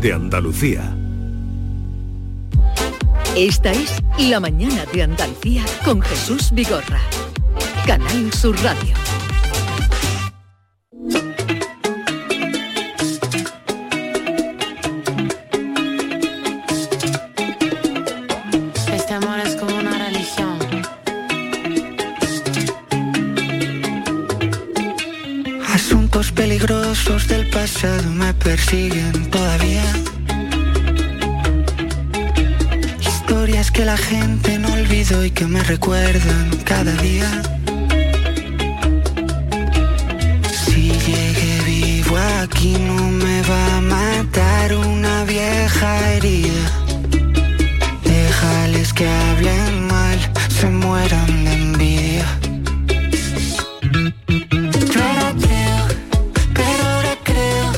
de 0.00 0.14
Andalucía. 0.14 0.96
Esta 3.36 3.70
es 3.70 4.02
La 4.18 4.40
Mañana 4.40 4.86
de 4.92 5.02
Andalucía 5.02 5.62
con 5.84 6.00
Jesús 6.00 6.50
Vigorra. 6.52 7.00
Canal 7.86 8.32
Sur 8.32 8.56
Radio. 8.62 8.94
Este 18.94 19.14
amor 19.14 19.38
es 19.40 19.56
como 19.56 19.76
una 19.76 19.98
religión. 19.98 20.58
Asuntos 25.68 26.32
peligrosos 26.32 27.28
del 27.28 27.50
pasado 27.50 28.10
me 28.10 28.32
persiguen 28.34 29.30
todavía. 29.30 29.79
La 33.90 33.96
gente 33.96 34.56
no 34.56 34.72
olvidó 34.72 35.24
y 35.24 35.32
que 35.32 35.46
me 35.46 35.60
recuerdan 35.64 36.48
cada 36.64 36.92
día. 37.08 37.28
Si 40.64 40.92
llegué 41.06 41.54
vivo 41.66 42.16
aquí 42.40 42.76
no 42.88 43.10
me 43.22 43.42
va 43.50 43.64
a 43.78 43.80
matar 43.80 44.74
una 44.76 45.24
vieja 45.24 45.90
herida. 46.12 46.66
Déjales 48.04 48.92
que 48.92 49.08
hablen 49.08 49.88
mal, 49.88 50.18
se 50.60 50.66
mueran 50.66 51.44
de 51.44 51.52
envidia. 51.52 52.28
Yo 54.94 55.00
era 55.12 55.28
ateo, 55.30 55.82
pero 56.54 56.82
ahora 56.94 57.14
creo, 57.24 57.68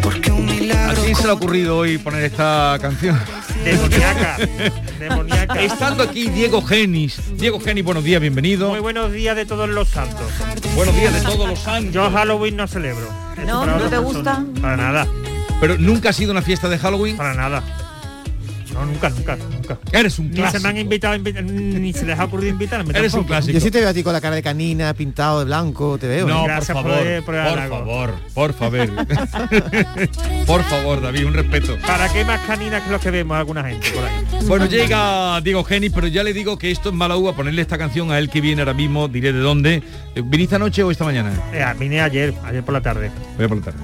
porque 0.00 0.30
un 0.30 0.48
¿A 0.48 0.52
milagro. 0.52 1.02
quién 1.02 1.16
se 1.16 1.24
le 1.24 1.30
ha 1.30 1.34
ocurrido 1.34 1.76
hoy 1.78 1.98
poner 1.98 2.22
esta 2.22 2.78
canción? 2.80 3.18
Demoníaca. 3.64 4.36
Demoníaca. 4.98 5.39
Estando 5.58 6.02
aquí 6.02 6.28
Diego 6.28 6.62
Genis. 6.62 7.20
Diego 7.36 7.60
Genis, 7.60 7.84
buenos 7.84 8.04
días, 8.04 8.20
bienvenido. 8.20 8.68
Muy 8.68 8.80
buenos 8.80 9.12
días 9.12 9.34
de 9.34 9.46
todos 9.46 9.68
los 9.68 9.88
santos. 9.88 10.26
Buenos 10.76 10.94
días 10.94 11.12
de 11.12 11.20
todos 11.22 11.48
los 11.48 11.58
santos. 11.58 11.92
Yo 11.92 12.10
Halloween 12.10 12.56
no 12.56 12.66
celebro. 12.68 13.08
No, 13.44 13.66
¿no 13.66 13.88
te 13.88 13.98
gusta? 13.98 14.44
Para 14.60 14.76
nada, 14.76 15.06
Pero 15.60 15.76
nunca 15.78 16.10
ha 16.10 16.12
sido 16.12 16.30
una 16.30 16.42
fiesta 16.42 16.68
de 16.68 16.78
Halloween. 16.78 17.16
para 17.16 17.34
nada. 17.34 17.62
No, 18.72 18.84
nunca, 18.86 19.10
nunca, 19.10 19.36
nunca. 19.74 19.98
Eres 19.98 20.18
un 20.18 20.30
Ni 20.30 20.36
se 20.36 20.40
me 20.40 20.46
han 20.46 20.50
clásico. 20.60 20.80
invitado, 20.80 21.14
invita- 21.14 21.42
ni 21.42 21.92
se 21.92 22.04
les 22.06 22.18
ha 22.18 22.24
ocurrido 22.24 22.50
invitarme. 22.52 22.92
Eres 22.98 23.14
un 23.14 23.24
clásico. 23.24 23.52
Yo 23.52 23.60
sí 23.60 23.70
te 23.70 23.80
veo 23.80 23.88
a 23.88 23.94
ti 23.94 24.02
con 24.02 24.12
la 24.12 24.20
cara 24.20 24.36
de 24.36 24.42
canina, 24.42 24.92
pintado 24.94 25.40
de 25.40 25.44
blanco, 25.46 25.98
te 25.98 26.06
veo. 26.08 26.26
No, 26.26 26.34
¿eh? 26.34 26.38
por 26.40 26.46
Gracias 26.48 26.76
por 26.76 26.90
favor, 26.90 27.24
por 27.24 27.34
favor, 27.34 28.14
por 28.34 28.52
favor. 28.54 28.90
por 30.46 30.62
favor, 30.64 31.00
David, 31.00 31.26
un 31.26 31.34
respeto. 31.34 31.76
¿Para 31.86 32.12
qué 32.12 32.24
más 32.24 32.40
caninas 32.46 32.82
que 32.82 32.90
los 32.90 33.00
que 33.00 33.10
vemos 33.10 33.36
alguna 33.36 33.64
gente 33.64 33.90
por 33.90 34.04
ahí? 34.04 34.46
Bueno, 34.46 34.66
llega 34.66 35.40
Diego 35.40 35.64
Genis, 35.64 35.92
pero 35.94 36.06
ya 36.06 36.22
le 36.22 36.32
digo 36.32 36.58
que 36.58 36.70
esto 36.70 36.88
es 36.90 36.94
mala 36.94 37.16
uva 37.16 37.34
ponerle 37.34 37.62
esta 37.62 37.78
canción 37.78 38.10
a 38.10 38.18
él 38.18 38.28
que 38.28 38.40
viene 38.40 38.62
ahora 38.62 38.74
mismo, 38.74 39.08
diré 39.08 39.32
de 39.32 39.40
dónde. 39.40 39.82
Eh, 40.14 40.22
¿Viniste 40.24 40.56
anoche 40.56 40.82
o 40.82 40.90
esta 40.90 41.04
mañana? 41.04 41.32
Eh, 41.52 41.64
vine 41.78 42.00
ayer, 42.00 42.34
ayer 42.44 42.62
por 42.62 42.74
la 42.74 42.80
tarde. 42.80 43.10
Voy 43.36 43.46
a 43.46 43.48
por 43.48 43.58
la 43.58 43.64
tarde. 43.64 43.78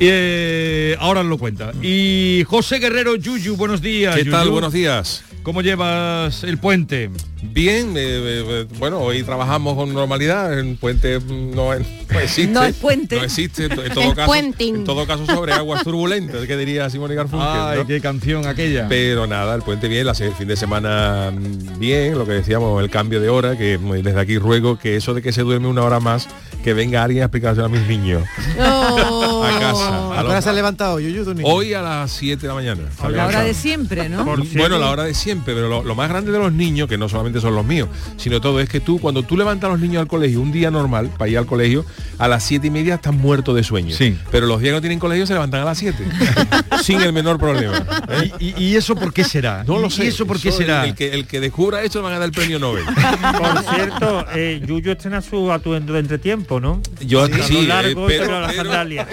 Eh, 0.00 0.96
ahora 1.00 1.22
lo 1.22 1.38
cuenta. 1.38 1.72
Y 1.82 2.44
José 2.46 2.78
Guerrero 2.78 3.16
Yuyu, 3.16 3.56
buenos 3.56 3.80
días. 3.80 4.14
¿Qué 4.14 4.24
tal? 4.24 4.42
Yuyu. 4.44 4.52
Buenos 4.52 4.72
días. 4.72 5.24
¿Cómo 5.48 5.62
llevas 5.62 6.44
el 6.44 6.58
puente? 6.58 7.08
Bien, 7.42 7.94
eh, 7.96 8.00
eh, 8.00 8.66
bueno, 8.78 8.98
hoy 8.98 9.22
trabajamos 9.22 9.76
con 9.76 9.94
normalidad, 9.94 10.52
el 10.58 10.76
puente 10.76 11.18
no, 11.26 11.72
es- 11.72 11.86
no 12.12 12.20
existe. 12.20 12.52
No 12.52 12.62
es 12.64 12.76
puente. 12.76 13.16
No 13.16 13.24
existe, 13.24 13.64
en 13.64 13.70
to- 13.74 13.82
en 13.82 13.94
todo 13.94 14.14
caso, 14.14 14.34
en 14.34 14.84
todo 14.84 15.06
caso 15.06 15.24
sobre 15.24 15.54
aguas 15.54 15.84
turbulentas, 15.84 16.44
que 16.46 16.54
diría 16.58 16.90
Simón 16.90 17.12
y 17.12 17.14
Garfunkel. 17.14 17.48
Ay, 17.50 17.78
¿no? 17.78 17.86
qué 17.86 17.98
canción 18.02 18.46
aquella. 18.46 18.88
Pero 18.90 19.26
nada, 19.26 19.54
el 19.54 19.62
puente 19.62 19.88
bien, 19.88 20.06
el 20.06 20.34
fin 20.34 20.48
de 20.48 20.56
semana 20.56 21.30
mm, 21.34 21.78
bien, 21.78 22.18
lo 22.18 22.26
que 22.26 22.32
decíamos, 22.32 22.82
el 22.82 22.90
cambio 22.90 23.18
de 23.18 23.30
hora, 23.30 23.56
que 23.56 23.78
mm, 23.78 24.02
desde 24.02 24.20
aquí 24.20 24.36
ruego 24.36 24.78
que 24.78 24.96
eso 24.96 25.14
de 25.14 25.22
que 25.22 25.32
se 25.32 25.40
duerme 25.40 25.68
una 25.68 25.82
hora 25.82 25.98
más, 25.98 26.28
que 26.62 26.74
venga 26.74 27.02
alguien 27.02 27.22
a 27.22 27.26
explicárselo 27.26 27.66
a 27.66 27.68
mis 27.68 27.86
niños. 27.86 28.22
A 28.58 29.58
casa. 29.60 29.88
a 29.88 30.12
¿A 30.12 30.16
qué 30.16 30.22
los- 30.22 30.30
hora 30.30 30.42
se 30.42 30.48
has 30.50 30.54
levantado, 30.54 30.98
niño? 30.98 31.22
hoy 31.44 31.72
a 31.74 31.80
las 31.82 32.10
7 32.12 32.42
de 32.42 32.48
la 32.48 32.54
mañana. 32.54 32.82
A 33.00 33.08
la 33.08 33.26
hora 33.26 33.42
de 33.42 33.54
siempre, 33.54 34.08
¿no? 34.08 34.24
Por 34.24 34.44
Bueno, 34.56 34.78
la 34.78 34.90
hora 34.90 35.04
de 35.04 35.14
siempre, 35.14 35.54
pero 35.54 35.68
lo, 35.68 35.82
lo 35.82 35.94
más 35.94 36.08
grande 36.08 36.32
de 36.32 36.38
los 36.38 36.52
niños, 36.52 36.88
que 36.88 36.98
no 36.98 37.08
solamente 37.08 37.40
son 37.40 37.54
los 37.54 37.64
míos, 37.64 37.88
sino 38.16 38.40
todo 38.40 38.60
es 38.60 38.68
que 38.68 38.80
tú, 38.80 38.98
cuando 38.98 39.22
tú 39.22 39.36
levantas 39.36 39.68
a 39.68 39.72
los 39.72 39.80
niños 39.80 40.00
al 40.00 40.08
colegio, 40.08 40.40
un 40.40 40.52
día 40.52 40.70
normal, 40.70 41.10
para 41.16 41.30
ir 41.30 41.38
al 41.38 41.46
colegio, 41.46 41.84
a 42.18 42.28
las 42.28 42.42
siete 42.44 42.66
y 42.66 42.70
media 42.70 42.96
están 42.96 43.16
muertos 43.16 43.54
de 43.54 43.62
sueño. 43.64 43.94
Sí. 43.96 44.18
Pero 44.30 44.46
los 44.46 44.60
días 44.60 44.70
que 44.72 44.76
no 44.76 44.80
tienen 44.80 44.98
colegio 44.98 45.26
se 45.26 45.32
levantan 45.34 45.62
a 45.62 45.64
las 45.64 45.78
7. 45.78 45.96
sin 46.82 47.00
el 47.00 47.12
menor 47.12 47.38
problema. 47.38 47.76
¿eh? 48.10 48.30
¿Y, 48.38 48.46
y- 48.48 48.64
y 48.68 48.76
eso 48.76 48.94
por 48.94 49.12
qué 49.12 49.24
será? 49.24 49.64
No 49.64 49.78
lo 49.78 49.86
¿Y 49.86 49.90
sé. 49.90 50.06
eso 50.08 50.26
por 50.26 50.38
qué 50.40 50.48
Eso, 50.50 50.58
será? 50.58 50.84
El 50.84 50.94
que, 50.94 51.12
el 51.12 51.26
que 51.26 51.40
descubra 51.40 51.82
esto 51.82 51.98
le 52.00 52.04
van 52.04 52.12
a 52.14 52.18
dar 52.18 52.26
el 52.26 52.32
premio 52.32 52.58
Nobel. 52.58 52.84
Por 53.38 53.74
cierto, 53.74 54.24
eh, 54.34 54.60
Yuyu 54.66 54.90
estrena 54.92 55.20
su 55.22 55.50
atuendo 55.52 55.92
de 55.94 56.00
entretiempo, 56.00 56.47
¿no? 56.60 56.80
Yo 57.00 57.26
Sí, 57.26 57.32
sí, 57.42 57.54
a 57.56 57.58
lo 57.58 57.62
eh, 57.62 57.66
largo, 57.66 58.06
pero, 58.06 58.24
pero 58.24 58.40
las 58.40 58.54
sandalias. 58.56 59.06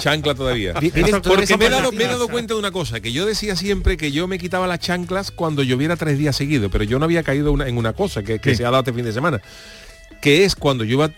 chancla 0.00 0.34
todavía. 0.34 0.72
Porque 0.74 1.56
me 1.56 1.66
he, 1.66 1.70
dado, 1.70 1.92
me 1.92 2.04
he 2.04 2.06
dado 2.08 2.28
cuenta 2.28 2.54
de 2.54 2.60
una 2.60 2.70
cosa, 2.70 3.00
que 3.00 3.12
yo 3.12 3.26
decía 3.26 3.56
siempre 3.56 3.96
que 3.96 4.10
yo 4.12 4.26
me 4.28 4.38
quitaba 4.38 4.66
las 4.66 4.80
chanclas 4.80 5.30
cuando 5.30 5.62
lloviera 5.62 5.96
tres 5.96 6.18
días 6.18 6.34
seguidos, 6.36 6.70
pero 6.72 6.84
yo 6.84 6.98
no 6.98 7.04
había 7.04 7.22
caído 7.22 7.52
una- 7.52 7.68
en 7.68 7.76
una 7.76 7.92
cosa 7.92 8.22
que, 8.22 8.38
que 8.38 8.54
se 8.54 8.62
ha 8.64 8.70
dado 8.70 8.80
este 8.80 8.92
fin 8.92 9.04
de 9.04 9.12
semana, 9.12 9.40
que 10.20 10.44
es 10.44 10.56
cuando 10.56 10.84
llueva 10.84 11.10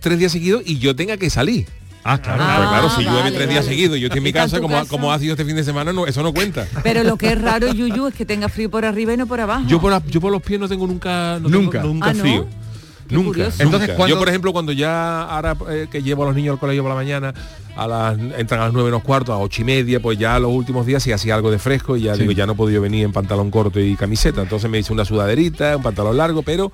tres 0.00 0.18
días 0.18 0.32
seguidos 0.32 0.62
y 0.64 0.78
yo 0.78 0.94
tenga 0.96 1.16
que 1.16 1.30
salir. 1.30 1.66
Ah, 2.04 2.16
claro. 2.22 2.42
Ah, 2.42 2.56
Pues 2.56 2.68
claro, 2.68 2.90
si 2.90 3.02
llueve 3.02 3.20
vale, 3.30 3.36
tres 3.36 3.48
días 3.50 3.64
seguidos 3.66 3.96
y 3.98 4.00
yo 4.00 4.06
estoy 4.06 4.18
en 4.18 4.22
mi 4.24 4.30
¿Está 4.30 4.44
en 4.44 4.44
casa, 4.50 4.60
como, 4.60 4.74
casa? 4.76 4.88
como 4.88 5.12
ha 5.12 5.18
sido 5.18 5.32
este 5.34 5.44
fin 5.44 5.56
de 5.56 5.64
semana, 5.64 5.92
no, 5.92 6.06
eso 6.06 6.22
no 6.22 6.32
cuenta. 6.32 6.66
Pero 6.82 7.02
lo 7.04 7.16
que 7.18 7.32
es 7.32 7.40
raro, 7.40 7.70
Yuyu, 7.72 8.06
es 8.06 8.14
que 8.14 8.24
tenga 8.24 8.48
frío 8.48 8.70
por 8.70 8.84
arriba 8.86 9.12
y 9.12 9.16
no 9.16 9.26
por 9.26 9.40
abajo. 9.40 9.64
Yo 9.66 9.80
por, 9.80 9.90
la- 9.90 10.02
yo 10.06 10.20
por 10.20 10.32
los 10.32 10.40
pies 10.42 10.58
no 10.58 10.68
tengo 10.68 10.86
nunca, 10.86 11.38
no 11.40 11.50
tengo 11.50 11.62
Nunca. 11.64 11.82
nunca 11.82 12.10
Ah, 12.10 12.14
frío. 12.14 12.46
Nunca. 13.14 13.26
curioso. 13.28 13.62
Entonces, 13.62 13.90
cuando- 13.96 14.14
Yo, 14.14 14.18
por 14.18 14.28
ejemplo, 14.28 14.52
cuando 14.52 14.72
ya 14.72 15.22
ahora 15.22 15.56
eh, 15.70 15.88
que 15.90 16.02
llevo 16.02 16.22
a 16.24 16.26
los 16.26 16.34
niños 16.36 16.52
al 16.54 16.58
colegio 16.58 16.82
por 16.82 16.90
la 16.90 16.96
mañana, 16.96 17.34
a 17.76 17.86
las 17.86 18.18
entran 18.18 18.60
a 18.60 18.64
las 18.64 18.72
nueve 18.72 18.90
menos 18.90 19.02
cuarto, 19.04 19.32
a 19.32 19.38
ocho 19.38 19.62
y 19.62 19.64
media, 19.64 20.00
pues 20.00 20.18
ya 20.18 20.38
los 20.38 20.50
últimos 20.52 20.84
días 20.86 21.02
sí 21.02 21.12
hacía 21.12 21.34
algo 21.34 21.50
de 21.50 21.58
fresco 21.58 21.96
y 21.96 22.02
ya 22.02 22.14
Sí. 22.14 22.20
digo, 22.20 22.32
ya 22.32 22.44
no 22.46 22.52
he 22.52 22.56
podido 22.56 22.80
venir 22.82 23.04
en 23.04 23.12
pantalón 23.12 23.50
corto 23.50 23.78
y 23.80 23.94
camiseta. 23.96 24.42
Entonces 24.42 24.68
me 24.68 24.78
hice 24.78 24.92
una 24.92 25.04
sudaderita, 25.04 25.76
un 25.76 25.82
pantalón 25.82 26.16
largo, 26.16 26.42
pero 26.42 26.72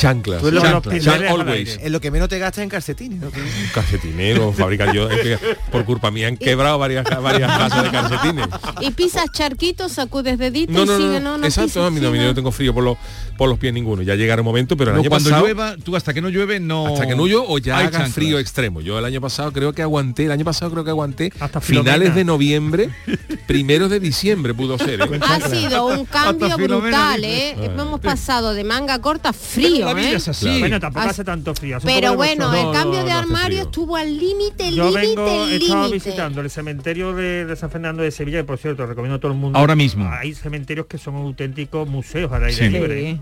chanclas. 0.00 0.40
Tú 0.42 0.50
lo- 0.50 0.60
chanclas, 0.60 1.04
los 1.04 1.30
always. 1.30 1.78
En 1.82 1.92
lo 1.92 2.00
que 2.00 2.10
menos 2.10 2.28
te 2.28 2.38
gastas 2.38 2.62
en 2.62 2.68
calcetines, 2.70 3.20
¿no? 3.20 3.26
Un 3.28 3.32
calcetinero, 3.74 4.52
fabricar 4.52 4.94
yo, 4.94 5.10
es 5.10 5.20
que 5.20 5.38
por 5.70 5.84
culpa 5.84 6.10
mía 6.10 6.28
han 6.28 6.36
quebrado 6.36 6.78
varias, 6.78 7.04
varias 7.22 7.50
casas 7.56 7.82
de 7.84 7.90
calcetines. 7.90 8.46
Y 8.80 8.90
pisas 8.92 9.26
charquitos, 9.32 9.92
sacudes 9.92 10.38
deditos 10.38 10.74
No, 10.74 10.84
no, 10.86 10.92
y 10.92 11.02
no, 11.02 11.06
sigue, 11.08 11.20
no, 11.20 11.30
no, 11.32 11.38
no 11.38 11.46
exacto, 11.46 11.84
a 11.84 11.90
mí 11.90 12.00
no, 12.00 12.08
a 12.08 12.10
mí 12.10 12.16
sigue. 12.18 12.28
no 12.28 12.34
tengo 12.34 12.50
frío 12.52 12.72
por 12.74 12.82
los, 12.84 12.96
por 13.36 13.48
los 13.48 13.58
pies 13.58 13.72
ninguno. 13.74 14.02
Ya 14.02 14.14
llegará 14.14 14.42
un 14.42 14.46
momento, 14.46 14.76
pero 14.76 14.90
el 14.90 14.96
No, 14.96 15.00
año 15.02 15.10
cuando 15.10 15.28
pasado, 15.30 15.44
llueva, 15.46 15.76
tú 15.82 15.96
hasta 15.96 16.14
que 16.14 16.20
no 16.20 16.28
llueve 16.28 16.60
no... 16.60 16.86
hasta 16.88 17.06
que 17.06 17.14
no 17.16 17.26
yo 17.26 17.44
o 17.46 17.58
ya 17.58 17.76
hay 17.78 17.82
haga 17.86 17.98
chanclas. 17.98 18.14
frío 18.14 18.38
extremo. 18.38 18.80
Yo 18.80 18.98
el 18.98 19.04
año 19.04 19.20
pasado 19.20 19.52
creo 19.52 19.72
que 19.72 19.82
aguanté, 19.82 20.24
el 20.26 20.32
año 20.32 20.44
pasado 20.44 20.70
creo 20.70 20.84
que 20.84 20.90
aguanté 20.90 21.32
Hasta 21.40 21.60
finales 21.60 21.92
Filomena. 21.94 22.14
de 22.14 22.24
noviembre, 22.24 22.90
primeros 23.46 23.90
de 23.90 24.00
diciembre 24.00 24.54
pudo 24.54 24.78
ser. 24.78 25.00
¿eh? 25.00 25.20
Ha 25.22 25.40
sido 25.48 25.86
un 25.86 26.04
cambio 26.06 26.56
brutal. 26.56 27.24
¿eh? 27.24 27.56
Hemos 27.60 28.00
pasado 28.00 28.54
de 28.54 28.64
manga 28.64 28.98
corta 29.00 29.30
a 29.30 29.32
frío, 29.32 29.89
la 29.94 30.00
vida 30.00 30.10
¿eh? 30.10 30.14
es 30.16 30.28
así. 30.28 30.44
Claro. 30.46 30.60
Bueno, 30.60 30.80
tampoco 30.80 31.04
As- 31.04 31.10
hace 31.12 31.24
tanto 31.24 31.54
frío. 31.54 31.78
Pero 31.84 32.14
bueno, 32.16 32.52
el 32.54 32.72
cambio 32.72 33.04
de 33.04 33.12
armario 33.12 33.62
estuvo 33.62 33.96
al 33.96 34.16
límite, 34.18 34.72
Yo 34.72 34.90
límite, 34.90 35.06
vengo, 35.06 35.46
he 35.48 35.56
estado 35.56 35.86
límite. 35.88 35.94
visitando 35.94 36.40
el 36.40 36.50
cementerio 36.50 37.12
de, 37.14 37.44
de 37.46 37.56
San 37.56 37.70
Fernando 37.70 38.02
de 38.02 38.10
Sevilla, 38.10 38.38
que 38.38 38.44
por 38.44 38.58
cierto 38.58 38.86
recomiendo 38.86 39.16
a 39.16 39.20
todo 39.20 39.32
el 39.32 39.38
mundo. 39.38 39.58
Ahora 39.58 39.74
mismo. 39.76 40.08
Hay 40.10 40.34
cementerios 40.34 40.86
que 40.86 40.98
son 40.98 41.16
auténticos 41.16 41.88
museos 41.88 42.30
al 42.32 42.44
aire 42.44 42.56
Sí. 42.56 42.68
libre. 42.68 43.00
Sí. 43.12 43.20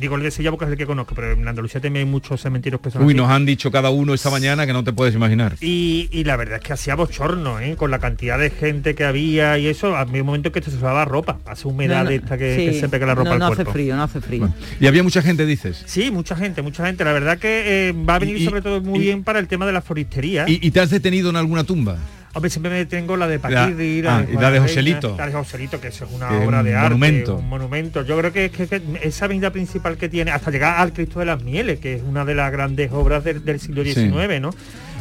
Digo 0.00 0.16
el 0.16 0.22
de 0.22 0.30
Sevilla 0.30 0.50
porque 0.50 0.64
es 0.64 0.70
el 0.72 0.76
que 0.76 0.86
conozco, 0.86 1.14
pero 1.14 1.32
en 1.32 1.46
Andalucía 1.46 1.80
también 1.80 2.06
hay 2.06 2.10
muchos 2.10 2.40
cementerios 2.40 2.80
que 2.80 2.90
son 2.90 3.02
Uy, 3.02 3.08
así. 3.12 3.16
nos 3.16 3.30
han 3.30 3.44
dicho 3.46 3.70
cada 3.70 3.90
uno 3.90 4.14
esta 4.14 4.30
mañana 4.30 4.66
que 4.66 4.72
no 4.72 4.82
te 4.84 4.92
puedes 4.92 5.14
imaginar. 5.14 5.56
Y, 5.60 6.08
y 6.10 6.24
la 6.24 6.36
verdad 6.36 6.56
es 6.56 6.64
que 6.64 6.72
hacía 6.72 6.94
bochorno, 6.94 7.60
¿eh? 7.60 7.76
con 7.76 7.90
la 7.90 7.98
cantidad 7.98 8.38
de 8.38 8.50
gente 8.50 8.94
que 8.94 9.04
había 9.04 9.58
y 9.58 9.66
eso, 9.68 9.96
había 9.96 10.22
un 10.22 10.26
momento 10.26 10.50
que 10.52 10.60
te 10.60 10.70
usaba 10.70 11.04
ropa, 11.04 11.38
hace 11.46 11.68
humedad 11.68 11.98
No, 11.98 12.04
no, 12.04 12.10
de 12.10 12.16
esta 12.16 12.38
que, 12.38 12.78
se 12.80 12.88
pega 12.88 13.06
la 13.06 13.14
ropa 13.14 13.28
no, 13.30 13.32
al 13.34 13.38
no 13.40 13.46
hace 13.46 13.54
cuerpo. 13.56 13.72
frío, 13.72 13.96
no 13.96 14.02
hace 14.02 14.20
frío. 14.20 14.52
Y 14.80 14.86
había 14.86 15.02
mucha 15.02 15.22
gente, 15.22 15.46
dices. 15.46 15.82
Sí, 15.86 16.10
mucha 16.10 16.34
gente, 16.36 16.62
mucha 16.62 16.86
gente. 16.86 17.04
La 17.04 17.12
verdad 17.12 17.38
que 17.38 17.88
eh, 17.88 17.92
va 17.92 18.16
a 18.16 18.18
venir 18.18 18.36
Y- 18.38 18.44
sobre 18.44 18.62
todo 18.62 18.80
muy 18.80 18.98
y- 18.98 19.02
bien 19.02 19.22
para 19.24 19.38
el 19.38 19.46
tema 19.48 19.66
de 19.66 19.72
la 19.72 19.82
floristería. 19.82 20.44
¿Y, 20.48 20.58
y 20.66 20.70
te 20.70 20.80
has 20.80 20.90
detenido 20.90 21.30
en 21.30 21.36
alguna 21.36 21.64
tumba? 21.64 21.96
Hombre, 22.34 22.50
siempre 22.50 22.70
me 22.70 22.86
tengo 22.86 23.16
la 23.16 23.26
de 23.28 23.36
La- 23.36 23.42
Paquirri, 23.42 24.02
ah, 24.06 24.24
y 24.30 24.36
la 24.36 24.50
de 24.50 24.60
Joselito. 24.60 25.14
La 25.18 25.26
de 25.26 25.32
Joselito, 25.32 25.80
que 25.80 25.88
eso 25.88 26.06
es 26.06 26.12
una 26.12 26.28
Que 26.28 26.38
es 26.40 26.46
obra 26.48 26.60
un 26.60 26.64
de 26.64 26.74
arte, 26.74 26.88
monumento. 26.88 27.36
un 27.36 27.48
monumento. 27.48 28.04
Yo 28.04 28.16
creo 28.18 28.32
que, 28.32 28.50
que- 28.50 28.66
que 28.66 28.80
esa 29.02 29.26
avenida 29.26 29.50
principal 29.50 29.96
que 29.98 30.08
tiene, 30.08 30.30
hasta 30.30 30.50
llegar 30.50 30.80
al 30.80 30.92
Cristo 30.94 31.18
de 31.20 31.26
las 31.26 31.42
Mieles, 31.42 31.78
que 31.78 31.94
es 31.96 32.02
una 32.02 32.24
de 32.24 32.34
las 32.34 32.50
grandes 32.50 32.90
obras 32.92 33.22
del, 33.24 33.44
del 33.44 33.60
siglo 33.60 33.84
Sí. 33.84 33.92
XIX, 33.94 34.40
¿no? 34.40 34.50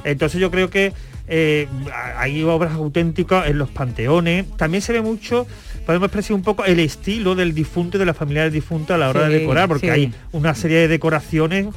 Entonces 0.04 0.42
yo 0.42 0.52
creo 0.52 0.70
que 0.70 0.92
eh, 1.34 1.68
hay 2.18 2.44
obras 2.44 2.74
auténticas 2.74 3.48
en 3.48 3.58
los 3.60 3.70
panteones. 3.70 4.46
También 4.58 4.82
se 4.82 4.92
ve 4.92 5.02
mucho, 5.02 5.48
podemos 5.86 6.08
expresar 6.08 6.34
un 6.36 6.42
poco 6.44 6.66
el 6.66 6.80
estilo 6.82 7.36
del 7.36 7.54
difunto 7.54 7.96
y 7.96 8.00
de 8.00 8.06
la 8.08 8.14
familia 8.14 8.44
del 8.44 8.52
difunto 8.52 8.94
a 8.94 8.98
la 8.98 9.08
hora 9.10 9.30
de 9.30 9.40
decorar, 9.40 9.70
porque 9.70 9.88
sí. 9.88 9.92
hay 9.94 10.14
una 10.34 10.54
serie 10.56 10.80
de 10.80 10.88
decoraciones 10.90 11.68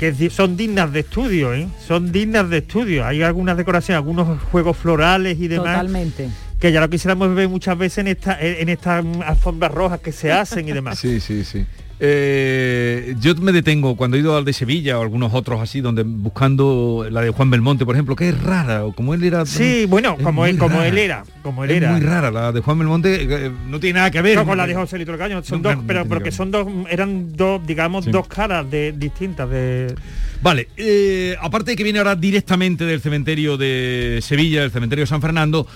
que 0.00 0.30
son 0.30 0.56
dignas 0.56 0.90
de 0.94 1.00
estudio, 1.00 1.52
¿eh? 1.52 1.68
son 1.86 2.10
dignas 2.10 2.48
de 2.48 2.58
estudio. 2.58 3.04
Hay 3.04 3.20
algunas 3.22 3.58
decoraciones, 3.58 3.98
algunos 3.98 4.42
juegos 4.44 4.78
florales 4.78 5.38
y 5.38 5.46
demás 5.46 5.76
Totalmente. 5.76 6.30
que 6.58 6.72
ya 6.72 6.80
lo 6.80 6.88
quisiéramos 6.88 7.34
ver 7.34 7.50
muchas 7.50 7.76
veces 7.76 7.98
en 7.98 8.08
esta 8.08 8.40
en 8.40 8.70
estas 8.70 9.04
alfombras 9.26 9.70
rojas 9.70 10.00
que 10.00 10.10
se 10.12 10.32
hacen 10.40 10.66
y 10.66 10.72
demás. 10.72 10.98
Sí, 10.98 11.20
sí, 11.20 11.44
sí. 11.44 11.66
Eh, 12.02 13.14
yo 13.20 13.34
me 13.36 13.52
detengo 13.52 13.94
cuando 13.94 14.16
he 14.16 14.20
ido 14.20 14.34
al 14.34 14.44
de 14.46 14.54
Sevilla 14.54 14.98
o 14.98 15.02
algunos 15.02 15.34
otros 15.34 15.60
así, 15.60 15.82
donde 15.82 16.02
buscando 16.02 17.06
la 17.10 17.20
de 17.20 17.30
Juan 17.30 17.50
Belmonte, 17.50 17.84
por 17.84 17.94
ejemplo, 17.94 18.16
que 18.16 18.30
es 18.30 18.42
rara, 18.42 18.86
o 18.86 18.92
como 18.94 19.12
él 19.12 19.22
era. 19.22 19.44
Sí, 19.44 19.84
bueno, 19.86 20.16
como 20.16 20.46
él, 20.46 20.56
como 20.56 20.76
rara. 20.76 20.88
él 20.88 20.96
era, 20.98 21.24
como 21.42 21.62
él 21.64 21.70
Es 21.72 21.76
era. 21.76 21.92
muy 21.92 22.00
rara, 22.00 22.30
la 22.30 22.52
de 22.52 22.60
Juan 22.62 22.78
Belmonte 22.78 23.22
eh, 23.46 23.50
no 23.68 23.78
tiene 23.78 23.98
nada 23.98 24.10
que 24.10 24.22
ver. 24.22 24.36
No, 24.36 24.46
con 24.46 24.56
la 24.56 24.66
de 24.66 24.74
José 24.74 24.96
Lito 24.98 25.16
Caño, 25.18 25.42
son 25.44 25.60
No, 25.60 25.68
dos, 25.68 25.76
no, 25.78 25.86
pero 25.86 26.06
porque 26.06 26.32
son 26.32 26.50
dos, 26.50 26.66
eran 26.88 27.36
dos, 27.36 27.66
digamos, 27.66 28.06
Sí. 28.06 28.10
dos 28.10 28.26
caras 28.28 28.70
de 28.70 28.92
distintas 28.92 29.50
de. 29.50 29.94
Vale, 30.42 30.68
eh, 30.78 31.36
aparte 31.38 31.72
de 31.72 31.76
que 31.76 31.84
viene 31.84 31.98
ahora 31.98 32.16
directamente 32.16 32.84
del 32.86 33.02
cementerio 33.02 33.58
de 33.58 34.20
Sevilla, 34.22 34.62
del 34.62 34.70
cementerio 34.70 35.02
de 35.02 35.06
San 35.06 35.20
Fernando, 35.20 35.66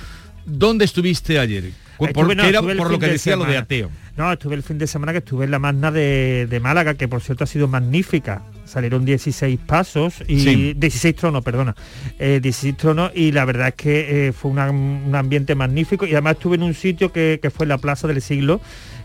¿dónde 0.47 0.87
estuviste 0.87 1.39
ayer? 1.39 1.65
Cu- 1.97 2.07
Estuve, 2.07 2.13
Porque 2.25 2.35
no, 2.37 2.43
estuve 2.45 2.73
el 2.73 2.79
por 2.79 2.87
lo 2.89 2.93
fin 2.95 3.01
que 3.01 3.07
de 3.07 3.13
decía 3.13 3.37
lo 3.37 3.45
de 3.45 3.51
semana. 3.51 3.63
ateo. 3.65 3.91
No, 4.17 4.33
estuve 4.33 4.55
el 4.55 4.63
fin 4.63 4.79
de 4.79 4.87
semana 4.87 5.13
que 5.13 5.19
estuve 5.19 5.45
en 5.45 5.51
la 5.51 5.59
magna 5.59 5.91
de, 5.91 6.47
de 6.49 6.61
Málaga, 6.61 6.95
que 6.95 7.09
por 7.09 7.21
cierto 7.21 7.45
ha 7.45 7.47
sido 7.47 7.67
magnífica. 7.69 8.43
Salieron 8.65 9.05
16 9.05 9.59
pasos 9.67 10.23
y 10.27 10.41
Sí. 10.41 10.75
16 10.77 11.15
tronos, 11.17 11.45
perdona. 11.45 11.75
Eh, 12.19 12.41
16 12.43 12.77
tronos 12.77 13.13
y 13.15 13.33
la 13.33 13.45
verdad 13.45 13.69
es 13.69 13.75
que 13.75 14.29
eh, 14.29 14.33
fue 14.33 14.51
una- 14.51 14.71
un 14.71 15.15
ambiente 15.15 15.55
magnífico 15.55 16.07
y 16.07 16.13
además 16.13 16.35
estuve 16.35 16.57
en 16.57 16.63
un 16.63 16.75
sitio 16.75 17.13
que, 17.13 17.39
que 17.43 17.51
fue 17.51 17.67
la 17.67 17.79
Plaza 17.79 18.07
del 18.09 18.23
Siglo, 18.23 18.61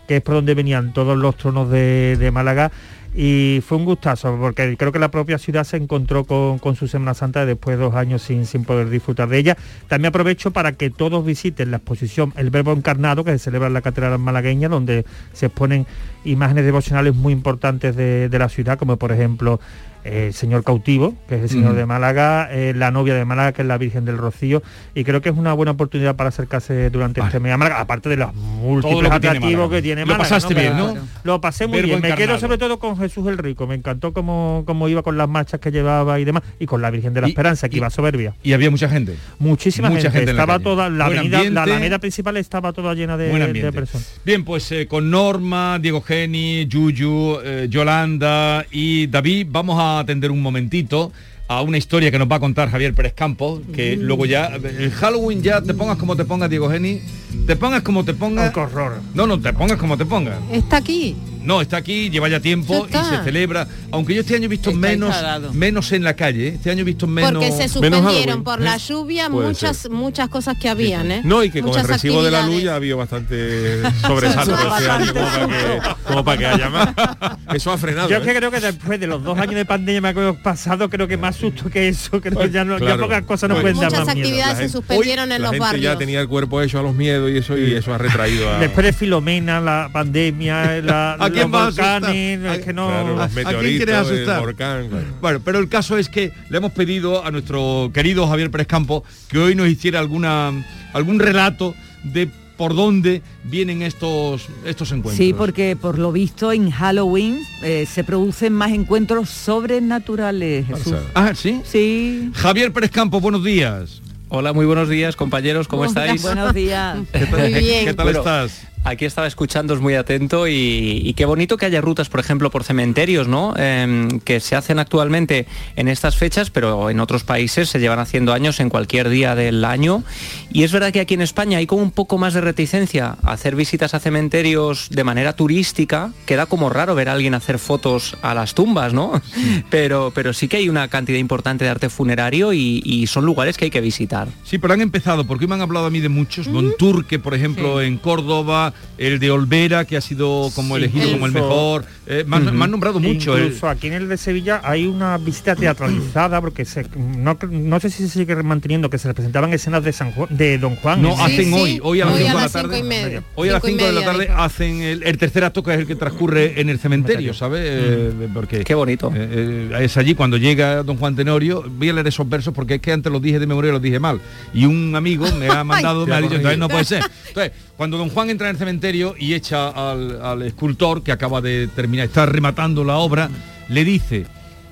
que 0.08 0.16
es 0.16 0.22
por 0.22 0.34
donde 0.36 0.54
venían 0.54 0.92
todos 0.92 1.16
los 1.18 1.36
tronos 1.36 1.70
de, 1.70 2.16
de 2.18 2.30
Málaga 2.30 2.70
y 3.14 3.60
fue 3.66 3.78
un 3.78 3.84
gustazo 3.84 4.36
porque 4.38 4.76
creo 4.76 4.92
que 4.92 4.98
la 5.00 5.10
propia 5.10 5.38
ciudad 5.38 5.64
se 5.64 5.76
encontró 5.76 6.24
con, 6.24 6.58
con 6.58 6.76
su 6.76 6.86
Semana 6.86 7.14
Santa 7.14 7.44
después 7.44 7.76
de 7.76 7.84
dos 7.84 7.94
años 7.94 8.22
sin, 8.22 8.46
sin 8.46 8.64
poder 8.64 8.88
disfrutar 8.88 9.28
de 9.28 9.38
ella. 9.38 9.56
También 9.88 10.10
aprovecho 10.10 10.52
para 10.52 10.72
que 10.72 10.90
todos 10.90 11.24
visiten 11.24 11.70
la 11.72 11.78
exposición 11.78 12.32
El 12.36 12.50
Verbo 12.50 12.72
Encarnado 12.72 13.24
que 13.24 13.32
se 13.32 13.38
celebra 13.38 13.66
en 13.66 13.74
la 13.74 13.82
Catedral 13.82 14.18
Malagueña 14.18 14.68
donde 14.68 15.04
se 15.32 15.46
exponen 15.46 15.86
imágenes 16.24 16.64
devocionales 16.64 17.14
muy 17.14 17.32
importantes 17.32 17.96
de, 17.96 18.28
de 18.28 18.38
la 18.38 18.48
ciudad 18.48 18.78
como 18.78 18.96
por 18.96 19.10
ejemplo 19.10 19.60
el 20.04 20.32
Señor 20.34 20.64
Cautivo, 20.64 21.14
que 21.28 21.36
es 21.36 21.42
el 21.42 21.48
Señor 21.48 21.74
de 21.74 21.86
Málaga, 21.86 22.48
eh, 22.50 22.72
la 22.76 22.90
novia 22.90 23.14
de 23.14 23.24
Málaga, 23.24 23.52
que 23.52 23.62
es 23.62 23.68
la 23.68 23.78
Virgen 23.78 24.04
del 24.04 24.18
Rocío, 24.18 24.62
y 24.94 25.04
creo 25.04 25.20
que 25.20 25.28
es 25.28 25.36
una 25.36 25.52
buena 25.52 25.72
oportunidad 25.72 26.16
para 26.16 26.28
acercarse 26.30 26.90
durante 26.90 27.20
Vale. 27.20 27.28
este 27.28 27.40
mes 27.40 27.52
a 27.52 27.56
Málaga, 27.56 27.80
aparte 27.80 28.08
de 28.08 28.16
los 28.16 28.34
múltiples 28.34 29.02
lo 29.02 29.10
que 29.10 29.20
tiene 29.20 29.36
atractivos 29.36 29.52
Málaga. 29.68 29.76
que 29.76 29.82
tiene 29.82 30.00
Lo 30.02 30.06
Málaga. 30.06 30.22
pasaste 30.24 30.54
bien, 30.54 30.76
¿no? 30.76 30.94
Lo 31.24 31.40
pasé 31.40 31.66
muy 31.66 31.76
Verbo 31.80 31.88
bien. 31.88 32.00
Me 32.02 32.14
quedo 32.14 32.38
sobre 32.38 32.58
todo 32.58 32.78
con 32.78 32.96
Jesús 32.98 33.26
el 33.28 33.38
Rico. 33.38 33.66
Me 33.66 33.74
encantó 33.74 34.12
cómo, 34.12 34.64
cómo 34.66 34.88
iba 34.88 35.02
con 35.02 35.16
las 35.18 35.28
marchas 35.28 35.60
que 35.60 35.70
llevaba 35.70 36.18
y 36.20 36.24
demás, 36.24 36.42
y 36.58 36.66
con 36.66 36.80
la 36.82 36.90
Virgen 36.90 37.12
de 37.14 37.20
la 37.20 37.26
Y- 37.28 37.30
Esperanza, 37.30 37.68
que 37.68 37.76
y- 37.76 37.78
iba 37.78 37.90
soberbia. 37.90 38.34
Y 38.42 38.52
había 38.52 38.70
mucha 38.70 38.88
gente. 38.88 39.16
Muchísima 39.38 39.88
mucha 39.90 40.02
gente. 40.10 40.18
gente 40.18 40.30
en 40.32 40.36
la 40.36 40.42
estaba 40.42 40.54
calle. 40.58 40.64
toda 40.64 40.88
la 40.90 41.06
Buen 41.06 41.18
avenida, 41.18 41.50
la 41.50 41.62
alameda 41.64 41.98
principal 41.98 42.36
estaba 42.36 42.72
toda 42.72 42.94
llena 42.94 43.16
de, 43.16 43.28
de 43.52 43.72
personas. 43.72 44.20
Bien, 44.24 44.44
pues 44.44 44.70
eh, 44.72 44.86
con 44.86 45.10
Norma, 45.10 45.78
Diego 45.80 46.00
Geni, 46.02 46.66
Yuyu, 46.66 47.38
eh, 47.44 47.66
Yolanda 47.70 48.64
y 48.70 49.06
David 49.06 49.46
vamos 49.50 49.76
a 49.78 49.89
atender 49.98 50.30
un 50.30 50.40
momentito 50.40 51.12
a 51.48 51.62
una 51.62 51.78
historia 51.78 52.12
que 52.12 52.18
nos 52.18 52.30
va 52.30 52.36
a 52.36 52.40
contar 52.40 52.70
Javier 52.70 52.94
Pérez 52.94 53.12
Campos, 53.12 53.60
que 53.74 53.96
luego 53.96 54.24
ya, 54.24 54.46
el 54.46 54.92
Halloween 54.92 55.42
ya 55.42 55.60
te 55.60 55.74
pongas 55.74 55.98
como 55.98 56.14
te 56.14 56.24
pongas, 56.24 56.48
Diego 56.48 56.70
Geni, 56.70 57.00
te 57.44 57.56
pongas 57.56 57.82
como 57.82 58.04
te 58.04 58.14
pongas. 58.14 58.50
Oh, 58.50 58.52
qué 58.52 58.60
horror. 58.60 59.00
No, 59.14 59.26
no, 59.26 59.40
te 59.40 59.52
pongas 59.52 59.76
como 59.76 59.96
te 59.96 60.06
pongas. 60.06 60.38
Está 60.52 60.76
aquí. 60.76 61.16
No, 61.42 61.60
está 61.60 61.78
aquí, 61.78 62.10
lleva 62.10 62.28
ya 62.28 62.40
tiempo 62.40 62.86
y 62.88 62.92
se 62.92 63.24
celebra. 63.24 63.66
Aunque 63.92 64.14
yo 64.14 64.20
este 64.20 64.36
año 64.36 64.44
he 64.44 64.48
visto 64.48 64.70
Está 64.70 64.80
menos, 64.80 65.08
instalado. 65.10 65.52
menos 65.52 65.90
en 65.92 66.04
la 66.04 66.14
calle. 66.14 66.48
¿eh? 66.48 66.52
Este 66.54 66.70
año 66.70 66.82
he 66.82 66.84
visto 66.84 67.06
menos. 67.06 67.32
Porque 67.32 67.50
se 67.52 67.68
suspendieron 67.68 68.44
por 68.44 68.60
la 68.60 68.76
lluvia 68.76 69.28
Puede 69.30 69.48
muchas 69.48 69.76
ser. 69.76 69.90
muchas 69.90 70.28
cosas 70.28 70.56
que 70.60 70.68
habían, 70.68 71.10
¿eh? 71.10 71.20
No, 71.24 71.42
y 71.42 71.50
que 71.50 71.60
con 71.60 71.70
Muchas 71.70 71.84
el 71.84 71.88
recibo 71.90 72.22
de 72.22 72.30
la 72.30 72.46
luz 72.46 72.62
ya 72.62 72.72
ha 72.72 72.76
habido 72.76 72.96
bastante 72.96 73.82
sobresalto 74.02 74.54
este 74.54 74.90
año 74.90 75.12
como 75.14 75.26
para, 75.26 75.46
que, 75.48 75.80
como 76.04 76.24
para 76.24 76.38
que 76.38 76.46
haya 76.46 76.68
más. 76.70 76.88
Eso 77.54 77.72
ha 77.72 77.78
frenado. 77.78 78.08
Yo 78.08 78.16
es 78.18 78.22
¿eh? 78.22 78.26
que 78.26 78.34
creo 78.36 78.50
que 78.50 78.60
después 78.60 79.00
de 79.00 79.06
los 79.06 79.22
dos 79.24 79.38
años 79.38 79.54
de 79.56 79.64
pandemia 79.64 80.14
que 80.14 80.20
hemos 80.20 80.36
pasado, 80.38 80.88
creo 80.88 81.08
que 81.08 81.16
más 81.16 81.36
susto 81.36 81.68
que 81.70 81.88
eso, 81.88 82.20
creo 82.20 82.38
que 82.38 82.50
ya, 82.50 82.64
no, 82.64 82.78
ya 82.78 82.84
Claro. 82.86 83.02
pocas 83.02 83.22
cosas 83.24 83.48
nos 83.48 83.60
Pues 83.60 83.74
pueden 83.74 83.80
dar 83.80 83.90
Muchas 83.90 84.06
más 84.06 84.14
miedo. 84.14 84.28
actividades 84.28 84.58
se 84.58 84.68
suspendieron 84.68 85.24
en 85.24 85.28
la 85.30 85.38
los 85.38 85.50
gente 85.52 85.60
barrios. 85.64 85.82
ya 85.84 85.98
tenía 85.98 86.20
el 86.20 86.28
cuerpo 86.28 86.60
hecho 86.62 86.78
a 86.78 86.82
los 86.82 86.94
miedos 86.94 87.30
y 87.30 87.38
eso 87.38 87.56
y 87.58 87.72
eso 87.74 87.92
ha 87.94 87.98
retraído 87.98 88.48
a 88.48 88.58
Después 88.58 88.86
de 88.86 88.92
Filomena, 88.92 89.60
la 89.60 89.88
pandemia, 89.92 90.80
la, 90.82 91.16
¿A 91.30 91.34
quién 91.34 91.50
vas 91.50 91.78
a 91.78 91.96
asustar? 91.96 92.14
es 92.16 92.64
que 92.64 92.72
no... 92.72 92.88
claro, 92.88 93.20
¿A 93.20 93.24
los 93.26 93.32
quién 93.32 93.44
meteoritos, 93.44 93.86
quieres 93.86 94.08
el 94.08 94.14
asustar? 94.14 94.40
volcán. 94.40 94.88
claro. 94.88 95.06
Bueno, 95.20 95.40
pero 95.44 95.58
el 95.58 95.68
caso 95.68 95.96
es 95.98 96.08
que 96.08 96.32
le 96.48 96.56
hemos 96.58 96.72
pedido 96.72 97.24
a 97.24 97.30
nuestro 97.30 97.90
querido 97.94 98.26
Javier 98.26 98.50
Pérez 98.50 98.66
Campos 98.66 99.02
que 99.28 99.38
hoy 99.38 99.54
nos 99.54 99.68
hiciera 99.68 99.98
alguna 100.00 100.52
algún 100.92 101.18
relato 101.18 101.74
de 102.02 102.28
por 102.56 102.74
dónde 102.74 103.22
vienen 103.44 103.80
estos 103.80 104.46
estos 104.66 104.92
encuentros. 104.92 105.16
Sí, 105.16 105.32
porque 105.32 105.76
por 105.76 105.98
lo 105.98 106.12
visto 106.12 106.52
en 106.52 106.70
Halloween 106.70 107.40
eh, 107.62 107.86
se 107.90 108.04
producen 108.04 108.52
más 108.52 108.72
encuentros 108.72 109.30
sobrenaturales, 109.30 110.66
Jesús. 110.66 110.94
Ah, 111.14 111.32
sí. 111.34 111.62
Sí. 111.64 112.30
Javier 112.34 112.70
Pérez 112.72 112.90
Campos, 112.90 113.22
buenos 113.22 113.44
días. 113.44 114.02
Hola, 114.28 114.52
muy 114.52 114.64
buenos 114.66 114.88
días, 114.88 115.16
compañeros, 115.16 115.66
¿cómo 115.66 115.84
estáis? 115.86 116.22
Buenos 116.22 116.54
días. 116.54 116.96
Muy 117.30 117.52
bien. 117.52 117.84
¿Qué 117.86 117.94
tal 117.94 118.04
Bueno, 118.04 118.20
estás? 118.20 118.62
Aquí 118.82 119.04
estaba 119.04 119.26
escuchándos 119.26 119.80
muy 119.80 119.94
atento 119.94 120.48
y, 120.48 121.02
y 121.04 121.12
qué 121.12 121.26
bonito 121.26 121.58
que 121.58 121.66
haya 121.66 121.82
rutas, 121.82 122.08
por 122.08 122.18
ejemplo, 122.18 122.50
por 122.50 122.64
cementerios, 122.64 123.28
¿no? 123.28 123.54
Em, 123.56 124.20
que 124.20 124.40
se 124.40 124.56
hacen 124.56 124.78
actualmente 124.78 125.46
en 125.76 125.86
estas 125.86 126.16
fechas, 126.16 126.50
pero 126.50 126.88
en 126.88 126.98
otros 126.98 127.22
países 127.22 127.68
se 127.68 127.78
llevan 127.78 127.98
haciendo 127.98 128.32
años 128.32 128.58
en 128.58 128.70
cualquier 128.70 129.10
día 129.10 129.34
del 129.34 129.66
año. 129.66 130.02
Y 130.50 130.62
es 130.62 130.72
verdad 130.72 130.92
que 130.92 131.00
aquí 131.00 131.12
en 131.12 131.20
España 131.20 131.58
hay 131.58 131.66
como 131.66 131.82
un 131.82 131.90
poco 131.90 132.16
más 132.16 132.32
de 132.32 132.40
reticencia 132.40 133.16
a 133.22 133.32
hacer 133.32 133.54
visitas 133.54 133.92
a 133.92 134.00
cementerios 134.00 134.88
de 134.90 135.04
manera 135.04 135.34
turística. 135.34 136.12
Queda 136.24 136.46
como 136.46 136.70
raro 136.70 136.94
ver 136.94 137.10
a 137.10 137.12
alguien 137.12 137.34
hacer 137.34 137.58
fotos 137.58 138.16
a 138.22 138.32
las 138.32 138.54
tumbas, 138.54 138.94
¿no? 138.94 139.20
Pero, 139.70 140.10
pero 140.14 140.32
sí 140.32 140.48
que 140.48 140.56
hay 140.56 140.68
una 140.68 140.88
cantidad 140.88 141.18
importante 141.18 141.64
de 141.64 141.70
arte 141.70 141.90
funerario 141.90 142.52
y, 142.52 142.82
y 142.84 143.06
son 143.06 143.24
lugares 143.24 143.56
que 143.56 143.66
hay 143.66 143.70
que 143.70 143.80
visitar. 143.80 144.28
Sí, 144.42 144.58
pero 144.58 144.74
han 144.74 144.80
empezado, 144.80 145.26
porque 145.26 145.46
me 145.46 145.54
han 145.54 145.60
hablado 145.60 145.86
a 145.86 145.90
mí 145.90 146.00
de 146.00 146.08
muchos. 146.08 146.48
Monturque, 146.48 147.18
por 147.18 147.34
ejemplo, 147.34 147.80
en 147.80 147.98
Córdoba, 147.98 148.69
el 148.98 149.18
de 149.18 149.30
Olvera, 149.30 149.84
que 149.84 149.96
ha 149.96 150.00
sido 150.00 150.50
como 150.54 150.76
Sí, 150.76 150.82
elegido 150.84 151.10
como 151.12 151.26
el 151.26 151.32
mejor. 151.32 151.84
Eh, 152.06 152.24
me, 152.26 152.36
han, 152.36 152.56
me 152.56 152.64
han 152.64 152.70
nombrado 152.70 152.98
mucho. 153.00 153.36
eh. 153.38 153.44
Incluso 153.44 153.68
aquí 153.68 153.86
en 153.88 153.92
el 153.94 154.08
de 154.08 154.16
Sevilla 154.16 154.60
hay 154.64 154.86
una 154.86 155.16
visita 155.18 155.54
teatralizada 155.56 156.40
porque 156.40 156.64
se, 156.64 156.86
no, 156.96 157.38
no 157.50 157.80
sé 157.80 157.90
si 157.90 158.04
se 158.04 158.08
sigue 158.20 158.34
manteniendo 158.42 158.90
que 158.90 158.98
se 158.98 159.08
representaban 159.08 159.52
escenas 159.52 159.84
de 159.84 159.92
San 159.92 160.12
Juan, 160.12 160.28
de 160.30 160.58
Don 160.58 160.76
Juan. 160.76 161.00
No, 161.02 161.14
en- 161.14 161.20
hacen 161.20 161.44
Sí, 161.46 161.52
hoy, 161.54 161.70
sí, 161.72 161.80
hoy 161.82 162.00
a 162.00 162.04
las 162.06 162.14
hoy 162.14 162.20
5 162.20 162.28
de 162.28 162.42
la 162.42 162.48
tarde. 162.48 163.22
Hoy 163.34 163.48
a 163.48 163.52
las 163.52 163.62
Cinco 163.62 163.76
y 163.76 163.80
5 163.80 163.86
de 163.86 163.92
la 164.00 164.04
tarde 164.06 164.26
dijo. 164.26 164.38
hacen 164.38 164.82
el, 164.82 165.02
el 165.02 165.18
tercer 165.18 165.44
acto 165.44 165.62
que 165.62 165.72
es 165.74 165.78
el 165.80 165.86
que 165.86 165.94
transcurre 165.96 166.60
en 166.60 166.68
el 166.68 166.78
cementerio. 166.78 167.34
¿sabes? 167.34 167.60
Eh, 167.64 168.28
porque 168.34 168.64
Qué 168.64 168.74
bonito. 168.74 169.12
eh, 169.14 169.68
eh, 169.72 169.84
es 169.84 169.96
allí 169.96 170.14
cuando 170.14 170.36
llega 170.36 170.82
don 170.82 170.96
Juan 170.96 171.16
Tenorio, 171.16 171.64
voy 171.68 171.88
a 171.88 171.92
leer 171.94 172.06
esos 172.08 172.28
versos 172.28 172.52
porque 172.54 172.74
es 172.76 172.80
que 172.80 172.92
antes 172.92 173.10
los 173.12 173.22
dije 173.22 173.38
de 173.38 173.46
memoria 173.46 173.72
los 173.72 173.82
dije 173.82 173.98
mal. 173.98 174.20
Y 174.52 174.64
un 174.66 174.94
amigo 174.96 175.26
me 175.38 175.48
ha 175.48 175.64
mandado, 175.64 176.06
me 176.06 176.14
ha 176.14 176.20
dicho, 176.20 176.34
entonces 176.36 176.58
no 176.58 176.68
puede 176.68 176.84
ser. 176.84 177.02
Entonces, 177.28 177.52
cuando 177.76 177.96
don 177.96 178.10
Juan 178.10 178.28
entra 178.30 178.48
en 178.48 178.52
el 178.56 178.58
cementerio 178.60 179.16
y 179.18 179.34
echa 179.34 179.68
al, 179.90 180.42
escultor 180.42 181.02
que 181.02 181.10
acaba 181.10 181.40
de 181.40 181.66
terminar, 181.66 182.06
está 182.06 182.26
rematando 182.26 182.84
la 182.84 182.98
obra, 182.98 183.28
le 183.68 183.84
dice, 183.84 184.26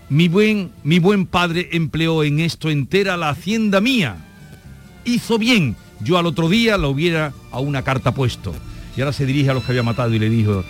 mi 0.08 0.28
buen, 0.28 0.70
mi 0.84 1.00
buen 1.00 1.26
padre 1.26 1.68
empleó 1.72 2.22
en 2.22 2.38
esto 2.38 2.70
entera 2.70 3.16
la 3.16 3.30
hacienda 3.30 3.80
mía 3.80 4.28
hizo 5.04 5.38
bien. 5.38 5.76
Yo 6.00 6.18
al 6.18 6.26
otro 6.26 6.48
día 6.48 6.76
lo 6.76 6.90
hubiera 6.90 7.32
a 7.50 7.60
una 7.60 7.82
carta 7.82 8.12
puesto. 8.14 8.54
Y 8.96 9.00
ahora 9.00 9.12
se 9.12 9.26
dirige 9.26 9.50
a 9.50 9.54
los 9.54 9.64
que 9.64 9.72
había 9.72 9.82
matado 9.82 10.14
y 10.14 10.18
le 10.18 10.30
dijo, 10.30 10.64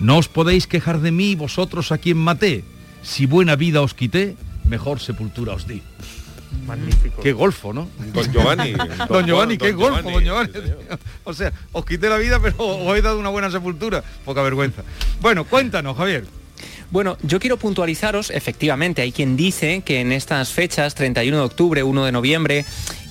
no 0.00 0.18
os 0.18 0.28
podéis 0.28 0.66
quejar 0.66 1.00
de 1.00 1.12
mí 1.12 1.34
vosotros 1.34 1.92
a 1.92 1.98
quien 1.98 2.18
maté. 2.18 2.64
Si 3.02 3.26
buena 3.26 3.56
vida 3.56 3.82
os 3.82 3.94
quité, 3.94 4.36
mejor 4.64 5.00
sepultura 5.00 5.54
os 5.54 5.66
di. 5.66 5.82
Magnífico. 6.66 7.22
Qué 7.22 7.32
golfo, 7.32 7.72
¿no? 7.72 7.88
Don 8.12 8.32
Giovanni. 8.32 8.72
Don 9.08 9.26
Giovanni, 9.26 9.58
qué 9.58 9.72
Don 9.72 9.80
golfo, 9.80 10.10
don 10.10 10.24
Giovanni. 10.24 10.52
sí, 10.52 10.72
o 11.24 11.34
sea, 11.34 11.52
os 11.72 11.84
quité 11.84 12.08
la 12.08 12.18
vida, 12.18 12.38
pero 12.40 12.56
os 12.58 12.96
he 12.96 13.02
dado 13.02 13.18
una 13.18 13.30
buena 13.30 13.50
sepultura. 13.50 14.02
Poca 14.24 14.42
vergüenza. 14.42 14.82
Bueno, 15.20 15.44
cuéntanos, 15.44 15.96
Javier. 15.96 16.24
Bueno, 16.90 17.16
yo 17.22 17.40
quiero 17.40 17.56
puntualizaros, 17.56 18.30
efectivamente, 18.30 19.00
hay 19.00 19.12
quien 19.12 19.34
dice 19.34 19.80
que 19.80 20.00
en 20.00 20.12
estas 20.12 20.50
fechas, 20.50 20.94
31 20.94 21.38
de 21.38 21.42
octubre, 21.42 21.82
1 21.82 22.04
de 22.04 22.12
noviembre, 22.12 22.66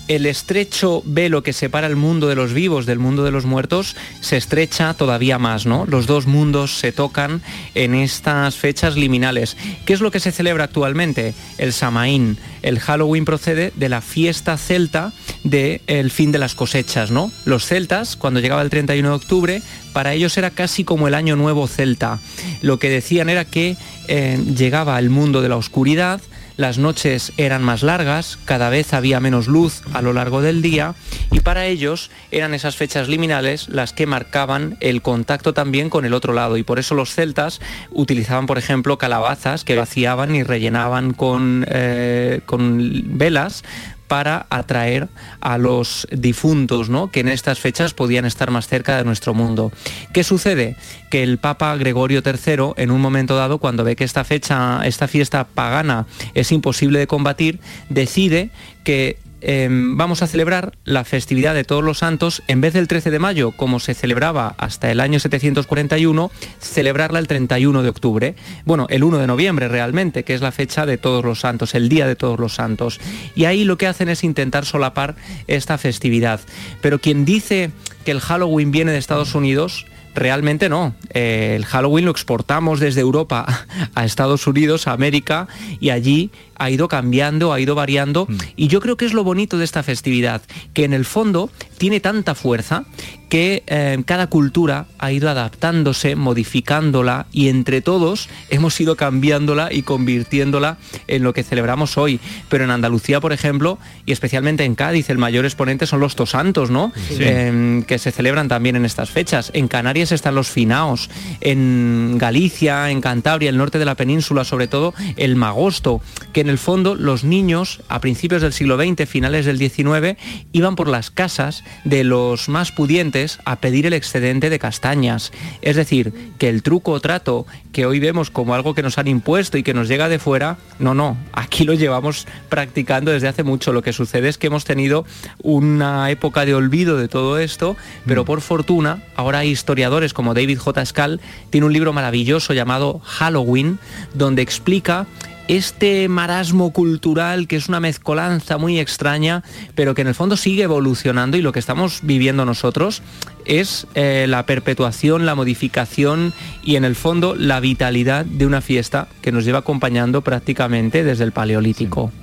el 0.08 0.26
estrecho 0.26 1.02
velo 1.06 1.44
que 1.44 1.54
separa 1.54 1.88
el 1.88 1.96
mundo 1.96 2.28
de 2.28 2.36
los 2.36 2.54
vivos 2.54 2.86
del 2.86 3.00
mundo 3.00 3.24
de 3.24 3.32
los 3.32 3.46
muertos 3.46 3.96
se 4.20 4.38
estrecha 4.38 4.94
todavía 4.94 5.40
más, 5.40 5.66
¿no? 5.66 5.86
Los 5.86 6.08
dos 6.08 6.28
mundos 6.28 6.78
se 6.78 6.92
tocan 6.92 7.42
en 7.76 7.96
estas 7.96 8.56
fechas 8.56 8.96
liminales. 8.96 9.58
¿Qué 9.86 9.94
es 9.94 10.02
lo 10.02 10.12
que 10.12 10.20
se 10.20 10.32
celebra 10.32 10.66
actualmente? 10.66 11.34
El 11.58 11.74
Samaín. 11.74 12.38
El 12.62 12.80
Halloween 12.80 13.26
procede 13.26 13.72
de 13.76 13.90
la 13.90 14.02
fiesta 14.02 14.58
celta 14.58 15.14
del 15.44 16.12
fin 16.12 16.32
de 16.32 16.40
las 16.40 16.56
cosechas, 16.56 17.10
¿no? 17.10 17.32
Los 17.46 17.66
celtas, 17.66 18.16
cuando 18.16 18.40
llegaba 18.40 18.62
el 18.62 18.70
31 18.70 19.10
de 19.10 19.16
octubre, 19.16 19.62
para 19.94 20.14
ellos 20.14 20.38
era 20.38 20.52
casi 20.52 20.84
como 20.84 21.08
el 21.08 21.16
año 21.16 21.36
nuevo 21.36 21.68
celta. 21.68 22.20
Lo 22.62 22.80
que 22.80 22.90
decían 22.90 23.30
era 23.30 23.46
que 23.46 23.78
eh, 24.08 24.40
llegaba 24.56 25.00
el 25.00 25.10
mundo 25.10 25.42
de 25.42 25.50
la 25.50 25.58
oscuridad, 25.58 26.22
las 26.62 26.78
noches 26.78 27.34
eran 27.38 27.64
más 27.64 27.82
largas, 27.82 28.38
cada 28.46 28.70
vez 28.70 28.94
había 28.94 29.20
menos 29.20 29.48
luz 29.48 29.82
a 29.94 30.04
lo 30.04 30.14
largo 30.14 30.44
del 30.44 30.62
día 30.62 30.94
y 31.32 31.40
para 31.40 31.66
ellos 31.66 32.12
eran 32.30 32.54
esas 32.54 32.76
fechas 32.76 33.10
liminales 33.10 33.68
las 33.68 33.94
que 33.94 34.06
marcaban 34.06 34.78
el 34.80 35.02
contacto 35.02 35.56
también 35.56 35.90
con 35.90 36.06
el 36.06 36.14
otro 36.14 36.34
lado 36.34 36.58
y 36.58 36.64
por 36.64 36.78
eso 36.78 36.94
los 36.94 37.16
celtas 37.16 37.62
utilizaban, 37.90 38.46
por 38.46 38.60
ejemplo, 38.60 39.00
calabazas 39.00 39.64
que 39.64 39.76
vaciaban 39.76 40.36
y 40.36 40.44
rellenaban 40.44 41.14
con, 41.14 41.66
eh, 41.68 42.42
con 42.46 43.18
velas 43.18 43.64
para 44.12 44.46
atraer 44.50 45.08
a 45.40 45.58
los 45.58 46.06
difuntos, 46.12 46.90
¿no? 46.90 47.10
que 47.10 47.22
en 47.22 47.30
estas 47.30 47.62
fechas 47.62 47.94
podían 47.94 48.26
estar 48.26 48.52
más 48.52 48.68
cerca 48.68 48.98
de 48.98 49.06
nuestro 49.06 49.34
mundo. 49.34 49.72
¿Qué 50.12 50.26
sucede? 50.26 50.76
Que 51.10 51.24
el 51.24 51.38
Papa 51.38 51.74
Gregorio 51.78 52.22
III, 52.22 52.74
en 52.76 52.92
un 52.92 53.00
momento 53.00 53.38
dado, 53.38 53.60
cuando 53.60 53.86
ve 53.86 53.96
que 53.96 54.04
esta 54.04 54.26
fecha, 54.26 54.82
esta 54.84 55.08
fiesta 55.08 55.46
pagana 55.46 56.08
es 56.34 56.52
imposible 56.52 57.00
de 57.00 57.08
combatir, 57.08 57.62
decide 57.88 58.50
que 58.84 59.18
Em, 59.42 59.98
vamos 59.98 60.22
a 60.22 60.28
celebrar 60.28 60.78
la 60.84 61.04
festividad 61.04 61.56
de 61.56 61.64
todos 61.64 61.84
los 61.84 61.98
santos, 61.98 62.44
en 62.48 62.62
vez 62.62 62.74
del 62.74 62.88
13 62.88 63.10
de 63.10 63.18
mayo, 63.18 63.52
como 63.52 63.80
se 63.80 63.96
celebraba 63.96 64.54
hasta 64.58 64.92
el 64.92 65.00
año 65.00 65.20
741, 65.20 66.32
celebrarla 66.60 67.18
el 67.18 67.28
31 67.28 67.82
de 67.82 67.90
octubre. 67.90 68.36
Bueno, 68.66 68.86
el 68.90 69.04
1 69.04 69.18
de 69.18 69.28
noviembre 69.28 69.68
realmente, 69.68 70.24
que 70.24 70.36
es 70.36 70.42
la 70.42 70.52
fecha 70.52 70.86
de 70.86 71.00
todos 71.00 71.26
los 71.26 71.40
santos, 71.40 71.74
el 71.74 71.90
día 71.90 72.08
de 72.08 72.16
todos 72.16 72.40
los 72.40 72.54
santos. 72.54 73.00
Y 73.36 73.46
ahí 73.46 73.64
lo 73.64 73.78
que 73.78 73.88
hacen 73.88 74.10
es 74.10 74.24
intentar 74.24 74.66
solapar 74.66 75.16
esta 75.48 75.80
festividad. 75.80 76.40
Pero 76.82 77.00
quien 77.00 77.26
dice 77.26 77.72
que 78.06 78.12
el 78.12 78.20
Halloween 78.20 78.72
viene 78.72 78.92
de 78.92 79.00
Estados 79.00 79.34
Unidos, 79.34 79.86
Realmente 80.14 80.68
no. 80.68 80.94
Eh, 81.14 81.54
el 81.56 81.66
Halloween 81.66 82.06
lo 82.06 82.12
exportamos 82.12 82.80
desde 82.80 83.02
Europa 83.02 83.66
a 83.96 84.06
Estados 84.06 84.46
Unidos, 84.46 84.88
a 84.88 84.92
América, 84.92 85.48
y 85.80 85.90
allí 85.90 86.32
ha 86.62 86.70
ido 86.70 86.88
cambiando, 86.88 87.54
ha 87.54 87.60
ido 87.60 87.74
variando 87.74 88.28
mm. 88.30 88.38
y 88.56 88.68
yo 88.68 88.82
creo 88.82 88.96
que 88.96 89.06
es 89.06 89.14
lo 89.14 89.24
bonito 89.24 89.58
de 89.58 89.66
esta 89.66 89.82
festividad, 89.82 90.44
que 90.74 90.84
en 90.84 90.94
el 90.94 91.06
fondo 91.06 91.50
tiene 91.80 92.00
tanta 92.00 92.36
fuerza 92.36 92.86
que 93.32 93.64
eh, 93.68 93.98
cada 94.06 94.28
cultura 94.28 94.88
ha 95.00 95.14
ido 95.14 95.30
adaptándose, 95.30 96.18
modificándola 96.18 97.28
y 97.32 97.48
entre 97.48 97.80
todos 97.80 98.28
hemos 98.50 98.78
ido 98.82 98.98
cambiándola 98.98 99.72
y 99.72 99.84
convirtiéndola 99.84 100.78
en 101.08 101.24
lo 101.24 101.32
que 101.32 101.44
celebramos 101.44 101.98
hoy. 101.98 102.20
Pero 102.50 102.66
en 102.66 102.72
Andalucía, 102.72 103.22
por 103.22 103.32
ejemplo, 103.32 103.80
y 104.06 104.12
especialmente 104.12 104.66
en 104.66 104.76
Cádiz, 104.76 105.10
el 105.10 105.18
mayor 105.18 105.46
exponente 105.46 105.88
son 105.88 106.02
los 106.02 106.18
tosantos, 106.18 106.72
¿no? 106.72 106.92
Em, 107.10 107.84
que 107.84 108.00
se 108.00 108.12
celebran 108.12 108.50
también 108.50 108.76
en 108.76 108.84
estas 108.84 109.12
fechas. 109.12 109.50
En 109.54 109.70
Canarias 109.70 110.12
están 110.12 110.36
los 110.36 110.50
finaos, 110.50 111.10
en 111.40 112.18
Galicia, 112.18 112.92
en 112.92 113.00
Cantabria, 113.00 113.50
el 113.50 113.58
norte 113.58 113.80
de 113.80 113.86
la 113.86 113.96
península, 113.96 114.44
sobre 114.44 114.68
todo 114.68 114.94
el 115.16 115.38
magosto, 115.38 116.02
que 116.34 116.42
en 116.42 116.50
el 116.52 116.58
fondo 116.58 116.96
los 116.96 117.24
niños 117.24 117.82
a 117.88 118.02
principios 118.02 118.42
del 118.42 118.54
siglo 118.54 118.78
XX, 118.78 119.08
finales 119.08 119.46
del 119.46 119.58
XIX, 119.58 120.18
iban 120.52 120.76
por 120.76 120.88
las 120.88 121.10
casas 121.10 121.64
de 121.86 122.04
los 122.04 122.50
más 122.50 122.72
pudientes 122.72 123.40
a 123.46 123.56
pedir 123.56 123.86
el 123.86 123.94
excedente 123.94 124.50
de 124.50 124.60
castañas. 124.60 125.32
Es 125.62 125.78
decir, 125.78 126.14
que 126.38 126.50
el 126.50 126.62
truco 126.62 126.92
o 126.92 127.00
trato 127.00 127.46
que 127.72 127.86
hoy 127.86 128.00
vemos 128.00 128.30
como 128.30 128.54
algo 128.54 128.76
que 128.76 128.84
nos 128.84 128.98
han 128.98 129.08
impuesto 129.08 129.58
y 129.58 129.64
que 129.64 129.74
nos 129.74 129.88
llega 129.88 130.10
de 130.10 130.20
fuera, 130.20 130.58
no, 130.78 130.94
no, 130.94 131.18
aquí 131.32 131.64
lo 131.64 131.74
llevamos 131.74 132.28
practicando 132.50 133.12
desde 133.12 133.30
hace 133.30 133.44
mucho. 133.44 133.72
Lo 133.72 133.82
que 133.82 133.94
sucede 133.94 134.28
es 134.28 134.38
que 134.38 134.48
hemos 134.48 134.66
tenido 134.66 135.06
una 135.42 136.12
época 136.12 136.46
de 136.46 136.54
olvido 136.54 136.98
de 136.98 137.08
todo 137.08 137.40
esto, 137.40 137.78
pero 138.06 138.24
mm. 138.24 138.26
por 138.26 138.42
fortuna 138.42 139.04
ahora 139.16 139.40
hay 139.40 139.52
historiadores 139.52 140.14
como 140.14 140.34
David 140.34 140.60
J. 140.60 140.86
Scal, 140.86 141.22
tiene 141.50 141.66
un 141.66 141.74
libro 141.74 141.94
maravilloso 141.94 142.54
llamado 142.54 143.00
Halloween, 143.06 143.80
donde 144.14 144.42
explica 144.42 145.08
este 145.52 146.08
marasmo 146.08 146.72
cultural 146.72 147.46
que 147.46 147.58
es 147.58 147.68
una 147.68 147.82
mezcolanza 147.82 148.58
muy 148.58 148.80
extraña, 148.80 149.44
pero 149.76 149.94
que 149.94 150.02
en 150.02 150.08
el 150.08 150.16
fondo 150.16 150.38
sigue 150.38 150.64
evolucionando 150.64 151.36
y 151.36 151.42
lo 151.42 151.52
que 151.52 151.60
estamos 151.60 152.00
viviendo 152.04 152.46
nosotros 152.46 153.02
es 153.44 153.86
eh, 153.94 154.28
la 154.30 154.46
perpetuación, 154.46 155.26
la 155.26 155.36
modificación 155.36 156.32
y 156.64 156.78
en 156.78 156.86
el 156.86 156.96
fondo 156.96 157.36
la 157.36 157.60
vitalidad 157.60 158.24
de 158.24 158.46
una 158.46 158.62
fiesta 158.62 159.10
que 159.22 159.34
nos 159.34 159.44
lleva 159.44 159.60
acompañando 159.60 160.22
prácticamente 160.22 161.04
desde 161.04 161.26
el 161.26 161.34
Paleolítico. 161.34 162.14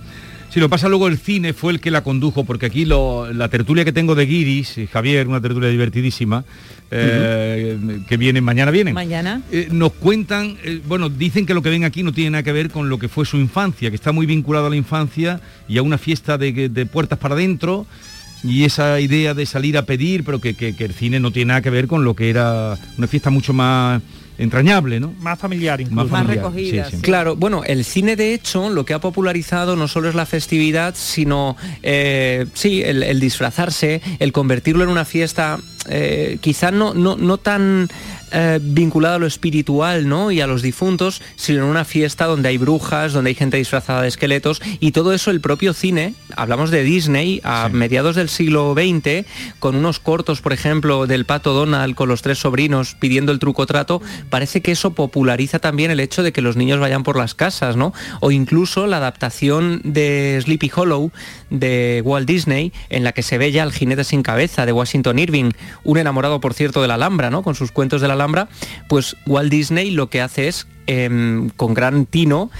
Si 0.51 0.61
lo 0.61 0.71
pasa 0.71 0.89
luego 0.89 1.09
el 1.09 1.19
cine 1.19 1.53
fue 1.53 1.73
el 1.73 1.81
que 1.81 1.91
la 1.91 2.03
condujo, 2.03 2.45
porque 2.45 2.67
aquí 2.67 2.87
la 2.87 3.49
tertulia 3.51 3.85
que 3.85 3.93
tengo 3.93 4.15
de 4.15 4.25
Guiris, 4.25 4.81
Javier, 4.91 5.29
una 5.29 5.43
tertulia 5.43 5.69
divertidísima, 5.69 6.45
eh, 6.91 7.79
que 8.09 8.17
viene, 8.17 8.41
mañana 8.41 8.71
vienen. 8.71 8.95
Mañana. 8.95 9.43
Eh, 9.53 9.69
nos 9.71 9.93
cuentan, 9.93 10.57
eh, 10.65 10.81
bueno, 10.89 11.11
dicen 11.11 11.45
que 11.45 11.53
lo 11.53 11.61
que 11.61 11.69
ven 11.69 11.85
aquí 11.85 12.03
no 12.03 12.13
tiene 12.13 12.31
nada 12.31 12.43
que 12.43 12.53
ver 12.53 12.71
con 12.71 12.89
lo 12.89 12.99
que 12.99 13.09
fue 13.09 13.27
su 13.27 13.37
infancia, 13.37 13.91
que 13.91 13.97
está 13.97 14.11
muy 14.13 14.25
vinculado 14.25 14.69
a 14.69 14.71
la 14.71 14.77
infancia 14.77 15.41
y 15.69 15.77
a 15.77 15.83
una 15.83 15.99
fiesta 15.99 16.39
de, 16.39 16.89
puertas 16.91 17.19
para 17.19 17.35
adentro 17.35 17.87
y 18.43 18.65
esa 18.65 19.01
idea 19.01 19.35
de 19.35 19.45
salir 19.45 19.77
a 19.77 19.83
pedir, 19.83 20.25
pero 20.25 20.41
que, 20.41 20.75
el 20.79 20.95
cine 20.95 21.21
no 21.21 21.31
tiene 21.31 21.49
nada 21.49 21.61
que 21.61 21.71
ver 21.71 21.89
con 21.89 22.05
lo 22.05 22.15
que 22.15 22.31
era 22.31 22.79
una 22.97 23.07
fiesta 23.07 23.29
mucho 23.29 23.53
más 23.53 24.01
entrañable, 24.39 25.01
¿no? 25.01 25.13
Más 25.21 25.39
familiar 25.39 25.81
incluso. 25.81 26.09
Más, 26.09 26.27
recogida. 26.27 26.89
Claro, 27.03 27.37
bueno, 27.37 27.65
el 27.65 27.85
cine 27.85 28.17
de 28.17 28.35
hecho 28.35 28.71
lo 28.71 28.85
que 28.85 28.95
ha 28.95 29.01
popularizado 29.01 29.77
no 29.77 29.89
solo 29.89 30.09
es 30.09 30.15
la 30.15 30.27
festividad, 30.27 30.95
sino 30.97 31.57
eh, 31.83 32.47
sí, 32.55 32.83
el, 32.83 33.21
disfrazarse, 33.21 34.01
el 34.19 34.33
convertirlo 34.33 34.85
en 34.85 34.91
una 34.91 35.05
fiesta 35.05 35.59
eh, 35.89 36.39
quizá 36.41 36.71
no, 36.71 36.95
no, 36.95 37.17
no 37.17 37.39
tan 37.39 37.89
eh, 38.31 38.59
vinculada 38.61 39.15
a 39.15 39.19
lo 39.19 39.27
espiritual 39.27 40.07
¿no? 40.07 40.31
y 40.31 40.43
a 40.43 40.47
los 40.47 40.61
difuntos, 40.61 41.23
sino 41.37 41.61
en 41.61 41.65
una 41.65 41.87
fiesta 41.87 42.27
donde 42.27 42.51
hay 42.51 42.59
brujas, 42.59 43.15
donde 43.15 43.29
hay 43.31 43.35
gente 43.35 43.57
disfrazada 43.57 44.03
de 44.03 44.09
esqueletos 44.09 44.61
y 44.81 44.93
todo 44.93 45.15
eso 45.15 45.31
el 45.31 45.41
propio 45.41 45.73
cine, 45.73 46.15
hablamos 46.37 46.71
de 46.71 46.83
Disney 46.83 47.41
a 47.43 47.71
mediados 47.73 48.17
del 48.17 48.29
siglo 48.29 48.75
XX, 48.75 49.27
con 49.61 49.77
unos 49.77 49.99
cortos, 49.99 50.43
por 50.43 50.53
ejemplo, 50.53 51.07
del 51.07 51.25
pato 51.25 51.55
Donald 51.55 51.95
con 51.95 52.11
los 52.11 52.21
tres 52.21 52.39
sobrinos 52.39 52.95
pidiendo 52.95 53.33
el 53.33 53.39
truco 53.39 53.65
trato, 53.65 54.03
parece 54.29 54.61
que 54.61 54.73
eso 54.73 54.93
populariza 54.93 55.59
también 55.59 55.91
el 55.91 56.01
hecho 56.01 56.23
de 56.23 56.33
que 56.33 56.43
los 56.43 56.57
niños 56.57 56.81
vayan 56.81 57.05
por 57.05 57.17
las 57.17 57.35
casas, 57.35 57.77
¿no? 57.77 57.95
O 58.21 58.31
incluso 58.31 58.87
la 58.87 58.99
adaptación 58.99 59.81
de 59.85 60.39
Sleepy 60.43 60.71
Hollow 60.75 61.13
de 61.51 62.03
Walt 62.05 62.27
Disney, 62.27 62.73
en 62.91 63.05
la 63.05 63.13
que 63.13 63.23
se 63.23 63.39
ve 63.39 63.53
ya 63.53 63.63
el 63.63 63.73
jinete 63.73 64.05
sin 64.05 64.23
cabeza 64.23 64.67
de 64.67 64.73
Washington 64.73 65.19
Irving, 65.19 65.51
un 65.85 65.99
enamorado, 65.99 66.41
por 66.41 66.55
cierto, 66.55 66.83
de 66.83 66.89
la 66.89 66.95
Alhambra, 66.95 67.31
¿no? 67.31 67.43
Con 67.43 67.55
sus 67.55 67.73
cuentos 67.73 68.01
de 68.01 68.09
la 68.09 68.15
Alhambra, 68.15 68.49
pues 68.89 69.17
Walt 69.27 69.51
Disney 69.51 69.91
lo 69.91 70.11
que 70.11 70.21
hace 70.21 70.49
es, 70.49 70.67
em, 70.87 71.51
con 71.51 71.75
gran 71.75 72.07
tino, 72.07 72.51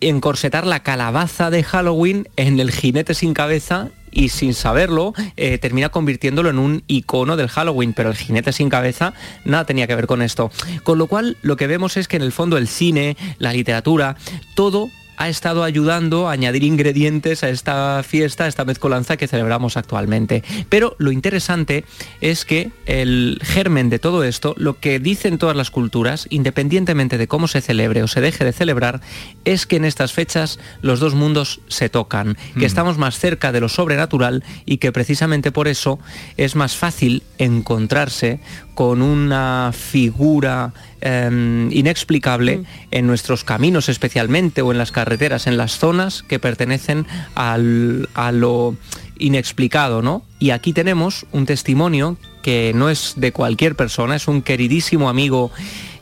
encorsetar 0.00 0.66
la 0.66 0.80
calabaza 0.82 1.50
de 1.50 1.62
Halloween 1.62 2.28
en 2.36 2.60
el 2.60 2.70
jinete 2.70 3.14
sin 3.14 3.34
cabeza 3.34 3.90
y 4.10 4.30
sin 4.30 4.54
saberlo 4.54 5.12
eh, 5.36 5.58
termina 5.58 5.90
convirtiéndolo 5.90 6.48
en 6.48 6.58
un 6.58 6.82
icono 6.86 7.36
del 7.36 7.48
Halloween, 7.48 7.92
pero 7.92 8.10
el 8.10 8.16
jinete 8.16 8.52
sin 8.52 8.70
cabeza 8.70 9.12
nada 9.44 9.64
tenía 9.64 9.86
que 9.86 9.94
ver 9.94 10.06
con 10.06 10.22
esto. 10.22 10.50
Con 10.84 10.98
lo 10.98 11.06
cual 11.06 11.36
lo 11.42 11.56
que 11.56 11.66
vemos 11.66 11.96
es 11.96 12.08
que 12.08 12.16
en 12.16 12.22
el 12.22 12.32
fondo 12.32 12.56
el 12.56 12.68
cine, 12.68 13.16
la 13.38 13.52
literatura, 13.52 14.16
todo 14.54 14.88
ha 15.16 15.28
estado 15.28 15.64
ayudando 15.64 16.28
a 16.28 16.32
añadir 16.32 16.64
ingredientes 16.64 17.42
a 17.42 17.48
esta 17.48 18.02
fiesta, 18.02 18.44
a 18.44 18.48
esta 18.48 18.64
mezcolanza 18.64 19.16
que 19.16 19.28
celebramos 19.28 19.76
actualmente. 19.76 20.42
Pero 20.68 20.94
lo 20.98 21.12
interesante 21.12 21.84
es 22.20 22.44
que 22.44 22.70
el 22.86 23.40
germen 23.42 23.90
de 23.90 23.98
todo 23.98 24.24
esto, 24.24 24.54
lo 24.58 24.78
que 24.78 24.98
dicen 24.98 25.38
todas 25.38 25.56
las 25.56 25.70
culturas, 25.70 26.26
independientemente 26.30 27.18
de 27.18 27.28
cómo 27.28 27.48
se 27.48 27.60
celebre 27.60 28.02
o 28.02 28.08
se 28.08 28.20
deje 28.20 28.44
de 28.44 28.52
celebrar, 28.52 29.00
es 29.44 29.66
que 29.66 29.76
en 29.76 29.84
estas 29.84 30.12
fechas 30.12 30.58
los 30.82 31.00
dos 31.00 31.14
mundos 31.14 31.60
se 31.68 31.88
tocan, 31.88 32.36
que 32.54 32.60
mm. 32.60 32.64
estamos 32.64 32.98
más 32.98 33.18
cerca 33.18 33.52
de 33.52 33.60
lo 33.60 33.68
sobrenatural 33.68 34.44
y 34.64 34.78
que 34.78 34.92
precisamente 34.92 35.52
por 35.52 35.68
eso 35.68 35.98
es 36.36 36.56
más 36.56 36.76
fácil 36.76 37.22
encontrarse 37.38 38.40
con 38.74 39.00
una 39.00 39.72
figura 39.72 40.74
em, 41.06 41.70
inexplicable 41.72 42.58
mm. 42.58 42.64
en 42.90 43.06
nuestros 43.06 43.44
caminos 43.44 43.88
especialmente 43.88 44.62
o 44.62 44.72
en 44.72 44.78
las 44.78 44.92
carreteras, 44.92 45.46
en 45.46 45.56
las 45.56 45.78
zonas 45.78 46.22
que 46.22 46.38
pertenecen 46.38 47.06
a 47.34 47.56
lo 47.58 48.76
inexplicado, 49.18 50.02
¿no? 50.02 50.22
Y 50.38 50.50
aquí 50.50 50.72
tenemos 50.72 51.26
un 51.32 51.46
testimonio 51.46 52.16
que 52.42 52.72
no 52.74 52.90
es 52.90 53.14
de 53.16 53.32
cualquier 53.32 53.74
persona, 53.74 54.16
es 54.16 54.28
un 54.28 54.42
queridísimo 54.42 55.08
amigo 55.08 55.50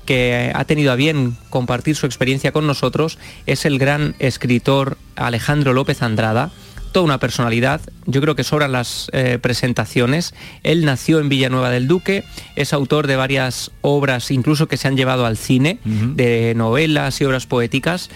que 0.04 0.52
ha 0.54 0.64
tenido 0.64 0.92
a 0.92 0.96
bien 0.96 1.36
compartir 1.50 1.96
su 1.96 2.06
experiencia 2.06 2.52
con 2.52 2.66
nosotros, 2.66 3.18
es 3.46 3.64
el 3.64 3.78
gran 3.78 4.14
escritor 4.18 4.98
Alejandro 5.16 5.72
López 5.72 6.02
Andrada, 6.02 6.50
toda 6.94 7.04
una 7.06 7.18
personalidad, 7.18 7.80
yo 8.06 8.20
creo 8.20 8.36
que 8.36 8.44
sobran 8.44 8.70
las 8.70 9.08
eh, 9.12 9.40
presentaciones. 9.42 10.32
Él 10.62 10.84
nació 10.84 11.18
en 11.18 11.28
Villanueva 11.28 11.68
del 11.68 11.88
Duque, 11.88 12.22
es 12.54 12.72
autor 12.72 13.08
de 13.08 13.16
varias 13.16 13.72
obras, 13.80 14.30
incluso 14.30 14.68
que 14.68 14.76
se 14.76 14.86
han 14.86 14.96
llevado 14.96 15.26
al 15.26 15.36
cine, 15.36 15.80
de 15.84 16.54
novelas 16.54 17.20
y 17.20 17.24
obras 17.24 17.46
poéticas. 17.46 18.10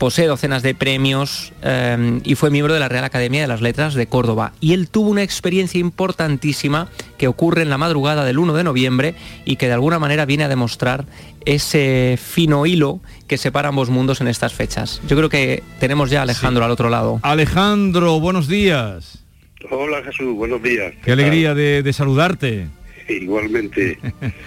Posee 0.00 0.26
docenas 0.26 0.62
de 0.62 0.74
premios 0.74 1.52
eh, 1.62 2.20
y 2.24 2.34
fue 2.34 2.50
miembro 2.50 2.72
de 2.72 2.80
la 2.80 2.88
Real 2.88 3.04
Academia 3.04 3.42
de 3.42 3.46
las 3.46 3.60
Letras 3.60 3.92
de 3.92 4.06
Córdoba. 4.06 4.54
Y 4.58 4.72
él 4.72 4.88
tuvo 4.88 5.10
una 5.10 5.22
experiencia 5.22 5.78
importantísima 5.78 6.88
que 7.18 7.28
ocurre 7.28 7.60
en 7.60 7.68
la 7.68 7.76
madrugada 7.76 8.24
del 8.24 8.38
1 8.38 8.54
de 8.54 8.64
noviembre 8.64 9.14
y 9.44 9.56
que 9.56 9.66
de 9.66 9.74
alguna 9.74 9.98
manera 9.98 10.24
viene 10.24 10.44
a 10.44 10.48
demostrar 10.48 11.04
ese 11.44 12.18
fino 12.18 12.64
hilo 12.64 13.00
que 13.28 13.36
separa 13.36 13.68
ambos 13.68 13.90
mundos 13.90 14.22
en 14.22 14.28
estas 14.28 14.54
fechas. 14.54 15.02
Yo 15.06 15.18
creo 15.18 15.28
que 15.28 15.62
tenemos 15.80 16.08
ya 16.08 16.20
a 16.20 16.22
Alejandro 16.22 16.64
al 16.64 16.70
otro 16.70 16.88
lado. 16.88 17.20
Alejandro, 17.22 18.20
buenos 18.20 18.48
días. 18.48 19.22
Hola 19.70 20.02
Jesús, 20.02 20.34
buenos 20.34 20.62
días. 20.62 20.94
Qué 21.04 21.12
alegría 21.12 21.54
de, 21.54 21.82
de 21.82 21.92
saludarte. 21.92 22.68
Igualmente. 23.10 23.98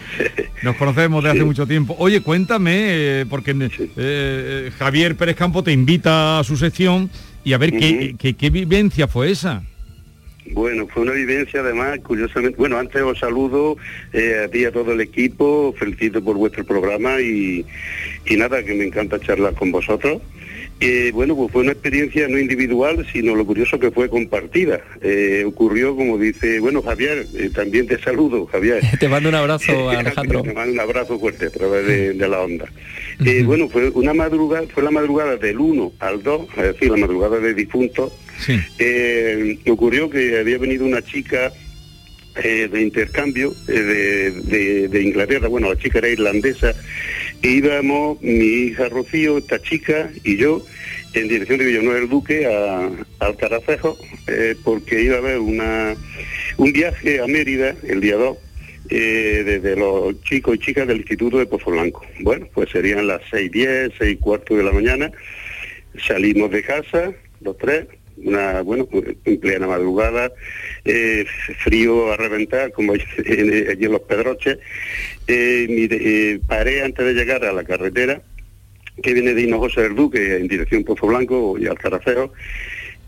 Nos 0.63 0.75
conocemos 0.77 1.23
de 1.23 1.31
hace 1.31 1.43
mucho 1.43 1.67
tiempo. 1.67 1.95
Oye, 1.99 2.21
cuéntame, 2.21 2.71
eh, 2.75 3.25
porque 3.29 3.55
eh, 3.97 4.71
Javier 4.77 5.15
Pérez 5.15 5.35
Campo 5.35 5.63
te 5.63 5.71
invita 5.71 6.39
a 6.39 6.43
su 6.43 6.55
sección 6.55 7.09
y 7.43 7.53
a 7.53 7.57
ver 7.57 7.71
qué, 7.71 8.15
qué, 8.17 8.35
qué 8.35 8.49
vivencia 8.49 9.07
fue 9.07 9.31
esa. 9.31 9.63
Bueno, 10.51 10.87
fue 10.87 11.03
una 11.03 11.13
vivencia 11.13 11.61
además, 11.61 11.99
curiosamente, 11.99 12.57
bueno, 12.57 12.77
antes 12.77 13.01
os 13.01 13.17
saludo 13.17 13.77
eh, 14.11 14.43
a 14.45 14.49
ti 14.49 14.59
y 14.59 14.65
a 14.65 14.71
todo 14.71 14.91
el 14.91 15.01
equipo, 15.01 15.73
felicito 15.77 16.23
por 16.23 16.35
vuestro 16.35 16.65
programa 16.65 17.21
y, 17.21 17.65
y 18.25 18.35
nada, 18.35 18.61
que 18.63 18.73
me 18.73 18.85
encanta 18.85 19.19
charlar 19.19 19.53
con 19.53 19.71
vosotros. 19.71 20.21
Bueno, 21.13 21.35
pues 21.35 21.51
fue 21.51 21.61
una 21.61 21.71
experiencia 21.71 22.27
no 22.27 22.37
individual, 22.39 23.05
sino 23.11 23.35
lo 23.35 23.45
curioso 23.45 23.79
que 23.79 23.91
fue 23.91 24.09
compartida. 24.09 24.81
Eh, 25.01 25.43
ocurrió, 25.45 25.95
como 25.95 26.17
dice, 26.17 26.59
bueno, 26.59 26.81
Javier, 26.81 27.25
eh, 27.35 27.49
también 27.53 27.87
te 27.87 27.99
saludo, 27.99 28.45
Javier. 28.47 28.81
te 28.99 29.07
mando 29.07 29.29
un 29.29 29.35
abrazo, 29.35 29.89
Alejandro. 29.89 30.41
te 30.43 30.53
mando 30.53 30.73
un 30.73 30.79
abrazo 30.79 31.19
fuerte 31.19 31.45
a 31.47 31.49
través 31.49 31.85
de, 31.87 32.13
de 32.13 32.27
la 32.27 32.41
onda. 32.41 32.65
Eh, 33.25 33.43
bueno, 33.43 33.69
fue 33.69 33.89
una 33.89 34.13
madrugada, 34.13 34.65
fue 34.73 34.83
la 34.83 34.91
madrugada 34.91 35.37
del 35.37 35.59
1 35.59 35.93
al 35.99 36.23
2, 36.23 36.47
es 36.57 36.63
decir, 36.63 36.89
la 36.91 36.97
madrugada 36.97 37.39
de 37.39 37.53
difuntos. 37.53 38.11
Sí. 38.39 38.59
Ocurrió 39.69 40.09
que 40.09 40.39
había 40.39 40.57
venido 40.57 40.85
una 40.85 41.01
chica 41.01 41.51
de 42.43 42.81
intercambio 42.81 43.53
de, 43.67 44.31
de- 44.31 44.87
de 44.87 45.03
Inglaterra, 45.03 45.47
bueno, 45.47 45.69
la 45.69 45.77
chica 45.77 45.99
era 45.99 46.09
irlandesa, 46.09 46.73
íbamos 47.43 48.21
mi 48.21 48.45
hija 48.45 48.89
Rocío, 48.89 49.37
esta 49.37 49.61
chica 49.61 50.09
y 50.23 50.37
yo 50.37 50.65
en 51.13 51.27
dirección 51.27 51.59
de 51.59 51.65
Villanueva 51.65 51.99
del 51.99 52.09
Duque 52.09 52.47
a, 52.47 53.33
Caracejo, 53.37 53.97
eh, 54.27 54.55
porque 54.63 55.01
iba 55.01 55.15
a 55.15 55.19
haber 55.19 55.39
una, 55.39 55.95
un 56.57 56.73
viaje 56.73 57.21
a 57.21 57.27
Mérida 57.27 57.75
el 57.83 58.01
día 58.01 58.15
2 58.15 58.37
eh, 58.89 59.43
desde 59.45 59.75
los 59.75 60.21
chicos 60.23 60.55
y 60.55 60.59
chicas 60.59 60.87
del 60.87 60.97
Instituto 60.97 61.37
de 61.37 61.45
Pozo 61.45 61.71
Blanco. 61.71 62.05
Bueno, 62.21 62.47
pues 62.53 62.69
serían 62.69 63.07
las 63.07 63.21
6.10, 63.31 63.93
6 63.97 64.11
y 64.11 64.17
cuarto 64.17 64.55
de 64.55 64.63
la 64.63 64.71
mañana, 64.71 65.11
salimos 66.07 66.51
de 66.51 66.63
casa, 66.63 67.11
los 67.41 67.57
tres, 67.57 67.87
una, 68.17 68.61
bueno, 68.61 68.87
en 69.25 69.39
plena 69.39 69.67
madrugada, 69.67 70.31
eh, 70.85 71.25
frío 71.63 72.11
a 72.11 72.17
reventar, 72.17 72.71
como 72.71 72.93
allí 72.93 73.05
en 73.25 73.91
los 73.91 74.01
Pedroches, 74.01 74.59
eh, 75.27 75.67
eh, 75.91 76.39
paré 76.47 76.83
antes 76.83 77.05
de 77.05 77.13
llegar 77.13 77.43
a 77.45 77.53
la 77.53 77.63
carretera, 77.63 78.21
que 79.01 79.13
viene 79.13 79.33
de 79.33 79.41
Hinojosa 79.41 79.81
del 79.81 79.95
Duque, 79.95 80.37
en 80.37 80.47
dirección 80.47 80.83
Pozo 80.83 81.07
Blanco 81.07 81.57
y 81.57 81.65
al 81.67 81.77
Caraceo, 81.79 82.31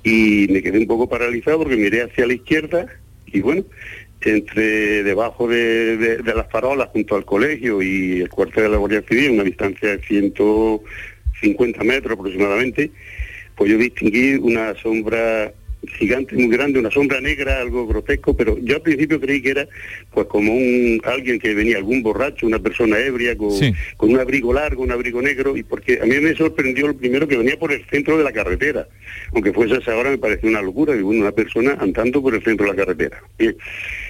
y 0.04 0.48
me 0.50 0.62
quedé 0.62 0.80
un 0.80 0.88
poco 0.88 1.08
paralizado 1.10 1.60
porque 1.60 1.76
miré 1.78 2.02
hacia 2.04 2.26
la 2.28 2.34
izquierda 2.34 2.88
y 3.28 3.42
bueno, 3.42 3.64
entre 4.22 5.04
debajo 5.04 5.48
de, 5.48 5.98
de- 5.98 6.18
de 6.18 6.34
las 6.34 6.50
farolas 6.50 6.90
junto 6.90 7.16
al 7.16 7.26
colegio 7.26 7.82
y 7.82 8.22
el 8.22 8.30
cuartel 8.30 8.64
de 8.64 8.70
la 8.70 8.78
Guardia 8.78 9.04
Civil, 9.08 9.32
una 9.32 9.44
distancia 9.44 9.90
de 9.98 10.00
150 10.04 11.84
metros 11.84 12.18
aproximadamente, 12.18 12.92
pues 13.56 13.72
yo 13.72 13.78
distinguí 13.78 14.36
una 14.36 14.74
sombra 14.76 15.54
gigante, 15.88 16.36
muy 16.36 16.50
grande, 16.50 16.80
una 16.80 16.92
sombra 16.92 17.20
negra, 17.22 17.60
algo 17.62 17.88
grotesco, 17.88 18.36
pero 18.36 18.58
yo 18.60 18.76
al 18.76 18.82
principio 18.82 19.20
creí 19.20 19.42
que 19.42 19.52
era 19.52 19.68
pues 20.14 20.28
como 20.28 20.54
un 20.54 21.02
alguien 21.04 21.40
que 21.40 21.54
venía, 21.54 21.78
algún 21.78 22.02
borracho, 22.04 22.48
una 22.48 22.60
persona 22.60 22.98
ebria, 23.00 23.36
con, 23.38 23.52
Sí. 23.52 23.74
con 23.98 24.12
un 24.12 24.20
abrigo 24.20 24.54
largo, 24.54 24.84
un 24.84 24.92
abrigo 24.92 25.22
negro, 25.22 25.56
y 25.58 25.64
porque 25.64 26.00
a 26.02 26.06
mí 26.06 26.16
me 26.20 26.36
sorprendió 26.36 26.88
lo 26.88 26.98
primero 26.98 27.28
que 27.28 27.38
venía 27.38 27.58
por 27.58 27.72
el 27.72 27.86
centro 27.86 28.18
de 28.18 28.24
la 28.24 28.32
carretera, 28.32 28.88
aunque 29.34 29.54
fuese 29.54 29.76
a 29.76 29.78
esa 29.80 29.96
hora 29.96 30.10
me 30.10 30.18
pareció 30.18 30.50
una 30.50 30.62
locura, 30.62 30.94
una 30.94 31.32
persona 31.32 31.78
andando 31.80 32.22
por 32.22 32.34
el 32.36 32.44
centro 32.44 32.66
de 32.66 32.72
la 32.72 32.78
carretera. 32.78 33.22
Bien, 33.38 33.56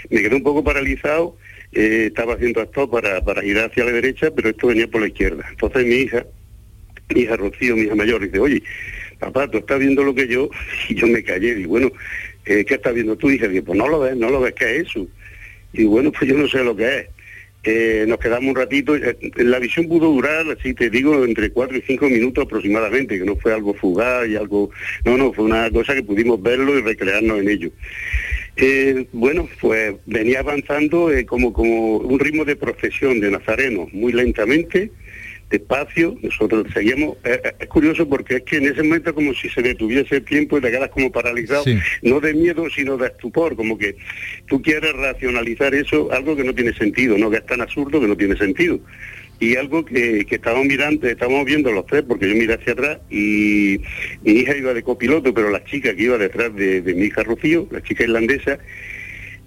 me 0.10 0.22
quedé 0.22 0.36
un 0.36 0.44
poco 0.44 0.63
paralizado, 0.63 1.38
eh, 1.72 2.05
estaba 2.08 2.36
haciendo 2.36 2.62
esto 2.62 2.89
para, 2.89 3.24
para 3.24 3.44
ir 3.44 3.58
hacia 3.60 3.84
la 3.86 3.91
derecha, 3.91 4.32
pero 4.32 4.50
esto 4.50 4.67
venía 4.67 4.88
por 4.88 5.01
la 5.01 5.07
izquierda. 5.07 5.46
Entonces 5.50 5.85
mi 5.85 5.96
hija, 5.96 6.25
mi 7.14 7.22
hija 7.22 7.35
Rocío, 7.35 7.75
mi 7.75 7.83
hija 7.83 7.96
mayor, 7.96 8.22
dice, 8.24 8.40
oye, 8.40 8.61
papá, 9.19 9.47
tú 9.49 9.57
estás 9.59 9.79
viendo 9.79 10.03
lo 10.03 10.13
que 10.13 10.27
yo, 10.27 10.49
y 10.89 10.95
yo 10.95 11.07
me 11.07 11.23
callé, 11.23 11.59
y 11.59 11.65
bueno, 11.65 11.91
eh, 12.45 12.63
¿qué 12.65 12.75
estás 12.75 12.93
viendo 12.93 13.15
tú, 13.15 13.29
hija? 13.29 13.47
Dice, 13.47 13.63
pues 13.63 13.77
no 13.77 13.87
lo 13.87 13.99
ves, 13.99 14.15
no 14.15 14.29
lo 14.29 14.39
ves, 14.39 14.53
¿qué 14.53 14.77
es 14.77 14.87
eso? 14.87 15.07
Y 15.73 15.85
bueno, 15.85 16.11
pues 16.11 16.29
yo 16.29 16.37
no 16.37 16.47
sé 16.47 16.63
lo 16.63 16.75
que 16.75 16.99
es. 16.99 17.05
Eh, 17.67 18.05
nos 18.07 18.19
quedamos 18.19 18.49
un 18.49 18.55
ratito, 18.55 18.95
eh, 18.95 19.17
la 19.37 19.57
visión 19.57 19.87
pudo 19.87 20.11
durar, 20.11 20.45
así 20.51 20.75
te 20.75 20.91
digo, 20.91 21.25
entre 21.25 21.49
cuatro 21.49 21.75
y 21.75 21.81
cinco 21.81 22.07
minutos 22.07 22.45
aproximadamente, 22.45 23.17
que 23.17 23.25
no 23.25 23.35
fue 23.37 23.53
algo 23.53 23.73
fugaz 23.73 24.27
y 24.27 24.35
algo, 24.35 24.69
no, 25.03 25.17
no, 25.17 25.33
fue 25.33 25.45
una 25.45 25.71
cosa 25.71 25.95
que 25.95 26.03
pudimos 26.03 26.39
verlo 26.39 26.77
y 26.77 26.83
recrearnos 26.83 27.39
en 27.39 27.49
ello. 27.49 27.71
Bueno, 29.11 29.49
pues 29.59 29.95
venía 30.05 30.41
avanzando 30.41 31.09
como, 31.25 31.51
como 31.51 31.97
un 31.97 32.19
ritmo 32.19 32.45
de 32.45 32.55
procesión 32.55 33.19
de 33.19 33.31
Nazareno, 33.31 33.87
muy 33.91 34.13
lentamente, 34.13 34.91
despacio, 35.50 36.18
nosotros 36.22 36.66
seguíamos. 36.74 37.18
Eh, 37.24 37.40
eh, 37.44 37.51
es 37.60 37.68
curioso 37.68 38.08
porque 38.10 38.38
es 38.38 38.42
que 38.44 38.58
en 38.58 38.66
ese 38.66 38.84
momento 38.84 39.14
como 39.14 39.34
si 39.34 39.50
se 39.50 39.62
detuviese 39.62 40.18
el 40.18 40.25
tiempo 40.25 40.58
y 40.58 40.62
te 40.62 40.72
quedas 40.72 40.90
como 40.90 41.12
paralizado, 41.12 41.64
Sí. 41.64 41.77
no 42.01 42.20
de 42.20 42.34
miedo, 42.34 42.68
sino 42.70 42.98
de 42.98 43.08
estupor, 43.08 43.55
como 43.55 43.77
que 43.77 43.96
tú 44.48 44.62
quieres 44.62 44.94
racionalizar 44.94 45.74
eso, 45.75 46.12
algo 46.12 46.36
que 46.36 46.44
no 46.44 46.53
tiene 46.53 46.74
sentido, 46.74 47.18
no 47.18 47.29
que 47.29 47.38
es 47.38 47.46
tan 47.46 47.62
absurdo 47.62 48.01
que 48.01 48.08
no 48.08 48.18
tiene 48.18 48.36
sentido. 48.38 48.79
Y 49.38 49.58
algo 49.58 49.84
que, 49.84 50.25
que 50.25 50.36
estábamos 50.36 50.66
mirando, 50.66 51.08
estábamos 51.08 51.46
viendo 51.46 51.70
los 51.72 51.86
tres, 51.86 52.03
porque 52.08 52.29
yo 52.29 52.36
miré 52.36 52.53
hacia 52.53 52.72
atrás 52.74 53.00
y 53.10 53.81
mi 54.24 54.31
hija 54.31 54.55
iba 54.55 54.74
de 54.74 54.81
copiloto, 54.81 55.34
pero 55.34 55.50
la 55.50 55.64
chica 55.66 55.94
que 55.94 56.03
iba 56.03 56.18
detrás 56.18 56.55
de, 56.55 56.81
de 56.81 56.94
mi 56.94 57.08
hija 57.08 57.22
Rocío, 57.24 57.68
la 57.70 57.84
chica 57.84 58.03
irlandesa, 58.05 58.58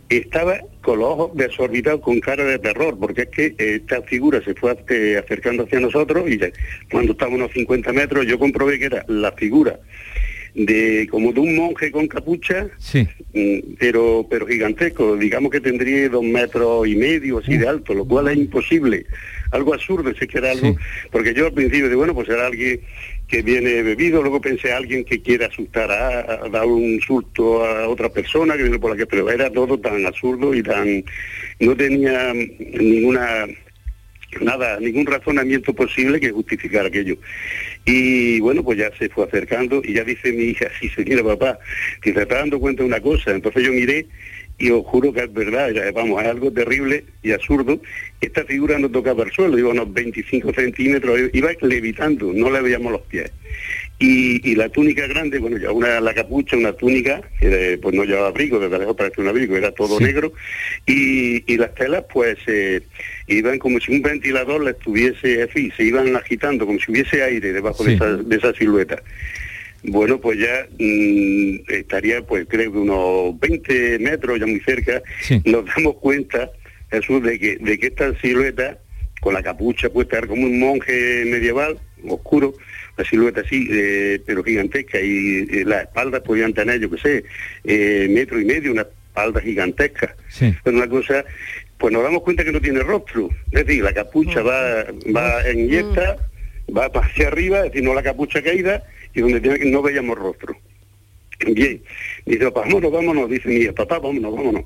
estaba 0.09 0.61
con 0.81 0.99
los 1.01 1.09
ojos 1.09 1.31
desorbitados 1.37 2.01
con 2.01 2.18
cara 2.21 2.44
de 2.44 2.59
terror, 2.59 2.97
porque 2.99 3.23
es 3.23 3.29
que 3.29 3.47
eh, 3.59 3.75
esta 3.77 4.03
figura 4.03 4.42
se 4.42 4.55
fue 4.55 4.73
acercando 5.18 5.64
hacia 5.64 5.81
nosotros 5.81 6.25
y 6.31 6.38
cuando 6.90 7.12
estábamos 7.12 7.40
a 7.40 7.44
unos 7.44 7.53
50 7.53 7.92
metros 7.92 8.27
yo 8.27 8.38
comprobé 8.38 8.79
que 8.79 8.87
era 8.87 9.05
la 9.09 9.33
figura 9.33 9.79
de 10.55 11.07
como 11.11 11.33
de 11.33 11.40
un 11.40 11.55
monje 11.55 11.92
con 11.92 12.09
capucha, 12.09 12.68
Sí. 12.79 13.07
mm, 13.35 13.75
pero 13.79 14.27
pero 14.29 14.47
gigantesco, 14.47 15.16
digamos 15.16 15.53
que 15.53 15.61
tendría 15.61 16.09
dos 16.09 16.25
metros 16.25 16.88
y 16.88 16.97
medio 16.97 17.38
así 17.38 17.57
de 17.59 17.68
alto, 17.68 17.94
lo 17.94 18.05
cual 18.07 18.29
es 18.29 18.38
imposible, 18.38 19.05
algo 19.53 19.75
absurdo, 19.75 20.11
si 20.14 20.25
es 20.25 20.31
que 20.31 20.38
era 20.38 20.51
algo, 20.53 20.75
porque 21.12 21.35
yo 21.35 21.47
al 21.47 21.53
principio 21.53 21.88
de 21.88 21.94
bueno, 21.94 22.14
pues 22.14 22.29
era 22.29 22.47
alguien 22.47 22.81
que 23.29 23.43
viene 23.43 23.83
bebido, 23.83 24.23
luego 24.23 24.41
pensé 24.41 24.73
alguien 24.73 25.05
que 25.05 25.21
quiere 25.21 25.45
asustar 25.45 25.91
a, 25.91 26.45
a 26.45 26.49
dar 26.49 26.67
un 26.67 26.99
susto 27.01 27.64
a 27.64 27.87
otra 27.87 28.09
persona 28.09 28.57
que 28.57 28.62
viene 28.62 28.79
por 28.79 28.91
la 28.91 28.97
que, 28.97 29.07
pero 29.07 29.31
era 29.31 29.51
todo 29.51 29.79
tan 29.79 30.05
absurdo 30.07 30.55
y 30.55 30.62
tan, 30.62 31.05
no 31.61 31.77
tenía 31.77 32.33
ninguna 32.33 33.47
nada, 34.41 34.79
ningún 34.81 35.07
razonamiento 35.07 35.73
posible 35.75 36.21
que 36.21 36.31
justificar 36.31 36.87
aquello. 36.87 37.17
Y 37.85 38.41
bueno, 38.41 38.62
pues 38.62 38.79
ya 38.79 38.91
se 38.99 39.09
fue 39.09 39.25
acercando 39.25 39.81
y 39.85 39.95
ya 39.95 40.05
dice 40.05 40.33
mi 40.33 40.45
hija, 40.45 40.69
sí, 40.81 40.88
señora 40.88 41.23
papá, 41.25 41.59
que 42.03 42.12
se 42.12 42.23
está 42.23 42.37
dando 42.37 42.61
cuenta 42.61 42.83
de 42.83 42.88
una 42.88 43.01
cosa. 43.01 43.33
Entonces 43.33 43.62
yo 43.62 43.73
miré 43.73 44.07
y 44.59 44.71
os 44.71 44.85
juro 44.87 45.12
que 45.12 45.21
es 45.21 45.33
verdad, 45.33 45.71
ya, 45.71 45.90
vamos, 45.92 46.21
es 46.23 46.29
algo 46.29 46.51
terrible 46.53 47.05
y 47.23 47.31
absurdo. 47.33 47.81
Esta 48.21 48.44
figura 48.44 48.79
no 48.79 48.90
tocaba 48.90 49.23
el 49.25 49.31
suelo, 49.31 49.57
iba 49.59 49.71
unos 49.71 49.92
25 49.92 50.53
centímetros, 50.53 51.21
iba 51.33 51.51
levitando, 51.62 52.33
no 52.35 52.51
le 52.51 52.61
veíamos 52.61 52.90
los 52.92 53.03
pies. 53.03 53.31
Y, 54.01 54.49
y 54.49 54.55
la 54.55 54.68
túnica 54.68 55.07
grande, 55.09 55.38
bueno, 55.38 55.59
ya 55.59 55.73
una 55.73 56.01
la 56.01 56.14
capucha, 56.14 56.57
una 56.57 56.73
túnica, 56.73 57.21
que 57.40 57.79
pues 57.83 57.94
no 57.94 58.05
llevaba 58.05 58.29
abrigo, 58.29 58.61
desde 58.61 58.79
lejos 58.79 58.97
parecía 58.97 59.23
un 59.25 59.31
abrigo, 59.31 59.57
era 59.57 59.73
todo 59.73 59.99
Sí. 59.99 60.05
negro, 60.05 60.33
y, 60.87 61.53
y 61.53 61.57
las 61.57 61.75
telas 61.75 62.05
pues 62.12 62.38
eh, 62.47 62.81
iban 63.27 63.59
como 63.59 63.81
si 63.81 63.92
un 63.92 64.03
ventilador 64.03 64.62
la 64.62 64.71
estuviese, 64.71 65.42
en 65.42 65.49
fin, 65.49 65.73
se 65.77 65.85
iban 65.85 66.14
agitando, 66.14 66.64
como 66.66 66.79
si 66.79 66.92
hubiese 66.92 67.23
aire 67.23 67.53
debajo 67.53 67.83
de, 67.85 67.90
Sí. 67.90 67.97
esa, 67.97 68.16
de 68.16 68.37
esa 68.37 68.53
silueta. 68.55 69.03
Bueno, 69.85 70.21
pues 70.21 70.38
ya 70.38 70.67
mm, 70.79 71.57
estaría, 71.69 72.23
pues 72.23 72.47
creo 72.49 72.73
que 72.73 72.79
unos 72.79 73.38
20 73.38 73.99
metros, 74.01 74.38
ya 74.41 74.47
muy 74.47 74.61
cerca, 74.61 75.03
Sí. 75.23 75.41
nos 75.45 75.64
damos 75.67 75.97
cuenta, 75.97 76.51
Jesús, 76.91 77.23
de 77.23 77.38
que, 77.38 77.57
de 77.59 77.79
que 77.79 77.87
esta 77.88 78.12
silueta, 78.21 78.79
con 79.21 79.35
la 79.35 79.43
capucha 79.43 79.88
puesta, 79.88 80.21
como 80.27 80.43
un 80.47 80.59
monje 80.59 81.25
medieval, 81.27 81.79
oscuro, 82.09 82.55
la 82.97 83.05
silueta 83.05 83.41
así, 83.43 83.69
eh, 83.71 84.21
pero 84.27 84.43
gigantesca, 84.43 85.01
y 85.01 85.47
eh, 85.51 85.64
las 85.64 85.83
espaldas 85.85 86.23
podían 86.23 86.53
tener, 86.53 86.81
yo 86.81 86.91
qué 86.91 86.99
sé, 86.99 87.25
eh, 87.64 88.09
metro 88.11 88.41
y 88.41 88.45
medio, 88.45 88.73
una 88.73 88.83
espalda 88.83 89.41
gigantesca. 89.41 90.17
Sí. 90.29 90.55
Pero 90.64 90.77
una 90.77 90.88
cosa, 90.88 91.25
pues 91.79 91.93
nos 91.93 92.03
damos 92.03 92.23
cuenta 92.23 92.43
que 92.45 92.53
no 92.53 92.61
tiene 92.61 92.81
rostro, 92.81 93.29
es 93.53 93.64
decir, 93.67 93.85
la 93.85 93.93
capucha 93.93 94.43
va, 94.43 94.87
va 95.14 95.49
en 95.49 95.69
yesta, 95.69 96.17
va 96.77 96.87
hacia 96.87 97.29
arriba, 97.29 97.59
es 97.59 97.64
decir, 97.73 97.83
no 97.85 97.95
la 97.95 98.03
capucha 98.03 98.43
caída, 98.43 98.83
y 99.14 99.21
donde 99.21 99.71
no 99.71 99.83
veíamos 99.83 100.18
rostro. 100.18 100.57
Bien, 101.47 101.83
dice, 102.29 102.51
vámonos, 102.51 102.91
vámonos, 102.93 103.31
dice 103.31 103.49
mi 103.49 103.67
papá, 103.69 103.99
vámonos, 103.99 104.35
vámonos. 104.35 104.64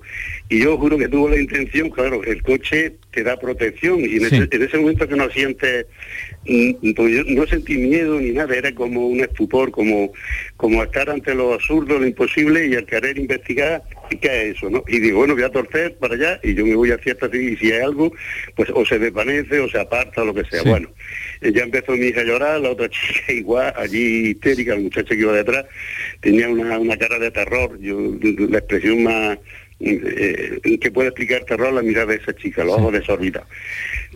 Y 0.48 0.60
yo 0.62 0.76
juro 0.76 0.98
que 0.98 1.08
tuvo 1.08 1.28
la 1.28 1.40
intención, 1.40 1.90
claro, 1.90 2.22
el 2.24 2.42
coche 2.42 2.94
te 3.12 3.22
da 3.22 3.38
protección 3.38 4.00
y 4.00 4.16
en, 4.16 4.20
Sí. 4.28 4.36
ese, 4.36 4.48
en 4.50 4.62
ese 4.62 4.78
momento 4.78 5.08
que 5.08 5.16
no 5.16 5.30
sientes, 5.30 5.86
mm, 6.46 6.92
pues 6.94 7.12
yo 7.14 7.24
no 7.26 7.46
sentí 7.46 7.76
miedo 7.76 8.18
ni 8.20 8.30
nada, 8.30 8.54
era 8.54 8.74
como 8.74 9.06
un 9.06 9.20
estupor, 9.20 9.70
como, 9.70 10.12
como 10.56 10.82
estar 10.82 11.08
ante 11.10 11.34
lo 11.34 11.54
absurdo, 11.54 11.98
lo 11.98 12.06
imposible 12.06 12.66
y 12.66 12.74
al 12.74 12.86
querer 12.86 13.18
investigar 13.18 13.82
qué 14.20 14.50
es 14.50 14.56
eso, 14.56 14.68
¿no? 14.68 14.84
Y 14.88 14.98
digo, 15.00 15.18
bueno, 15.18 15.34
voy 15.34 15.42
a 15.44 15.48
torcer 15.50 15.94
para 15.96 16.14
allá 16.14 16.40
y 16.42 16.54
yo 16.54 16.66
me 16.66 16.74
voy 16.74 16.90
hacia 16.90 17.12
esta 17.12 17.30
y 17.34 17.56
si 17.56 17.72
hay 17.72 17.80
algo, 17.80 18.12
pues 18.56 18.68
o 18.74 18.84
se 18.84 18.98
desvanece 18.98 19.58
o 19.60 19.68
se 19.68 19.78
aparta 19.80 20.22
o 20.22 20.26
lo 20.26 20.34
que 20.34 20.44
sea. 20.44 20.62
Sí. 20.62 20.68
Bueno, 20.68 20.90
eh, 21.40 21.52
ya 21.54 21.62
empezó 21.62 21.92
mi 21.92 22.06
hija 22.06 22.20
a 22.20 22.24
llorar, 22.24 22.60
la 22.60 22.70
otra 22.70 22.88
chica 22.90 23.32
igual, 23.32 23.72
allí 23.76 24.30
histérica, 24.30 24.74
la 24.74 24.80
muchacha 24.80 25.14
que 25.14 25.20
iba 25.20 25.32
detrás, 25.32 25.64
tenía 26.20 26.48
una, 26.48 26.78
una 26.78 26.96
cara 26.96 27.18
de 27.18 27.30
terror, 27.30 27.51
yo 27.80 27.98
la 28.48 28.58
expresión 28.58 29.02
más 29.02 29.38
eh, 29.80 30.60
que 30.80 30.90
puede 30.90 31.08
explicar 31.08 31.44
terror 31.44 31.72
la 31.72 31.82
mirada 31.82 32.06
de 32.06 32.16
esa 32.16 32.34
chica, 32.34 32.64
los 32.64 32.76
ojos 32.76 32.92
desorbitados. 32.92 33.48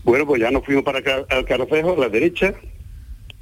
Bueno, 0.05 0.27
pues 0.27 0.41
ya 0.41 0.51
nos 0.51 0.65
fuimos 0.65 0.85
para 0.85 0.99
acá 1.01 1.25
al 1.29 1.45
Carcejo, 1.45 1.95
a 1.95 1.99
la 1.99 2.09
derecha, 2.09 2.55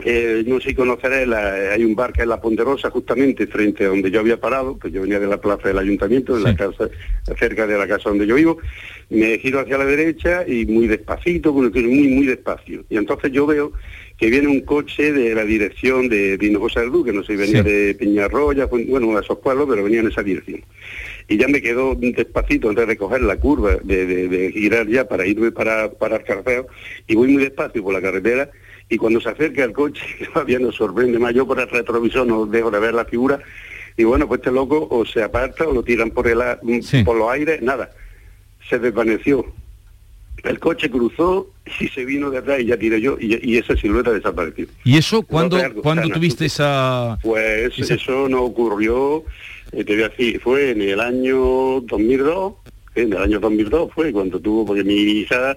eh, 0.04 0.42
no 0.46 0.58
sé 0.60 0.70
si 0.70 0.74
conoceré, 0.74 1.24
la- 1.26 1.72
hay 1.72 1.84
un 1.84 1.94
bar 1.94 2.12
que 2.12 2.22
es 2.22 2.26
La 2.28 2.40
Ponderosa, 2.40 2.90
justamente 2.90 3.46
frente 3.46 3.84
a 3.84 3.88
donde 3.88 4.10
yo 4.10 4.20
había 4.20 4.40
parado, 4.40 4.78
que 4.78 4.90
yo 4.90 5.02
venía 5.02 5.20
de 5.20 5.26
la 5.28 5.40
plaza 5.40 5.68
del 5.68 5.78
ayuntamiento, 5.78 6.34
de 6.36 6.42
la 6.42 6.56
casa, 6.56 6.88
cerca 7.38 7.66
de 7.66 7.78
la 7.78 7.86
casa 7.86 8.08
donde 8.08 8.26
yo 8.26 8.34
vivo, 8.34 8.58
me 9.10 9.38
giro 9.38 9.60
hacia 9.60 9.78
la 9.78 9.84
derecha 9.84 10.44
y 10.48 10.66
muy 10.66 10.88
despacito, 10.88 11.52
muy, 11.52 11.70
muy 12.08 12.26
despacio. 12.26 12.84
Y 12.90 12.96
entonces 12.96 13.30
yo 13.32 13.46
veo 13.46 13.72
que 14.16 14.30
viene 14.30 14.46
un 14.48 14.60
coche 14.60 15.12
de 15.12 15.34
la 15.34 15.44
dirección 15.44 16.08
de 16.08 16.36
Vinojosa 16.36 16.80
del 16.80 16.90
Duque, 16.92 17.12
no 17.12 17.22
sé 17.24 17.32
si 17.32 17.36
venía 17.38 17.62
Sí. 17.64 17.68
de 17.68 17.94
Peñarroya, 17.94 18.66
bueno, 18.66 19.14
de 19.14 19.20
esos 19.20 19.38
pueblos, 19.38 19.66
pero 19.68 19.82
venía 19.82 20.00
en 20.00 20.08
esa 20.08 20.22
dirección. 20.22 20.60
Y 21.28 21.36
ya 21.36 21.48
me 21.48 21.60
quedó 21.60 21.94
despacito 21.96 22.68
antes 22.68 22.86
de 22.86 22.96
coger 22.96 23.22
la 23.22 23.36
curva, 23.38 23.76
de, 23.82 24.06
de- 24.06 24.28
de 24.28 24.52
girar 24.52 24.86
ya 24.86 25.08
para 25.08 25.26
irme 25.26 25.50
para, 25.50 25.90
para 25.90 26.16
el 26.16 26.24
Carceo, 26.24 26.66
y 27.08 27.14
voy 27.16 27.28
muy 27.28 27.42
despacio 27.42 27.82
por 27.82 27.92
la 27.92 28.00
carretera, 28.00 28.50
y 28.88 28.96
cuando 28.98 29.20
se 29.20 29.30
acerca 29.30 29.64
el 29.64 29.72
coche, 29.72 30.02
todavía 30.32 30.58
nos 30.60 30.76
sorprende 30.76 31.18
más, 31.18 31.34
yo 31.34 31.46
por 31.46 31.58
el 31.58 31.68
retrovisor 31.68 32.26
no 32.26 32.46
dejo 32.46 32.70
de 32.70 32.78
ver 32.78 32.94
la 32.94 33.04
figura, 33.06 33.40
y 33.96 34.04
bueno, 34.04 34.28
pues 34.28 34.40
este 34.40 34.52
loco 34.52 34.86
o 34.90 35.04
se 35.04 35.22
aparta 35.22 35.66
o 35.66 35.72
lo 35.72 35.82
tiran 35.82 36.10
por, 36.10 36.28
el, 36.28 36.40
a- 36.40 36.60
Sí. 36.82 37.02
por 37.02 37.16
los 37.16 37.30
aires, 37.30 37.60
nada, 37.62 37.90
se 38.68 38.78
desvaneció. 38.78 39.44
El 40.44 40.58
coche 40.58 40.90
cruzó 40.90 41.48
y 41.80 41.88
se 41.88 42.04
vino 42.04 42.30
de 42.30 42.38
atrás 42.38 42.60
y 42.60 42.66
ya 42.66 42.76
tiré 42.76 43.00
yo 43.00 43.16
y, 43.18 43.38
y 43.50 43.56
esa 43.58 43.74
silueta 43.76 44.12
desapareció. 44.12 44.66
¿Y 44.84 44.98
eso 44.98 45.22
cuándo, 45.22 45.56
No, 45.56 45.74
cuándo 45.82 46.08
tuviste 46.10 46.44
esa...? 46.46 47.18
Pues 47.22 47.78
Esa- 47.78 47.94
eso 47.94 48.28
no 48.28 48.42
ocurrió, 48.42 49.24
eh, 49.72 49.84
te 49.84 49.94
voy 49.94 50.02
a 50.04 50.08
decir, 50.10 50.40
fue 50.40 50.70
en 50.72 50.82
el 50.82 51.00
año 51.00 51.80
2002, 51.80 52.52
eh, 52.94 53.02
en 53.02 53.12
el 53.14 53.22
año 53.22 53.40
2002 53.40 53.90
fue 53.94 54.12
cuando 54.12 54.38
tuvo, 54.38 54.66
porque 54.66 54.84
mi 54.84 54.94
hija 54.94 55.56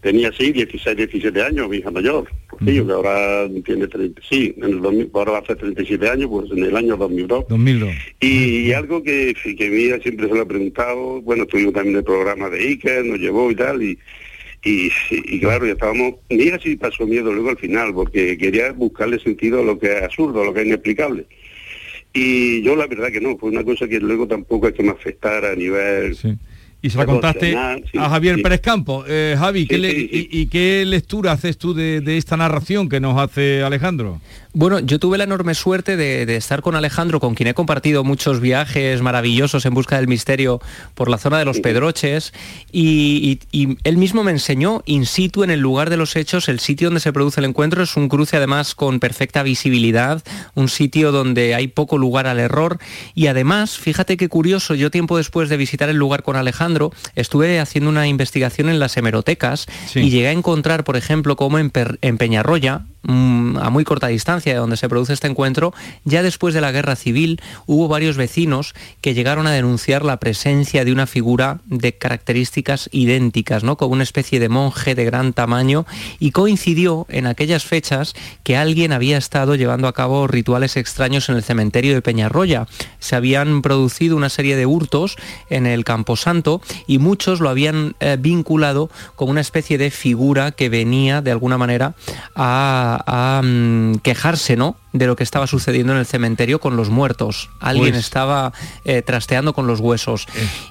tenía 0.00 0.30
sí, 0.32 0.52
16, 0.52 0.96
17 0.96 1.42
años, 1.42 1.68
mi 1.68 1.78
hija 1.78 1.90
mayor, 1.90 2.30
Rocío, 2.48 2.86
que 2.86 2.92
ahora 2.92 3.48
tiene 3.64 3.88
30, 3.88 4.22
sí, 4.28 4.54
en 4.56 4.64
el 4.64 4.80
2000, 4.80 5.10
ahora 5.14 5.38
hacer 5.38 5.56
37 5.56 6.08
años, 6.08 6.28
pues 6.30 6.50
en 6.52 6.62
el 6.64 6.76
año 6.76 6.96
2002. 6.96 7.46
2002. 7.48 7.90
Y 8.20 8.72
algo 8.72 9.02
que, 9.02 9.34
que 9.34 9.68
mi 9.68 9.82
hija 9.82 9.98
siempre 9.98 10.28
se 10.28 10.34
lo 10.36 10.42
ha 10.42 10.46
preguntado, 10.48 11.20
bueno, 11.22 11.42
estuvimos 11.42 11.74
también 11.74 11.94
en 11.96 11.98
el 11.98 12.04
programa 12.04 12.48
de 12.48 12.60
Iker, 12.60 13.04
nos 13.04 13.18
llevó 13.18 13.50
y 13.50 13.56
tal, 13.56 13.82
y, 13.82 13.98
y, 14.64 14.90
y 15.10 15.40
claro, 15.40 15.66
ya 15.66 15.72
estábamos, 15.72 16.14
mi 16.30 16.42
hija 16.42 16.58
sí 16.58 16.76
pasó 16.76 17.06
miedo 17.06 17.32
luego 17.32 17.50
al 17.50 17.58
final, 17.58 17.94
porque 17.94 18.36
quería 18.36 18.72
buscarle 18.72 19.18
sentido 19.18 19.60
a 19.60 19.64
lo 19.64 19.78
que 19.78 19.96
es 19.96 20.02
absurdo, 20.02 20.42
a 20.42 20.44
lo 20.44 20.54
que 20.54 20.60
es 20.60 20.66
inexplicable. 20.66 21.26
Y 22.12 22.62
yo 22.62 22.74
la 22.74 22.86
verdad 22.86 23.12
que 23.12 23.20
no, 23.20 23.36
fue 23.38 23.50
una 23.50 23.64
cosa 23.64 23.86
que 23.86 24.00
luego 24.00 24.26
tampoco 24.26 24.68
es 24.68 24.74
que 24.74 24.82
me 24.82 24.90
afectara 24.90 25.52
a 25.52 25.54
nivel... 25.54 26.16
Y 26.80 26.90
se 26.90 26.98
la 26.98 27.06
contaste 27.06 27.56
sí, 27.90 27.98
a 27.98 28.08
Javier 28.08 28.36
sí. 28.36 28.42
Pérez 28.42 28.60
Campo. 28.60 29.04
Eh, 29.08 29.34
Javi, 29.36 29.66
¿qué 29.66 29.74
Sí, 29.76 29.80
le- 29.80 29.90
sí, 29.90 30.08
sí. 30.12 30.28
y, 30.30 30.38
y 30.42 30.46
qué 30.46 30.84
lectura 30.86 31.32
haces 31.32 31.58
tú 31.58 31.74
de, 31.74 32.00
de 32.00 32.16
esta 32.18 32.36
narración 32.36 32.88
que 32.88 33.00
nos 33.00 33.18
hace 33.18 33.62
Alejandro? 33.64 34.20
Bueno, 34.54 34.78
yo 34.80 34.98
tuve 34.98 35.18
la 35.18 35.24
enorme 35.24 35.54
suerte 35.54 35.96
de, 35.96 36.24
de 36.24 36.36
estar 36.36 36.62
con 36.62 36.74
Alejandro, 36.74 37.20
con 37.20 37.34
quien 37.34 37.48
he 37.48 37.54
compartido 37.54 38.02
muchos 38.02 38.40
viajes 38.40 39.02
maravillosos 39.02 39.66
en 39.66 39.74
busca 39.74 39.96
del 39.96 40.08
misterio 40.08 40.60
por 40.94 41.10
la 41.10 41.18
zona 41.18 41.38
de 41.38 41.44
los 41.44 41.60
Pedroches, 41.60 42.32
y, 42.72 43.38
y- 43.52 43.58
y 43.66 43.78
él 43.84 43.96
mismo 43.98 44.24
me 44.24 44.30
enseñó 44.30 44.82
in 44.86 45.04
situ 45.06 45.44
en 45.44 45.50
el 45.50 45.60
lugar 45.60 45.90
de 45.90 45.96
los 45.96 46.16
hechos, 46.16 46.48
el 46.48 46.60
sitio 46.60 46.88
donde 46.88 47.00
se 47.00 47.12
produce 47.12 47.40
el 47.40 47.44
encuentro 47.46 47.82
es 47.82 47.96
un 47.96 48.08
cruce 48.08 48.36
además 48.36 48.74
con 48.74 49.00
perfecta 49.00 49.42
visibilidad, 49.42 50.22
un 50.54 50.68
sitio 50.68 51.12
donde 51.12 51.54
hay 51.54 51.68
poco 51.68 51.98
lugar 51.98 52.26
al 52.26 52.38
error, 52.40 52.78
y 53.14 53.26
además, 53.26 53.78
fíjate 53.78 54.16
qué 54.16 54.28
curioso, 54.28 54.74
yo 54.74 54.90
tiempo 54.90 55.16
después 55.18 55.48
de 55.50 55.56
visitar 55.56 55.88
el 55.88 55.96
lugar 55.96 56.22
con 56.22 56.36
Alejandro, 56.36 56.67
estuve 57.14 57.60
haciendo 57.60 57.90
una 57.90 58.06
investigación 58.06 58.68
en 58.68 58.78
las 58.78 58.96
hemerotecas 58.96 59.66
Sí. 59.86 60.00
y 60.00 60.10
llegué 60.10 60.28
a 60.28 60.32
encontrar, 60.32 60.84
por 60.84 60.96
ejemplo, 60.96 61.36
como 61.36 61.58
en, 61.58 61.72
en 62.02 62.18
Peñarroya, 62.18 62.82
mm, 63.08 63.56
a 63.56 63.70
muy 63.70 63.82
corta 63.82 64.06
distancia 64.06 64.52
de 64.52 64.60
donde 64.60 64.76
se 64.76 64.88
produce 64.88 65.12
este 65.12 65.26
encuentro, 65.26 65.74
ya 66.04 66.22
después 66.22 66.54
de 66.54 66.60
la 66.60 66.70
guerra 66.70 66.94
civil 66.94 67.40
hubo 67.66 67.88
varios 67.88 68.16
vecinos 68.16 68.74
que 69.00 69.14
llegaron 69.14 69.48
a 69.48 69.52
denunciar 69.52 70.04
la 70.04 70.18
presencia 70.18 70.84
de 70.84 70.92
una 70.92 71.06
figura 71.06 71.58
de 71.66 71.98
características 71.98 72.88
idénticas, 72.92 73.64
¿no? 73.64 73.76
Como 73.76 73.94
una 73.94 74.04
especie 74.04 74.38
de 74.38 74.48
monje 74.48 74.94
de 74.94 75.04
gran 75.04 75.32
tamaño 75.32 75.86
y 76.20 76.30
coincidió 76.30 77.06
en 77.08 77.26
aquellas 77.26 77.64
fechas 77.64 78.14
que 78.44 78.56
alguien 78.56 78.92
había 78.92 79.18
estado 79.18 79.54
llevando 79.54 79.88
a 79.88 79.92
cabo 79.92 80.26
rituales 80.26 80.76
extraños 80.76 81.28
en 81.28 81.36
el 81.36 81.42
cementerio 81.42 81.94
de 81.94 82.02
Peñarroya. 82.02 82.66
Se 82.98 83.16
habían 83.16 83.62
producido 83.62 84.16
una 84.16 84.28
serie 84.28 84.56
de 84.56 84.66
hurtos 84.66 85.16
en 85.50 85.66
el 85.66 85.84
Camposanto 85.84 86.60
y 86.86 86.98
muchos 86.98 87.40
lo 87.40 87.48
habían 87.48 87.96
eh, 88.00 88.16
vinculado 88.18 88.90
con 89.16 89.28
una 89.28 89.40
especie 89.40 89.78
de 89.78 89.90
figura 89.90 90.52
que 90.52 90.68
venía 90.68 91.22
de 91.22 91.30
alguna 91.30 91.58
manera 91.58 91.94
a, 92.34 92.97
a, 93.06 93.40
mm, 93.44 93.96
quejarse, 93.98 94.56
¿no? 94.56 94.76
de 94.92 95.06
lo 95.06 95.16
que 95.16 95.22
estaba 95.22 95.46
sucediendo 95.46 95.92
en 95.92 95.98
el 96.00 96.06
cementerio 96.06 96.58
con 96.60 96.76
los 96.76 96.88
muertos. 96.88 97.50
Alguien 97.60 97.92
Pues- 97.92 98.04
estaba 98.04 98.52
eh, 98.84 99.02
trasteando 99.02 99.52
con 99.52 99.66
los 99.66 99.80
huesos. 99.80 100.26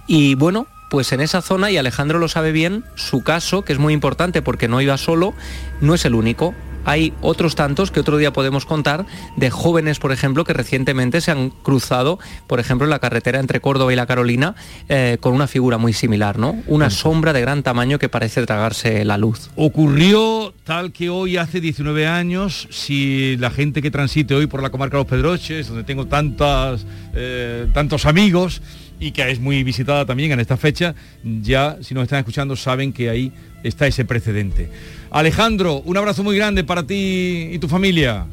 Y 0.08 0.36
bueno, 0.36 0.68
pues 0.90 1.12
en 1.12 1.22
esa 1.22 1.42
zona, 1.42 1.72
y 1.72 1.78
Alejandro 1.78 2.20
lo 2.20 2.28
sabe 2.28 2.52
bien, 2.52 2.84
su 2.96 3.24
caso, 3.24 3.62
que 3.64 3.74
es 3.74 3.80
muy 3.80 3.94
importante 3.94 4.42
porque 4.42 4.68
no 4.68 4.82
iba 4.82 4.98
solo, 4.98 5.34
no 5.82 5.94
es 5.94 6.06
el 6.06 6.16
único. 6.16 6.56
Hay 6.88 7.12
otros 7.20 7.56
tantos 7.56 7.92
que 7.92 8.00
otro 8.00 8.16
día 8.16 8.32
podemos 8.32 8.66
contar 8.66 9.06
de 9.36 9.50
jóvenes, 9.50 10.00
por 10.00 10.14
ejemplo, 10.14 10.46
que 10.46 10.54
recientemente 10.54 11.20
se 11.20 11.32
han 11.32 11.50
cruzado, 11.50 12.18
por 12.48 12.62
ejemplo, 12.62 12.86
en 12.86 12.92
la 12.92 13.00
carretera 13.00 13.42
entre 13.42 13.60
Córdoba 13.60 13.92
y 13.92 13.98
La 13.98 14.06
Carolina, 14.06 14.56
eh, 14.88 15.18
con 15.20 15.34
una 15.34 15.48
figura 15.48 15.78
muy 15.78 15.92
similar, 15.92 16.40
¿no? 16.40 16.56
Una 16.66 16.90
sombra 16.90 17.34
de 17.34 17.42
gran 17.42 17.62
tamaño 17.62 18.00
que 18.00 18.08
parece 18.08 18.46
tragarse 18.46 19.04
la 19.04 19.18
luz. 19.18 19.50
Ocurrió 19.58 20.54
tal 20.64 20.94
que 20.94 21.10
hoy 21.10 21.36
hace 21.36 21.60
19 21.60 22.08
años, 22.08 22.70
si 22.72 23.36
la 23.36 23.50
gente 23.50 23.82
que 23.82 23.92
transite 23.92 24.34
hoy 24.34 24.48
por 24.48 24.64
la 24.64 24.70
comarca 24.70 24.96
de 24.96 25.04
Los 25.04 25.10
Pedroches, 25.10 25.68
donde 25.68 25.84
tengo 25.84 26.06
tantas, 26.06 26.86
eh, 27.14 27.68
tantos 27.74 28.06
amigos 28.06 28.62
y 28.98 29.12
que 29.12 29.30
es 29.30 29.42
muy 29.42 29.62
visitada 29.64 30.06
también 30.06 30.32
en 30.32 30.40
esta 30.40 30.56
fecha, 30.56 30.96
ya 31.22 31.80
si 31.82 31.94
nos 31.94 32.04
están 32.04 32.20
escuchando 32.20 32.56
saben 32.56 32.94
que 32.94 33.10
ahí 33.10 33.34
está 33.64 33.88
ese 33.88 34.06
precedente. 34.06 34.70
Alejandro, 35.12 35.82
un 35.86 35.98
abrazo 35.98 36.24
muy 36.24 36.36
grande 36.36 36.64
para 36.64 36.84
ti 36.86 37.50
y 37.52 37.60
tu 37.60 37.68
familia. 37.68 38.26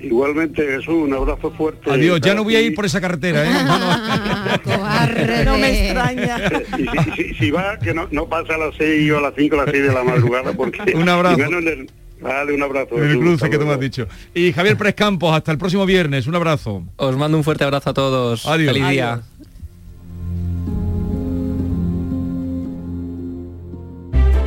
Igualmente, 0.00 0.62
Jesús, 0.66 0.94
un 0.94 1.14
abrazo 1.14 1.52
fuerte. 1.52 1.88
Adiós, 1.88 2.20
ya 2.20 2.34
no 2.34 2.42
voy 2.42 2.56
a 2.56 2.60
ir 2.60 2.74
por 2.74 2.84
esa 2.84 3.00
carretera, 3.00 3.44
¿eh? 3.44 3.52
No, 3.64 3.78
no. 3.78 4.62
Cobarde. 4.64 5.44
No 5.44 5.58
me 5.58 5.84
extraña. 5.86 6.38
Y 6.78 6.86
si, 6.88 7.10
si- 7.28 7.34
si 7.34 7.50
va, 7.52 7.78
que 7.78 7.94
no, 7.94 8.08
no 8.10 8.26
pasa 8.26 8.54
a 8.56 8.58
las 8.58 8.74
6 8.76 9.12
o 9.12 9.18
a 9.18 9.20
las 9.20 9.34
5 9.36 9.54
o 9.56 9.60
a 9.60 9.64
las 9.64 9.72
6 9.72 9.86
de 9.86 9.92
la 9.94 10.02
madrugada, 10.02 10.52
porque... 10.54 10.92
Un 10.96 11.08
abrazo. 11.08 11.38
y 11.38 11.42
menos 11.42 11.62
en 11.62 11.68
el- 11.68 11.90
Vale, 12.20 12.52
un 12.52 12.62
abrazo. 12.62 12.96
En 13.02 13.10
el 13.10 13.18
cruce 13.18 13.50
que 13.50 13.58
tú 13.58 13.66
me 13.66 13.72
has 13.72 13.80
dicho. 13.80 14.06
Y 14.32 14.52
Javier 14.52 14.76
Pérez 14.76 14.94
Campos, 14.94 15.34
hasta 15.34 15.50
el 15.50 15.58
próximo 15.58 15.84
viernes. 15.86 16.28
Un 16.28 16.36
abrazo. 16.36 16.84
Os 16.94 17.16
mando 17.16 17.36
un 17.36 17.42
fuerte 17.42 17.64
abrazo 17.64 17.90
a 17.90 17.94
todos. 17.94 18.46
Adiós. 18.46 18.72
Feliz 18.72 18.88
día. 18.90 19.12
Adiós. 19.14 19.26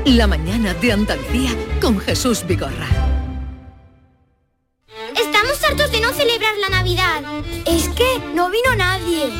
La 0.06 0.28
mañana 0.28 0.74
de 0.76 0.92
Andalucía 0.92 1.50
con 1.82 2.00
Jesús 2.00 2.46
Vigorra. 2.46 2.88
Estamos 5.20 5.64
hartos 5.64 5.92
de 5.92 6.00
no 6.00 6.14
celebrar 6.14 6.56
la 6.60 6.70
Navidad. 6.70 7.24
Es 7.66 7.90
que 7.90 8.20
no 8.36 8.52
vino 8.52 8.76
nadie. 8.78 9.32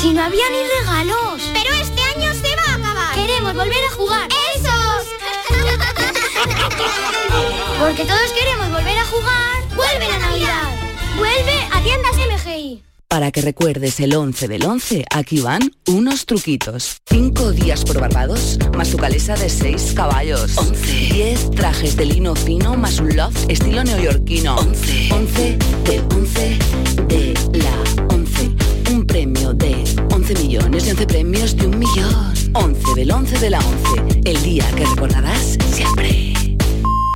Si 0.00 0.14
no 0.14 0.24
había 0.24 0.48
ni 0.48 0.66
regalos. 0.80 1.42
Pero 1.52 1.74
este 1.74 2.00
año 2.16 2.32
se 2.32 2.56
va 2.56 2.62
a 2.62 2.74
acabar. 2.74 3.14
Queremos 3.14 3.54
volver 3.54 3.84
a 3.84 3.90
jugar. 3.90 4.26
¡Esos! 4.56 5.08
Porque 7.78 8.06
todos 8.06 8.32
queremos 8.32 8.70
volver 8.70 8.96
a 8.96 9.04
jugar. 9.04 9.62
¡Vuelve 9.76 10.08
la 10.08 10.18
Navidad! 10.20 10.70
¡Vuelve 11.18 11.68
a 11.70 11.82
tiendas 11.82 12.16
MGI! 12.16 12.82
Para 13.14 13.30
que 13.30 13.42
recuerdes 13.42 14.00
el 14.00 14.12
11 14.12 14.48
del 14.48 14.64
11, 14.64 15.04
aquí 15.08 15.38
van 15.38 15.70
unos 15.86 16.26
truquitos. 16.26 16.96
5 17.06 17.52
días 17.52 17.84
por 17.84 18.00
Barbados, 18.00 18.58
más 18.76 18.90
tu 18.90 18.96
calesa 18.96 19.36
de 19.36 19.48
6 19.48 19.92
caballos. 19.94 20.58
11. 20.58 21.14
10 21.14 21.50
trajes 21.52 21.96
de 21.96 22.06
lino 22.06 22.34
fino, 22.34 22.76
más 22.76 22.98
un 22.98 23.16
loft 23.16 23.48
estilo 23.48 23.84
neoyorquino. 23.84 24.56
11. 24.56 25.12
11 25.12 25.58
del 25.84 26.00
11 26.12 26.58
de 27.06 27.34
la 27.52 28.06
11. 28.12 28.50
Un 28.90 29.06
premio 29.06 29.54
de 29.54 29.84
11 30.12 30.34
millones 30.34 30.84
y 30.84 30.90
11 30.90 31.06
premios 31.06 31.56
de 31.56 31.66
un 31.68 31.78
millón. 31.78 32.34
11 32.54 32.94
del 32.96 33.12
11 33.12 33.38
de 33.38 33.50
la 33.50 33.60
11. 33.60 34.28
El 34.28 34.42
día 34.42 34.68
que 34.72 34.86
recordarás 34.86 35.56
siempre. 35.70 36.32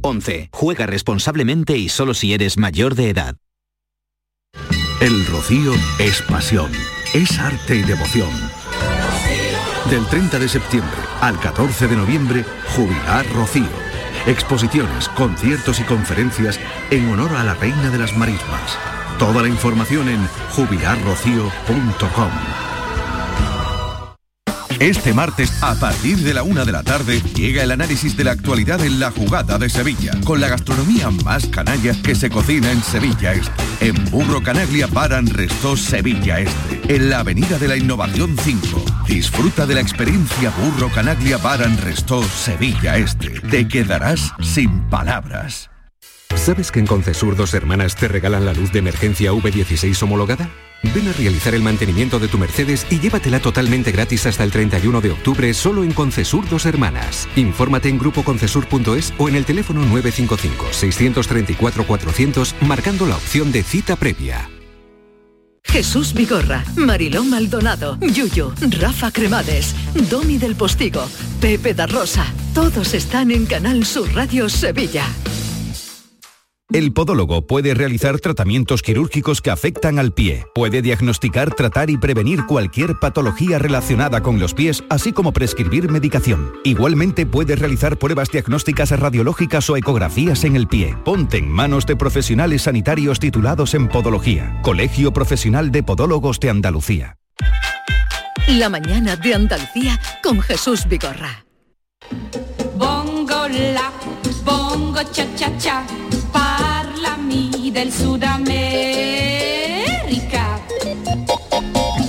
11. 0.05 0.51
Juega 0.53 0.87
responsablemente 0.87 1.77
y 1.77 1.89
solo 1.89 2.15
si 2.15 2.35
eres 2.35 2.57
mayor 2.57 2.95
de 2.95 3.11
edad. 3.11 3.35
El 5.01 5.27
rocío 5.27 5.75
es 6.01 6.23
pasión, 6.23 6.73
es 7.15 7.39
arte 7.39 7.77
y 7.77 7.83
devoción. 7.83 8.31
Del 9.89 10.05
30 10.07 10.41
de 10.41 10.49
septiembre 10.49 10.99
al 11.21 11.39
14 11.39 11.87
de 11.87 11.95
noviembre, 11.95 12.45
Jubilar 12.75 13.25
Rocío. 13.33 13.69
Exposiciones, 14.27 15.09
conciertos 15.11 15.79
y 15.79 15.85
conferencias 15.85 16.59
en 16.91 17.09
honor 17.11 17.37
a 17.37 17.45
la 17.45 17.55
Reina 17.55 17.91
de 17.91 17.99
las 17.99 18.17
Marismas. 18.17 18.77
Toda 19.21 19.43
la 19.43 19.49
información 19.49 20.09
en 20.09 20.27
jubilarrocío.com. 20.57 22.68
Este 24.81 25.13
martes, 25.13 25.61
a 25.61 25.75
partir 25.75 26.19
de 26.19 26.33
la 26.33 26.45
una 26.45 26.65
de 26.65 26.71
la 26.71 26.85
tarde, 26.85 27.21
llega 27.35 27.65
el 27.65 27.73
análisis 27.73 28.17
de 28.17 28.23
la 28.23 28.31
actualidad 28.31 28.81
en 28.85 29.01
la 29.01 29.11
jugada 29.11 29.59
de 29.59 29.69
Sevilla, 29.69 30.13
con 30.25 30.41
la 30.41 30.47
gastronomía 30.47 31.11
más 31.25 31.49
canalla 31.49 32.01
que 32.01 32.15
se 32.15 32.31
cocina 32.31 32.71
en 32.71 32.81
Sevilla 32.85 33.33
Este. 33.33 33.51
En 33.81 34.05
Burro 34.09 34.41
Canaglia 34.41 34.87
Baran 34.87 35.27
Resto 35.27 35.77
Sevilla 35.77 36.39
Este, 36.39 36.95
en 36.95 37.11
la 37.11 37.21
Avenida 37.21 37.59
de 37.59 37.67
la 37.67 37.77
Innovación 37.77 38.37
5. 38.39 38.85
Disfruta 39.09 39.67
de 39.67 39.75
la 39.75 39.81
experiencia 39.81 40.51
Burro 40.51 40.91
Canaglia 40.95 41.39
Baran 41.39 41.77
Resto 41.79 42.23
Sevilla 42.23 42.99
Este. 42.99 43.41
Te 43.51 43.67
quedarás 43.67 44.33
sin 44.41 44.89
palabras. 44.89 45.71
¿Sabes 46.37 46.71
que 46.71 46.79
en 46.79 46.87
Concesur 46.87 47.35
dos 47.35 47.53
hermanas 47.53 47.97
te 47.97 48.07
regalan 48.07 48.47
la 48.47 48.55
luz 48.55 48.71
de 48.71 48.79
emergencia 48.79 49.33
V16 49.33 50.01
homologada? 50.05 50.49
Ven 50.83 51.09
a 51.09 51.13
realizar 51.13 51.55
el 51.55 51.63
mantenimiento 51.63 52.19
de 52.19 52.29
tu 52.29 52.39
Mercedes 52.39 52.87
y 52.91 53.01
llévatela 53.01 53.41
totalmente 53.41 53.93
gratis 53.93 54.27
hasta 54.27 54.45
el 54.45 54.51
31 54.51 55.01
de 55.01 55.11
octubre 55.11 55.53
solo 55.55 55.83
en 55.83 55.93
Concesur 55.93 56.47
dos 56.49 56.67
hermanas. 56.67 57.27
Infórmate 57.37 57.89
en 57.89 57.99
grupoconcesur.es 57.99 59.15
o 59.19 59.29
en 59.29 59.35
el 59.35 59.45
teléfono 59.45 59.83
955-634-400 59.85 62.55
marcando 62.63 63.07
la 63.07 63.17
opción 63.17 63.51
de 63.53 63.63
cita 63.63 63.97
previa. 63.97 64.49
Jesús 65.65 66.15
Vigorra, 66.15 66.65
Mariló 66.77 67.25
Maldonado, 67.25 67.99
Yuyo, 68.01 68.55
Rafa 68.81 69.11
Cremades, 69.11 69.75
Domi 70.09 70.39
del 70.39 70.57
Postigo, 70.57 71.07
Pepe 71.41 71.75
da 71.75 71.87
Rosa. 71.87 72.25
Todos 72.55 72.95
están 72.95 73.31
en 73.31 73.45
Canal 73.45 73.85
Sur 73.85 74.11
Radio 74.15 74.49
Sevilla. 74.49 75.05
El 76.71 76.93
podólogo 76.93 77.47
puede 77.47 77.73
realizar 77.73 78.21
tratamientos 78.21 78.83
quirúrgicos 78.83 79.41
que 79.41 79.51
afectan 79.51 79.99
al 79.99 80.13
pie. 80.13 80.45
Puede 80.55 80.83
diagnosticar, 80.83 81.55
tratar 81.55 81.89
y 81.89 81.97
prevenir 81.97 82.45
cualquier 82.45 82.99
patología 83.01 83.59
relacionada 83.59 84.23
con 84.23 84.39
los 84.39 84.53
pies, 84.53 84.85
así 84.91 85.13
como 85.15 85.33
prescribir 85.33 85.91
medicación. 85.91 86.53
Igualmente 86.65 87.25
puede 87.25 87.57
realizar 87.57 87.99
pruebas 87.99 88.31
diagnósticas 88.31 88.91
radiológicas 88.91 89.71
o 89.71 89.79
ecografías 89.79 90.45
en 90.45 90.57
el 90.57 90.69
pie. 90.69 90.95
Ponte 91.07 91.39
en 91.39 91.49
manos 91.49 91.87
de 91.87 91.97
profesionales 91.97 92.63
sanitarios 92.63 93.19
titulados 93.19 93.73
en 93.73 93.89
podología. 93.89 94.61
Colegio 94.61 95.11
Profesional 95.11 95.73
de 95.73 95.83
Podólogos 95.83 96.39
de 96.39 96.51
Andalucía. 96.51 97.17
La 98.47 98.69
mañana 98.69 99.17
de 99.17 99.33
Andalucía 99.33 99.99
con 100.23 100.43
Jesús 100.43 100.87
Vigorra. 100.87 101.47
Bongo 102.77 103.49
la, 103.49 103.91
bongo 104.45 105.03
cha 105.13 105.27
cha 105.35 105.57
cha, 105.57 105.87
del 107.79 107.93
Sud 107.93 108.25
America. 108.25 108.59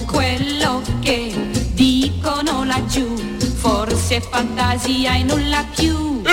Quello 0.07 0.81
che 0.99 1.31
dicono 1.73 2.63
laggiù, 2.65 3.15
forse 3.37 4.15
è 4.15 4.21
fantasia 4.21 5.13
e 5.15 5.23
nulla 5.23 5.63
più. 5.75 6.23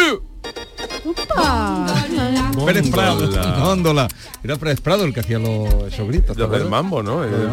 Pérez 2.65 2.89
Prado, 2.89 3.29
Góndola. 3.61 4.09
Era 4.41 4.57
Pérez 4.57 4.81
Prado 4.81 5.05
el 5.05 5.13
que 5.13 5.21
hacía 5.21 5.39
los, 5.39 5.69
esos 5.93 6.09
gritos. 6.09 6.35
Los 6.35 6.51
del 6.51 6.67
mambo, 6.67 7.03
¿no? 7.03 7.23
Eh, 7.23 7.51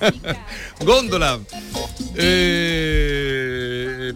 Góndola. 0.84 1.38
Eh, 2.16 4.12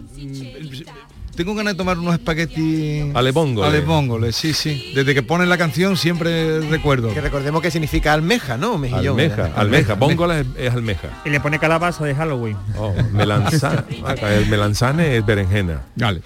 tengo 1.38 1.54
ganas 1.54 1.74
de 1.74 1.78
tomar 1.78 1.96
unos 1.96 2.14
espaguetis 2.14 3.14
Alebóngole. 3.14 3.68
Alebóngole, 3.68 4.32
sí, 4.32 4.52
sí. 4.52 4.90
Desde 4.92 5.14
que 5.14 5.22
ponen 5.22 5.48
la 5.48 5.56
canción 5.56 5.96
siempre 5.96 6.60
recuerdo. 6.62 7.14
Que 7.14 7.20
recordemos 7.20 7.62
que 7.62 7.70
significa 7.70 8.12
almeja, 8.12 8.56
¿no? 8.56 8.76
Mejillón. 8.76 9.20
Almeja, 9.20 9.52
almeja, 9.54 9.94
bóngola 9.94 10.40
es, 10.40 10.46
es 10.56 10.72
almeja. 10.74 11.22
Y 11.24 11.30
le 11.30 11.38
pone 11.38 11.60
calabaza 11.60 12.04
de 12.04 12.16
Halloween. 12.16 12.56
Oh, 12.76 12.92
melanzane, 13.12 13.84
el 14.36 14.46
melanzane 14.46 15.16
es 15.16 15.24
berenjena. 15.24 15.82
Vale. 15.94 16.22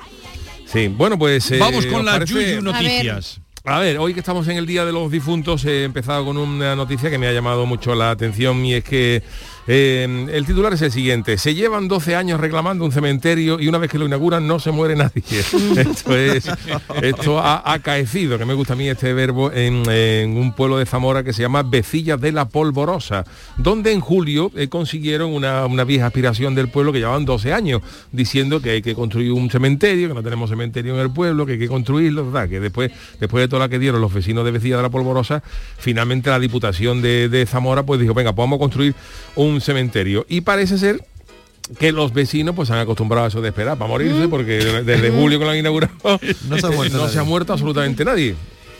Sí, 0.64 0.88
bueno, 0.88 1.18
pues... 1.18 1.50
eh, 1.50 1.58
Vamos 1.58 1.84
con 1.84 1.96
¿os 2.00 2.04
las 2.06 2.14
parece? 2.14 2.32
Yuyu 2.32 2.62
noticias. 2.62 3.38
A 3.64 3.78
ver, 3.78 3.98
hoy 3.98 4.12
que 4.12 4.18
estamos 4.18 4.48
en 4.48 4.56
el 4.56 4.66
Día 4.66 4.84
de 4.84 4.90
los 4.90 5.08
Difuntos 5.08 5.64
he 5.66 5.84
empezado 5.84 6.24
con 6.24 6.36
una 6.36 6.74
noticia 6.74 7.10
que 7.10 7.18
me 7.18 7.28
ha 7.28 7.32
llamado 7.32 7.64
mucho 7.64 7.94
la 7.94 8.10
atención 8.10 8.64
y 8.64 8.74
es 8.74 8.82
que 8.82 9.22
eh, 9.68 10.26
el 10.32 10.44
titular 10.44 10.72
es 10.72 10.82
el 10.82 10.90
siguiente. 10.90 11.38
Se 11.38 11.54
llevan 11.54 11.86
12 11.86 12.16
años 12.16 12.40
reclamando 12.40 12.84
un 12.84 12.90
cementerio 12.90 13.60
y 13.60 13.68
una 13.68 13.78
vez 13.78 13.88
que 13.88 13.98
lo 13.98 14.06
inauguran 14.06 14.48
no 14.48 14.58
se 14.58 14.72
muere 14.72 14.96
nadie. 14.96 15.22
esto 15.76 16.16
es, 16.16 16.48
esto 17.02 17.38
ha 17.38 17.72
acaecido, 17.72 18.36
que 18.36 18.44
me 18.44 18.54
gusta 18.54 18.72
a 18.72 18.76
mí 18.76 18.88
este 18.88 19.12
verbo, 19.12 19.52
en, 19.52 20.36
un 20.36 20.52
pueblo 20.54 20.78
de 20.78 20.86
Zamora 20.86 21.22
que 21.22 21.32
se 21.32 21.42
llama 21.42 21.62
Vecilla 21.62 22.16
de 22.16 22.32
la 22.32 22.48
Polvorosa, 22.48 23.24
donde 23.56 23.92
en 23.92 24.00
julio 24.00 24.50
eh, 24.56 24.68
consiguieron 24.68 25.32
una, 25.32 25.66
una 25.66 25.84
vieja 25.84 26.06
aspiración 26.06 26.56
del 26.56 26.68
pueblo 26.68 26.92
que 26.92 26.98
llevaban 26.98 27.24
12 27.24 27.52
años, 27.52 27.82
diciendo 28.10 28.60
que 28.60 28.70
hay 28.70 28.82
que 28.82 28.96
construir 28.96 29.30
un 29.30 29.50
cementerio, 29.50 30.08
que 30.08 30.14
no 30.14 30.22
tenemos 30.24 30.50
cementerio 30.50 30.94
en 30.94 31.00
el 31.00 31.12
pueblo, 31.12 31.46
que 31.46 31.52
hay 31.52 31.58
que 31.60 31.68
construirlo, 31.68 32.28
¿verdad? 32.32 32.48
que 32.48 32.58
después, 32.58 32.90
después 33.20 33.42
de 33.42 33.51
la 33.58 33.68
que 33.68 33.78
dieron 33.78 34.00
los 34.00 34.12
vecinos 34.12 34.44
de 34.44 34.50
Vecilla 34.50 34.76
de 34.76 34.82
la 34.82 34.90
Polvorosa, 34.90 35.42
finalmente 35.78 36.30
la 36.30 36.38
Diputación 36.38 37.02
de, 37.02 37.28
de 37.28 37.46
Zamora 37.46 37.82
pues 37.84 38.00
dijo, 38.00 38.14
venga, 38.14 38.32
pues 38.32 38.42
vamos 38.44 38.56
a 38.56 38.60
construir 38.60 38.94
un 39.36 39.60
cementerio. 39.60 40.26
Y 40.28 40.42
parece 40.42 40.78
ser 40.78 41.04
que 41.78 41.92
los 41.92 42.12
vecinos 42.12 42.54
pues 42.56 42.68
se 42.68 42.74
han 42.74 42.80
acostumbrado 42.80 43.24
a 43.24 43.28
eso 43.28 43.40
de 43.40 43.48
esperar 43.48 43.78
para 43.78 43.88
morirse 43.88 44.28
porque 44.28 44.58
desde 44.84 45.10
julio 45.16 45.38
que 45.38 45.44
lo 45.44 45.50
han 45.52 45.58
inaugurado 45.58 45.92
No 46.48 46.58
se 46.58 46.66
ha 46.66 46.70
muerto 46.70 46.96
no 46.96 47.02
nadie. 47.02 47.12
se 47.12 47.18
ha 47.18 47.24
muerto 47.24 47.52
absolutamente 47.52 48.04
nadie 48.04 48.34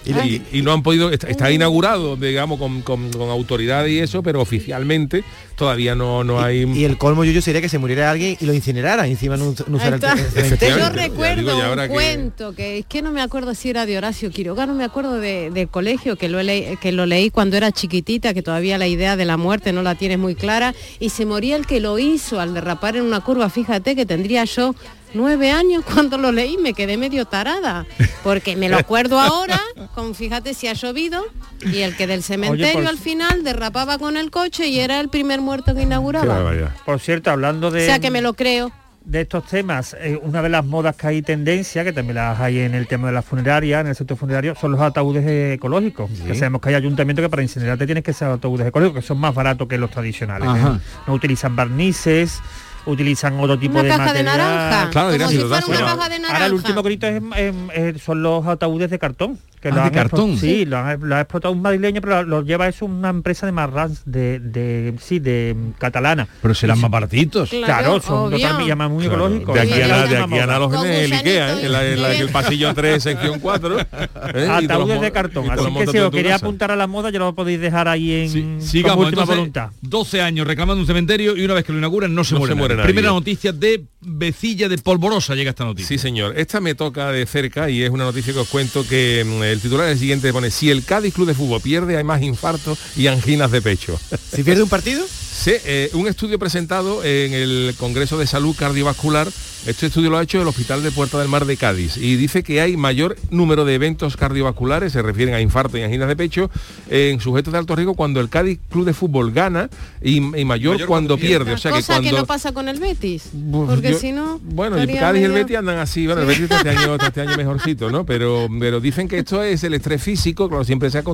y, 0.04 0.42
y 0.52 0.62
no 0.62 0.72
han 0.72 0.82
podido 0.82 1.10
está, 1.10 1.28
está 1.28 1.50
inaugurado 1.50 2.16
digamos 2.16 2.58
con, 2.58 2.82
con, 2.82 3.10
con 3.12 3.30
autoridad 3.30 3.86
y 3.86 3.98
eso 3.98 4.22
pero 4.22 4.40
oficialmente 4.40 5.24
todavía 5.56 5.94
no, 5.94 6.24
no 6.24 6.40
hay 6.40 6.62
Y 6.74 6.84
el 6.84 6.98
colmo 6.98 7.24
yuyo 7.24 7.40
sería 7.42 7.60
que 7.60 7.68
se 7.68 7.78
muriera 7.78 8.10
alguien 8.10 8.36
y 8.40 8.46
lo 8.46 8.52
incinerara 8.54 9.06
encima 9.06 9.36
no, 9.36 9.54
no 9.68 9.76
usara 9.76 9.96
el, 9.96 10.44
el. 10.44 10.50
Yo 10.58 10.66
Ya 10.66 10.74
digo, 10.76 10.88
recuerdo 10.90 11.72
un 11.72 11.78
que- 11.80 11.88
cuento 11.88 12.54
que 12.54 12.78
es 12.78 12.86
que 12.86 13.02
no 13.02 13.12
me 13.12 13.20
acuerdo 13.22 13.54
si 13.54 13.70
era 13.70 13.86
de 13.86 13.96
Horacio 13.98 14.30
Quiroga, 14.30 14.66
no 14.66 14.74
me 14.74 14.84
acuerdo 14.84 15.18
de, 15.18 15.50
del 15.50 15.68
colegio 15.68 16.16
que 16.16 16.28
lo, 16.28 16.42
leí, 16.42 16.76
que 16.80 16.90
lo 16.92 17.06
leí 17.06 17.30
cuando 17.30 17.56
era 17.56 17.70
chiquitita, 17.72 18.34
que 18.34 18.42
todavía 18.42 18.78
la 18.78 18.86
idea 18.88 19.16
de 19.16 19.24
la 19.24 19.36
muerte 19.36 19.72
no 19.72 19.82
la 19.82 19.94
tienes 19.94 20.18
muy 20.18 20.34
clara, 20.34 20.74
y 20.98 21.10
se 21.10 21.26
moría 21.26 21.56
el 21.56 21.66
que 21.66 21.80
lo 21.80 21.98
hizo 21.98 22.40
al 22.40 22.54
derrapar 22.54 22.96
en 22.96 23.02
una 23.02 23.20
curva, 23.20 23.48
fíjate 23.50 23.94
que 23.94 24.04
tendría 24.06 24.44
yo 24.44 24.74
nueve 25.14 25.50
años 25.50 25.84
cuando 25.84 26.18
lo 26.18 26.32
leí, 26.32 26.56
me 26.58 26.74
quedé 26.74 26.96
medio 26.96 27.24
tarada, 27.24 27.86
porque 28.22 28.56
me 28.56 28.68
lo 28.68 28.76
acuerdo 28.78 29.20
ahora, 29.20 29.60
con 29.94 30.14
fíjate 30.14 30.54
si 30.54 30.68
ha 30.68 30.72
llovido, 30.74 31.24
y 31.60 31.78
el 31.80 31.96
que 31.96 32.06
del 32.06 32.22
cementerio 32.22 32.72
por- 32.80 32.86
al 32.88 32.98
final 32.98 33.44
derrapaba 33.44 33.98
con 33.98 34.16
el 34.16 34.30
coche 34.30 34.68
y 34.68 34.78
era 34.80 35.00
el 35.00 35.08
primer 35.08 35.40
muerto 35.40 35.74
que 35.74 35.82
inauguraba. 35.82 36.52
Por 36.84 37.00
cierto, 37.00 37.30
hablando 37.30 37.70
de... 37.70 37.82
O 37.82 37.86
sea 37.86 37.98
que 37.98 38.10
me 38.10 38.22
lo 38.22 38.34
creo. 38.34 38.72
de 39.04 39.22
estos 39.22 39.44
temas, 39.46 39.96
eh, 39.98 40.16
una 40.22 40.42
de 40.42 40.48
las 40.48 40.64
modas 40.64 40.94
que 40.94 41.08
hay 41.08 41.22
tendencia, 41.22 41.82
que 41.82 41.92
también 41.92 42.14
las 42.14 42.38
hay 42.38 42.60
en 42.60 42.74
el 42.76 42.86
tema 42.86 43.08
de 43.08 43.12
la 43.12 43.22
funeraria, 43.22 43.80
en 43.80 43.88
el 43.88 43.96
sector 43.96 44.16
funerario, 44.16 44.54
son 44.54 44.70
los 44.72 44.80
ataúdes 44.80 45.26
ecológicos. 45.54 46.08
Que 46.24 46.34
sabemos 46.36 46.60
que 46.60 46.68
hay 46.68 46.76
ayuntamientos 46.76 47.24
que 47.24 47.28
para 47.28 47.42
incinerarte 47.42 47.84
tienes 47.84 48.04
que 48.04 48.12
ser 48.12 48.28
ataúdes 48.28 48.64
ecológicos, 48.66 49.02
que 49.02 49.06
son 49.08 49.18
más 49.18 49.34
baratos 49.34 49.66
que 49.66 49.76
los 49.76 49.90
tradicionales. 49.90 50.48
¿eh? 50.48 50.78
No 51.08 51.14
utilizan 51.14 51.56
barnices, 51.56 52.38
utilizan 52.86 53.38
otro 53.40 53.58
tipo 53.58 53.74
Una 53.74 53.82
de 53.84 53.88
caja 53.88 54.12
de 54.12 54.22
naranja. 54.22 54.90
Claro, 54.90 55.10
como 55.16 55.28
si 55.28 55.34
si 55.36 55.40
lo 55.42 55.48
fuera 55.48 55.56
das, 55.60 55.68
una 55.68 55.78
bueno. 55.80 55.96
caja 55.96 56.08
de 56.08 56.18
naranja. 56.18 56.34
Ahora 56.36 56.46
el 56.46 56.52
último 56.54 56.82
grito 56.82 57.06
es, 57.06 58.02
son 58.02 58.22
los 58.22 58.46
ataúdes 58.46 58.90
de 58.90 58.98
cartón. 58.98 59.38
Que 59.60 59.68
Ah, 59.68 59.70
lo 59.70 59.76
de 59.76 59.82
han 59.82 59.90
cartón. 59.94 60.36
Sí, 60.38 60.64
lo, 60.64 60.76
ha 60.78 61.20
explotado 61.20 61.54
un 61.54 61.62
madrileño, 61.62 62.00
pero 62.00 62.24
lo, 62.24 62.40
lo 62.40 62.42
lleva 62.42 62.66
eso 62.66 62.84
una 62.84 63.10
empresa 63.10 63.46
de 63.46 63.52
Marrans, 63.52 64.02
de, 64.04 64.40
de 64.40 64.92
sí, 65.00 65.20
de 65.20 65.54
catalana. 65.78 66.26
Pero 66.42 66.52
serán 66.52 66.80
más 66.80 66.90
baratitos. 66.90 67.48
Claro, 67.50 68.00
son 68.00 68.26
obvio. 68.26 68.38
totalmente 68.38 68.68
llaman 68.68 68.90
muy 68.90 69.04
Claro, 69.06 69.26
ecológicos. 69.26 69.54
de 69.54 69.60
aquí 69.60 69.70
a, 69.70 69.74
Sí, 69.74 69.80
la- 69.82 69.86
de 69.86 70.16
aquí 70.18 70.38
a 70.40 70.58
Con 70.68 70.84
en 70.86 70.92
el 70.92 71.12
Ikea, 71.12 71.52
¿eh? 71.52 71.64
en, 71.66 71.72
la- 71.72 71.86
en 71.86 72.02
la- 72.02 72.12
en 72.14 72.22
el 72.22 72.28
pasillo 72.30 72.74
3, 72.74 73.00
sección 73.00 73.38
4. 73.38 73.78
¿eh? 73.78 73.86
Los 74.34 74.48
Ataúdes 74.64 75.00
de 75.00 75.12
cartón. 75.12 75.46
los 75.46 75.60
Así 75.60 75.74
que 75.74 75.86
si 75.86 75.98
os 75.98 76.10
quería 76.10 76.34
apuntar 76.34 76.72
a 76.72 76.76
la 76.76 76.88
moda, 76.88 77.10
ya 77.10 77.20
lo 77.20 77.32
podéis 77.32 77.60
dejar 77.60 77.86
ahí 77.86 78.12
en 78.12 78.32
como 78.56 78.60
Sigamos, 78.62 79.06
última 79.06 79.24
voluntad. 79.26 79.70
12 79.80 80.22
años 80.22 80.44
reclamando 80.44 80.80
un 80.80 80.88
cementerio 80.88 81.36
y 81.36 81.44
una 81.44 81.54
vez 81.54 81.64
que 81.64 81.70
lo 81.70 81.78
inauguran 81.78 82.12
no 82.12 82.24
se 82.24 82.34
muere, 82.34 82.56
Primera 82.82 83.08
noticia 83.08 83.52
de 83.52 83.84
Vecilla 84.00 84.68
de 84.68 84.78
Polvorosa 84.78 85.34
llega 85.34 85.50
esta 85.50 85.64
noticia. 85.64 85.88
Sí, 85.88 85.98
señor. 85.98 86.38
Esta 86.38 86.60
me 86.60 86.74
toca 86.74 87.10
de 87.10 87.26
cerca 87.26 87.70
y 87.70 87.82
es 87.82 87.90
una 87.90 88.04
noticia 88.04 88.32
que 88.32 88.38
os 88.38 88.48
cuento 88.48 88.86
que 88.86 89.24
mm, 89.24 89.42
el 89.42 89.60
titular 89.60 89.86
es 89.86 89.92
el 89.92 89.98
siguiente, 89.98 90.32
pone, 90.32 90.50
si 90.50 90.70
el 90.70 90.84
Cádiz 90.84 91.14
Club 91.14 91.26
de 91.28 91.34
Fútbol 91.34 91.60
pierde 91.60 91.96
hay 91.96 92.04
más 92.04 92.22
infartos 92.22 92.78
y 92.96 93.06
anginas 93.06 93.50
de 93.50 93.62
pecho. 93.62 94.00
Si 94.32 94.42
pierde 94.42 94.62
un 94.62 94.68
partido, 94.70 95.04
Sí, 95.42 95.54
eh, 95.64 95.90
un 95.94 96.06
estudio 96.06 96.38
presentado 96.38 97.02
en 97.02 97.32
el 97.32 97.74
Congreso 97.76 98.16
de 98.16 98.28
Salud 98.28 98.54
Cardiovascular, 98.56 99.28
este 99.66 99.86
estudio 99.86 100.10
lo 100.10 100.18
ha 100.18 100.22
hecho 100.22 100.42
el 100.42 100.48
Hospital 100.48 100.82
de 100.82 100.90
Puerta 100.90 101.18
del 101.20 101.28
Mar 101.28 101.44
de 101.46 101.56
Cádiz 101.56 101.96
y 101.96 102.16
dice 102.16 102.42
que 102.42 102.60
hay 102.60 102.76
mayor 102.76 103.16
número 103.30 103.64
de 103.64 103.74
eventos 103.74 104.16
cardiovasculares, 104.16 104.92
se 104.92 105.02
refieren 105.02 105.34
a 105.34 105.40
infarto 105.40 105.78
y 105.78 105.82
anginas 105.82 106.08
de 106.08 106.16
pecho, 106.16 106.50
en 106.90 107.20
sujetos 107.20 107.52
de 107.52 107.58
alto 107.60 107.76
riesgo 107.76 107.94
cuando 107.94 108.20
el 108.20 108.28
Cádiz 108.28 108.58
Club 108.70 108.84
de 108.84 108.92
Fútbol 108.92 109.30
gana 109.32 109.70
y, 110.02 110.16
y 110.16 110.44
mayor, 110.44 110.84
cuando 110.86 111.16
pierde. 111.16 111.52
O 111.52 111.58
sea 111.58 111.70
que 111.70 111.78
Cosa 111.78 111.94
que, 112.00 112.02
cuando... 112.08 112.18
no 112.20 112.26
pasa 112.26 112.52
con 112.52 112.68
el 112.68 112.80
Betis. 112.80 113.30
Porque 113.52 113.92
yo- 113.92 113.98
si 113.98 114.10
no. 114.12 114.40
Bueno, 114.42 114.76
el 114.78 114.92
Cádiz 114.98 115.22
y 115.22 115.24
el 115.26 115.32
Betis 115.32 115.56
andan 115.58 115.78
así, 115.78 116.06
bueno, 116.06 116.22
el 116.22 116.26
Betis 116.26 116.50
este 116.50 116.70
año, 116.70 116.96
este 116.96 117.20
año 117.20 117.36
mejorcito, 117.36 117.90
¿no? 117.90 118.04
Pero, 118.04 118.48
pero 118.58 118.80
dicen 118.80 119.06
que 119.06 119.18
esto 119.18 119.42
es 119.42 119.62
el 119.64 119.74
estrés 119.74 120.02
físico, 120.02 120.48
claro, 120.48 120.64
siempre 120.64 120.90
se 120.90 120.98
ha, 120.98 121.04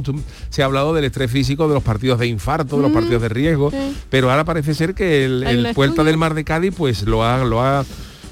se 0.48 0.62
ha 0.62 0.64
hablado 0.64 0.94
del 0.94 1.04
estrés 1.04 1.30
físico 1.30 1.68
de 1.68 1.74
los 1.74 1.82
partidos 1.82 2.18
de 2.18 2.26
infarto, 2.28 2.76
de 2.76 2.82
los 2.82 2.90
Mm, 2.90 2.94
partidos 2.94 3.22
de 3.22 3.28
riesgo, 3.28 3.70
sí. 3.70 3.76
pero 4.08 4.30
ahora 4.30 4.44
parece 4.44 4.74
ser 4.74 4.94
que 4.94 5.24
el, 5.26 5.42
el 5.42 5.74
Puerta 5.74 6.02
del 6.02 6.16
Mar 6.16 6.32
de 6.34 6.44
Cádiz 6.44 6.72
pues 6.76 7.02
lo 7.02 7.22
ha, 7.24 7.44
lo 7.44 7.60
ha 7.62 7.84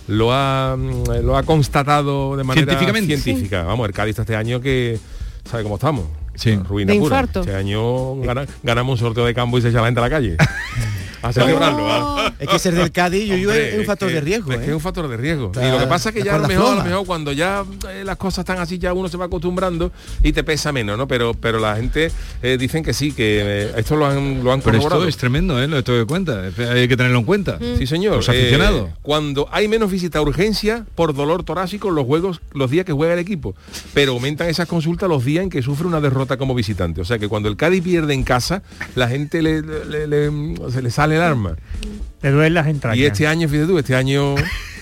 lo 0.09 0.33
ha 0.33 0.77
lo 0.77 1.37
ha 1.37 1.42
constatado 1.42 2.37
de 2.37 2.45
manera 2.45 2.66
Científicamente. 2.66 3.16
científica. 3.19 3.62
Vamos, 3.64 3.87
el 3.88 3.95
Cádiz 3.95 4.11
está 4.11 4.23
este 4.23 4.37
año 4.37 4.61
que 4.61 4.99
sabe 5.51 5.62
cómo 5.62 5.77
estamos. 5.77 6.05
Sí. 6.35 6.55
Ruina 6.57 6.92
De 6.92 6.99
pura. 6.99 7.16
infarto. 7.16 7.40
Este 7.40 7.55
año 7.55 8.16
gana- 8.21 8.47
ganamos 8.62 9.01
un 9.01 9.07
sorteo 9.07 9.25
de 9.25 9.33
campo 9.35 9.57
y 9.59 9.62
se 9.62 9.69
echa 9.71 9.79
la 9.81 9.87
gente 9.87 10.01
a 10.01 10.03
la 10.05 10.11
calle. 10.11 10.37
a 11.22 11.33
celebrarlo. 11.33 11.85
¿va? 11.85 12.33
es 12.38 12.48
que 12.48 12.59
ser 12.59 12.74
del 12.74 12.92
Cádiz 12.92 13.31
Hombre, 13.33 13.74
es 13.74 13.79
un 13.81 13.85
factor 13.85 14.09
que- 14.09 14.14
de 14.14 14.20
riesgo. 14.20 14.52
Es 14.52 14.59
que 14.59 14.64
¿eh? 14.64 14.68
es 14.68 14.74
un 14.74 14.81
factor 14.81 15.09
de 15.09 15.16
riesgo. 15.16 15.46
Está- 15.46 15.66
y 15.66 15.70
lo 15.70 15.79
que 15.79 15.87
pasa 15.87 16.09
es 16.11 16.14
que 16.14 16.22
ya 16.22 16.35
a 16.35 16.38
lo 16.38 16.48
mejor, 16.48 16.64
a 16.64 16.68
lo 16.68 16.74
floma. 16.76 16.85
mejor 16.90 17.07
cuando 17.07 17.33
ya 17.33 17.64
eh, 17.90 18.02
las 18.05 18.16
cosas 18.16 18.40
están 18.40 18.59
así, 18.59 18.79
ya 18.79 18.92
uno 18.92 19.09
se 19.09 19.16
va 19.16 19.26
acostumbrando 19.26 19.92
y 20.22 20.33
te 20.33 20.44
pesa 20.44 20.72
menos, 20.72 20.96
¿no? 20.98 21.07
Pero, 21.09 21.35
pero 21.35 21.59
la 21.59 21.76
gente 21.76 22.11
eh, 22.42 22.57
dicen 22.59 22.83
que 22.85 22.92
sí, 22.92 23.12
que 23.12 23.40
eh, 23.42 23.72
esto 23.76 23.96
lo 23.96 24.07
han, 24.07 24.42
lo 24.44 24.52
han 24.52 24.61
Pero 24.61 24.76
esto 24.76 24.88
corroborado. 24.88 25.09
es 25.09 25.16
tremendo, 25.16 25.62
¿eh? 25.62 25.68
Lo 25.68 25.79
esto 25.79 25.92
de 25.96 26.05
cuenta. 26.05 26.42
Hay 26.44 26.88
que 26.88 26.96
tenerlo 26.96 27.18
en 27.18 27.24
cuenta. 27.24 27.59
Sí, 27.79 27.87
señor. 27.87 28.16
Los 28.16 28.29
aficionados. 28.29 28.88
Eh, 28.88 28.92
cuando 29.02 29.48
hay 29.52 29.68
menos 29.68 29.90
visita 29.90 30.18
a 30.18 30.22
urgencia 30.22 30.85
por 30.94 31.14
dolor 31.14 31.44
torácico 31.44 31.90
los 31.90 32.05
juegos, 32.07 32.40
los 32.52 32.70
días 32.70 32.85
que 32.85 32.92
juega 32.92 33.14
el 33.14 33.20
equipo. 33.20 33.55
Pero 33.94 34.12
aumentan 34.12 34.48
esas 34.48 34.66
consultas 34.68 35.09
los 35.09 35.24
días 35.24 35.42
en 35.44 35.50
que 35.50 35.62
sufre 35.62 35.87
una 35.87 36.00
derrota 36.00 36.37
como 36.37 36.55
visitante. 36.55 37.00
O 37.00 37.05
sea 37.05 37.18
que 37.18 37.29
cuando 37.29 37.48
el 37.48 37.57
Cádiz 37.57 37.83
pierde 37.83 38.14
en 38.14 38.24
casa, 38.24 38.62
la 38.94 39.09
gente 39.09 39.42
le, 39.42 39.62
le- 39.62 40.07
le- 40.07 40.70
se 40.70 40.83
le 40.83 40.90
sale 40.90 41.06
el 41.12 41.21
arma. 41.21 41.57
Te 42.21 42.31
duelen 42.31 42.55
las 42.55 42.66
entrañas. 42.66 42.99
Y 42.99 43.07
este 43.07 43.27
año, 43.27 43.49
fíjate 43.49 43.69
tú, 43.69 43.79
este 43.79 43.95
año. 43.95 44.35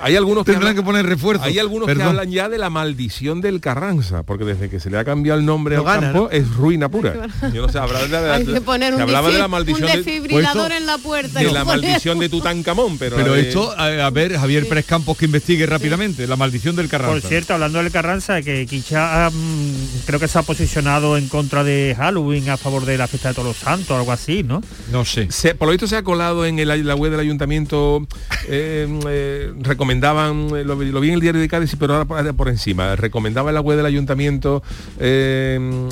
hay 0.00 0.16
algunos 0.16 0.44
que, 0.44 0.52
Tendrán 0.52 0.70
hablan, 0.70 0.76
que 0.76 0.86
poner 0.86 1.06
refuerzo. 1.06 1.44
hay 1.44 1.58
algunos 1.58 1.86
que 1.86 2.02
hablan 2.02 2.30
ya 2.30 2.48
de 2.48 2.58
la 2.58 2.70
maldición 2.70 3.40
del 3.40 3.60
Carranza, 3.60 4.22
porque 4.22 4.44
desde 4.44 4.68
que 4.70 4.80
se 4.80 4.90
le 4.90 4.98
ha 4.98 5.04
cambiado 5.04 5.38
el 5.38 5.44
nombre 5.46 5.76
No 5.76 5.82
al 5.82 5.86
gana, 6.00 6.12
campo 6.12 6.30
es 6.30 6.48
ruina 6.54 6.88
pura. 6.88 7.28
Yo 7.54 7.62
no 7.66 7.68
sé, 7.72 7.78
habrá 7.78 8.00
de 8.02 8.08
la- 8.08 8.34
Hay 8.34 8.46
que 8.46 8.60
poner 8.60 8.90
se 8.90 8.96
un, 8.96 9.02
hablaba 9.02 9.30
de 9.30 9.38
la 9.38 9.44
un 9.46 9.50
maldición 9.50 9.88
de, 9.90 9.96
desfibrilador 9.98 10.72
en 10.72 10.86
la 10.86 10.98
puerta. 10.98 11.40
de 11.40 11.46
y 11.48 11.52
la 11.52 11.64
poner- 11.64 11.82
maldición 11.82 12.18
de 12.18 12.28
Tutankamón, 12.28 12.98
pero, 12.98 13.16
Pero 13.16 13.32
de- 13.34 13.40
esto, 13.48 13.72
a, 13.76 14.06
a 14.06 14.10
ver, 14.10 14.36
Javier 14.36 14.68
Pérez 14.68 14.86
Campos 14.86 15.16
que 15.16 15.24
investigue 15.26 15.66
rápidamente 15.66 16.26
la 16.26 16.36
maldición 16.36 16.76
del 16.76 16.88
Carranza. 16.88 17.12
Por 17.20 17.22
cierto, 17.28 17.54
hablando 17.54 17.82
del 17.82 17.90
Carranza, 17.92 18.42
que 18.42 18.66
Quicha 18.66 19.30
mm, 19.30 19.72
creo 20.06 20.20
que 20.20 20.28
se 20.28 20.38
ha 20.38 20.42
posicionado 20.42 21.16
en 21.16 21.28
contra 21.28 21.64
de 21.64 21.94
Halloween 21.96 22.50
a 22.50 22.56
favor 22.56 22.84
de 22.84 22.98
la 22.98 23.06
fiesta 23.06 23.28
de 23.28 23.34
todos 23.34 23.48
los 23.48 23.56
santos, 23.56 23.96
algo 23.96 24.12
así, 24.12 24.42
¿no? 24.42 24.62
no 24.92 25.04
sé. 25.04 25.28
Se- 25.30 25.54
por 25.54 25.66
lo 25.68 25.72
visto 25.72 25.86
se 25.86 25.96
ha 25.96 26.02
colado 26.02 26.44
en 26.46 26.58
el- 26.58 26.86
la 26.86 26.94
web 26.94 27.10
del 27.10 27.20
ayuntamiento, 27.20 28.06
eh, 28.48 28.86
eh, 29.08 29.52
recomendaban, 29.68 30.48
eh, 30.56 30.64
lo, 30.64 30.74
lo 30.74 31.00
vi 31.00 31.08
en 31.08 31.14
el 31.14 31.20
diario 31.20 31.40
de 31.40 31.48
Cádiz, 31.48 31.76
pero 31.78 31.94
ahora 31.94 32.04
por, 32.06 32.34
por 32.34 32.48
encima, 32.48 32.96
recomendaba 32.96 33.50
en 33.50 33.54
la 33.54 33.60
web 33.60 33.76
del 33.76 33.86
ayuntamiento 33.86 34.62
eh, 34.98 35.88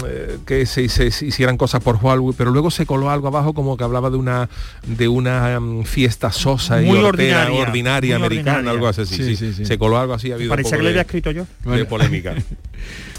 que 0.47 0.67
se, 0.67 0.89
se- 0.89 1.11
se 1.11 1.27
hicieran 1.27 1.57
cosas 1.57 1.83
por 1.83 1.99
Halloween, 2.01 2.35
pero 2.37 2.51
luego 2.51 2.71
se 2.71 2.87
coló 2.87 3.11
algo 3.11 3.29
abajo 3.29 3.55
como 3.55 3.77
que 3.77 3.85
hablaba 3.85 4.11
de 4.11 4.17
una 4.17 4.49
de 4.87 5.09
una 5.09 5.61
mm, 5.61 5.85
fiesta 5.85 6.33
sosa 6.33 6.83
y 6.83 6.91
ordinaria, 6.91 7.61
ordinaria, 7.61 8.19
muy 8.19 8.27
americana, 8.27 8.57
ordinaria. 8.57 8.71
algo 8.73 8.89
así. 8.89 9.07
sí, 9.07 9.17
Sí, 9.17 9.25
sí. 9.25 9.37
sí, 9.37 9.53
sí. 9.55 9.65
Se 9.67 9.79
coló 9.79 9.99
algo 9.99 10.15
así, 10.15 10.33
ha 10.33 10.35
habido 10.35 10.51
Parece 10.51 10.77
que 10.77 10.83
lo 10.83 10.89
había 10.89 11.03
escrito 11.03 11.31
yo. 11.31 11.47
de 11.65 11.85
polémica. 11.85 12.35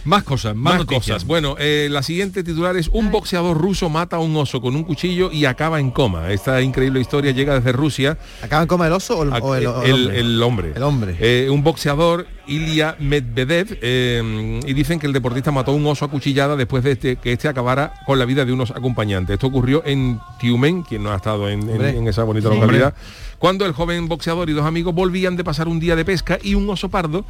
Más 0.08 0.24
cosas, 0.24 0.56
más, 0.56 0.76
Más 0.76 0.78
noticias. 0.80 1.16
cosas. 1.18 1.28
Bueno, 1.28 1.58
eh, 1.60 1.90
la 1.92 2.02
siguiente 2.02 2.42
titular 2.42 2.78
es 2.78 2.88
un 2.94 3.12
boxeador 3.12 3.58
ruso 3.58 3.90
mata 3.90 4.16
a 4.16 4.20
un 4.20 4.34
oso 4.38 4.62
con 4.62 4.74
un 4.78 4.86
cuchillo 4.86 5.30
y 5.34 5.44
acaba 5.44 5.82
en 5.82 5.92
coma. 5.92 6.32
Esta 6.32 6.62
increíble 6.62 7.02
historia 7.02 7.32
llega 7.32 7.56
desde 7.56 7.74
Rusia. 7.74 8.18
¿Acaba 8.42 8.62
en 8.62 8.70
coma 8.70 8.88
el 8.88 8.94
oso 8.94 9.18
o 9.20 9.24
el, 9.24 9.34
o 9.34 9.56
el- 9.56 9.68
o 9.68 9.82
el 9.84 9.90
el, 9.92 9.98
hombre? 10.00 10.20
el 10.22 10.42
hombre. 10.44 10.72
El 10.78 10.84
hombre. 10.84 11.18
Eh, 11.20 11.50
un 11.50 11.62
boxeador, 11.62 12.26
Ilya 12.48 12.96
Medvedev, 13.00 13.80
eh, 13.82 14.62
y 14.66 14.74
dicen 14.74 14.98
que 14.98 15.08
el 15.08 15.14
deportista 15.14 15.52
mató 15.52 15.72
a 15.72 15.74
un 15.76 15.86
oso 15.86 16.06
a 16.06 16.08
cuchillada 16.10 16.56
después 16.56 16.86
de 16.86 16.92
este- 16.94 17.16
que 17.18 17.34
este 17.34 17.50
acabara 17.50 17.92
con 18.06 18.18
la 18.18 18.24
vida 18.24 18.46
de 18.46 18.54
unos 18.54 18.72
acompañantes. 18.72 19.34
Esto 19.34 19.48
ocurrió 19.48 19.84
en 19.86 20.22
Tiumen, 20.40 20.84
quien 20.84 21.04
no 21.04 21.12
ha 21.12 21.18
estado 21.18 21.50
en, 21.50 21.64
en- 21.64 21.70
Hombre. 21.72 21.98
en 21.98 22.08
esa 22.08 22.24
bonita 22.24 22.48
Sí. 22.50 22.56
localidad, 22.56 22.94
cuando 23.40 23.66
el 23.66 23.74
joven 23.74 24.08
boxeador 24.08 24.50
y 24.50 24.54
dos 24.54 24.66
amigos 24.66 24.96
volvían 24.96 25.36
de 25.36 25.44
pasar 25.44 25.68
un 25.68 25.82
día 25.82 25.98
de 25.98 26.06
pesca 26.06 26.40
y 26.42 26.56
un 26.56 26.70
oso 26.70 26.88
pardo 26.88 27.26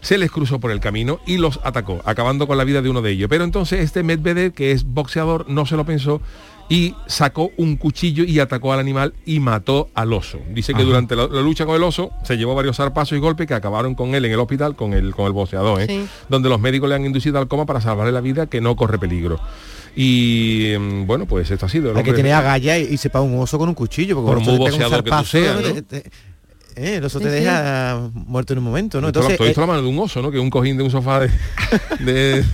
se 0.00 0.18
les 0.18 0.30
cruzó 0.30 0.60
por 0.60 0.70
el 0.70 0.80
camino 0.80 1.20
y 1.26 1.38
los 1.38 1.60
atacó, 1.64 2.00
acabando 2.04 2.46
con 2.46 2.58
la 2.58 2.64
vida 2.64 2.82
de 2.82 2.88
uno 2.90 3.02
de 3.02 3.10
ellos. 3.12 3.28
Pero 3.28 3.44
entonces 3.44 3.80
este 3.80 4.02
Medvedev, 4.02 4.52
que 4.52 4.72
es 4.72 4.84
boxeador, 4.84 5.48
no 5.48 5.66
se 5.66 5.76
lo 5.76 5.84
pensó 5.84 6.20
y 6.68 6.94
sacó 7.06 7.52
un 7.56 7.76
cuchillo 7.76 8.24
y 8.24 8.40
atacó 8.40 8.72
al 8.72 8.80
animal 8.80 9.14
y 9.24 9.38
mató 9.38 9.88
al 9.94 10.12
oso. 10.12 10.38
Dice 10.52 10.72
que 10.72 10.78
Ajá. 10.80 10.86
durante 10.88 11.14
la, 11.14 11.28
la 11.28 11.40
lucha 11.40 11.64
con 11.64 11.76
el 11.76 11.82
oso 11.84 12.10
se 12.24 12.36
llevó 12.36 12.56
varios 12.56 12.76
zarpazos 12.76 13.16
y 13.16 13.20
golpes 13.20 13.46
que 13.46 13.54
acabaron 13.54 13.94
con 13.94 14.14
él 14.16 14.24
en 14.24 14.32
el 14.32 14.40
hospital 14.40 14.74
con 14.74 14.92
el, 14.92 15.14
con 15.14 15.26
el 15.26 15.32
boxeador, 15.32 15.80
¿eh? 15.82 15.86
Sí. 15.88 16.06
donde 16.28 16.48
los 16.48 16.58
médicos 16.60 16.88
le 16.88 16.96
han 16.96 17.04
inducido 17.06 17.38
al 17.38 17.46
coma 17.46 17.66
para 17.66 17.80
salvarle 17.80 18.12
la 18.12 18.20
vida 18.20 18.46
que 18.46 18.60
no 18.60 18.74
corre 18.74 18.98
peligro. 18.98 19.38
Y 19.94 20.72
mm, 20.78 21.06
bueno, 21.06 21.26
pues 21.26 21.50
esto 21.50 21.66
ha 21.66 21.68
sido. 21.68 21.90
el 21.92 21.96
Hay 21.96 22.02
que 22.04 22.12
tener 22.12 22.32
agallas 22.34 22.78
y, 22.80 22.94
y 22.94 22.96
sepa 22.98 23.20
un 23.22 23.38
oso 23.38 23.58
con 23.58 23.68
un 23.68 23.74
cuchillo. 23.74 24.16
Porque 24.16 24.30
Por 24.34 24.40
muy 24.40 24.58
boxeador 24.58 25.02
que 25.04 25.10
tú 25.10 25.16
zarpazo, 25.16 25.30
seas, 25.30 25.56
¿no? 25.62 25.68
¿no? 25.68 25.74
Te- 25.74 25.82
te- 25.82 26.10
eh, 26.76 26.96
el 26.96 27.04
oso 27.04 27.18
te 27.18 27.24
Sí, 27.30 27.30
sí. 27.38 27.44
deja 27.44 27.98
muerto 28.14 28.52
en 28.52 28.58
un 28.60 28.64
momento, 28.66 29.00
¿no? 29.00 29.08
Entonces, 29.08 29.38
visto 29.38 29.60
eh, 29.60 29.62
la 29.62 29.66
mano 29.66 29.82
de 29.82 29.88
un 29.88 29.98
oso, 29.98 30.22
¿no? 30.22 30.30
Que 30.30 30.38
un 30.38 30.50
cojín 30.50 30.76
de 30.76 30.82
un 30.84 30.90
sofá 30.90 31.20
de, 31.20 31.30
de, 32.00 32.44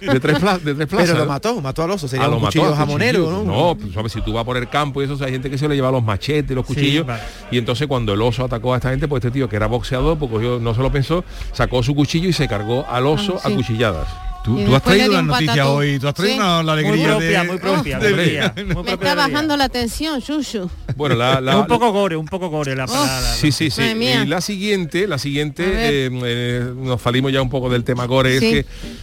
de 0.00 0.20
tres, 0.20 0.38
pla- 0.38 0.58
de 0.58 0.74
tres 0.74 0.86
plazas. 0.88 1.10
pero 1.10 1.18
lo 1.20 1.26
mató, 1.26 1.60
mató 1.60 1.82
al 1.84 1.90
oso. 1.92 2.08
Sería 2.08 2.24
Ah, 2.26 2.28
un 2.28 2.34
lo 2.34 2.40
mató 2.40 2.58
cuchillo 2.58 2.74
a 2.74 2.76
jamonero, 2.76 3.24
cuchillo. 3.24 3.44
¿no? 3.44 3.68
No, 3.70 3.74
pues, 3.76 3.94
¿sabes? 3.94 4.12
si 4.12 4.20
tú 4.22 4.32
vas 4.32 4.44
por 4.44 4.56
el 4.56 4.68
campo 4.68 5.00
y 5.00 5.04
eso, 5.04 5.14
o 5.14 5.16
sea, 5.16 5.26
hay 5.28 5.32
gente 5.32 5.48
que 5.50 5.58
se 5.58 5.68
le 5.68 5.74
lleva 5.74 5.90
los 5.90 6.02
machetes, 6.02 6.54
los 6.54 6.66
Sí, 6.66 6.74
cuchillos. 6.74 7.06
vale. 7.06 7.22
Y 7.50 7.58
entonces 7.58 7.86
cuando 7.86 8.12
el 8.14 8.20
oso 8.22 8.44
atacó 8.44 8.74
a 8.74 8.76
esta 8.76 8.90
gente, 8.90 9.08
pues 9.08 9.24
este 9.24 9.30
tío 9.32 9.48
que 9.48 9.56
era 9.56 9.66
boxeador, 9.68 10.18
pues 10.18 10.30
cogió- 10.30 10.58
no 10.60 10.74
se 10.74 10.80
lo 10.82 10.90
pensó, 10.92 11.24
sacó 11.52 11.82
su 11.82 11.94
cuchillo 11.94 12.28
y 12.28 12.32
se 12.32 12.48
cargó 12.48 12.84
al 12.90 13.06
oso 13.06 13.36
Ah, 13.38 13.46
sí. 13.46 13.52
a 13.52 13.56
cuchilladas. 13.56 14.08
Tú, 14.44 14.58
tú 14.64 14.74
has 14.74 14.82
traído 14.82 15.12
las 15.12 15.24
noticias 15.24 15.66
hoy, 15.66 15.98
tú 16.00 16.08
has 16.08 16.14
traído 16.14 16.34
Sí. 16.34 16.40
una, 16.40 16.62
la 16.64 16.72
Muy 16.74 16.82
alegría 16.82 17.06
propia, 17.10 17.40
de... 17.42 17.46
muy 17.48 17.58
propia. 17.58 17.98
de- 18.00 18.14
muy 18.14 18.24
día. 18.24 18.52
Me 18.56 18.64
Muy 18.64 18.72
propia 18.74 18.94
está 18.94 19.06
del 19.08 19.14
día. 19.16 19.26
bajando 19.28 19.56
la 19.56 19.68
tensión, 19.68 20.20
Yuyu. 20.20 20.68
Bueno, 20.96 21.14
la, 21.14 21.40
la- 21.40 21.52
Es 21.52 21.58
un 21.58 21.66
poco 21.68 21.92
gore, 21.92 22.16
un 22.16 22.26
poco 22.26 22.48
gore 22.48 22.74
la 22.74 22.86
palabra. 22.86 23.34
Sí, 23.34 23.52
sí, 23.52 23.70
sí. 23.70 23.82
Mía. 23.94 24.24
Y 24.24 24.26
la 24.26 24.40
siguiente, 24.40 25.06
la 25.06 25.18
siguiente, 25.18 25.62
eh, 25.66 26.10
eh, 26.24 26.72
nos 26.76 27.00
salimos 27.02 27.32
ya 27.32 27.40
un 27.40 27.50
poco 27.50 27.70
del 27.70 27.84
tema 27.84 28.06
gore, 28.06 28.40
Sí. 28.40 28.46
es 28.46 28.52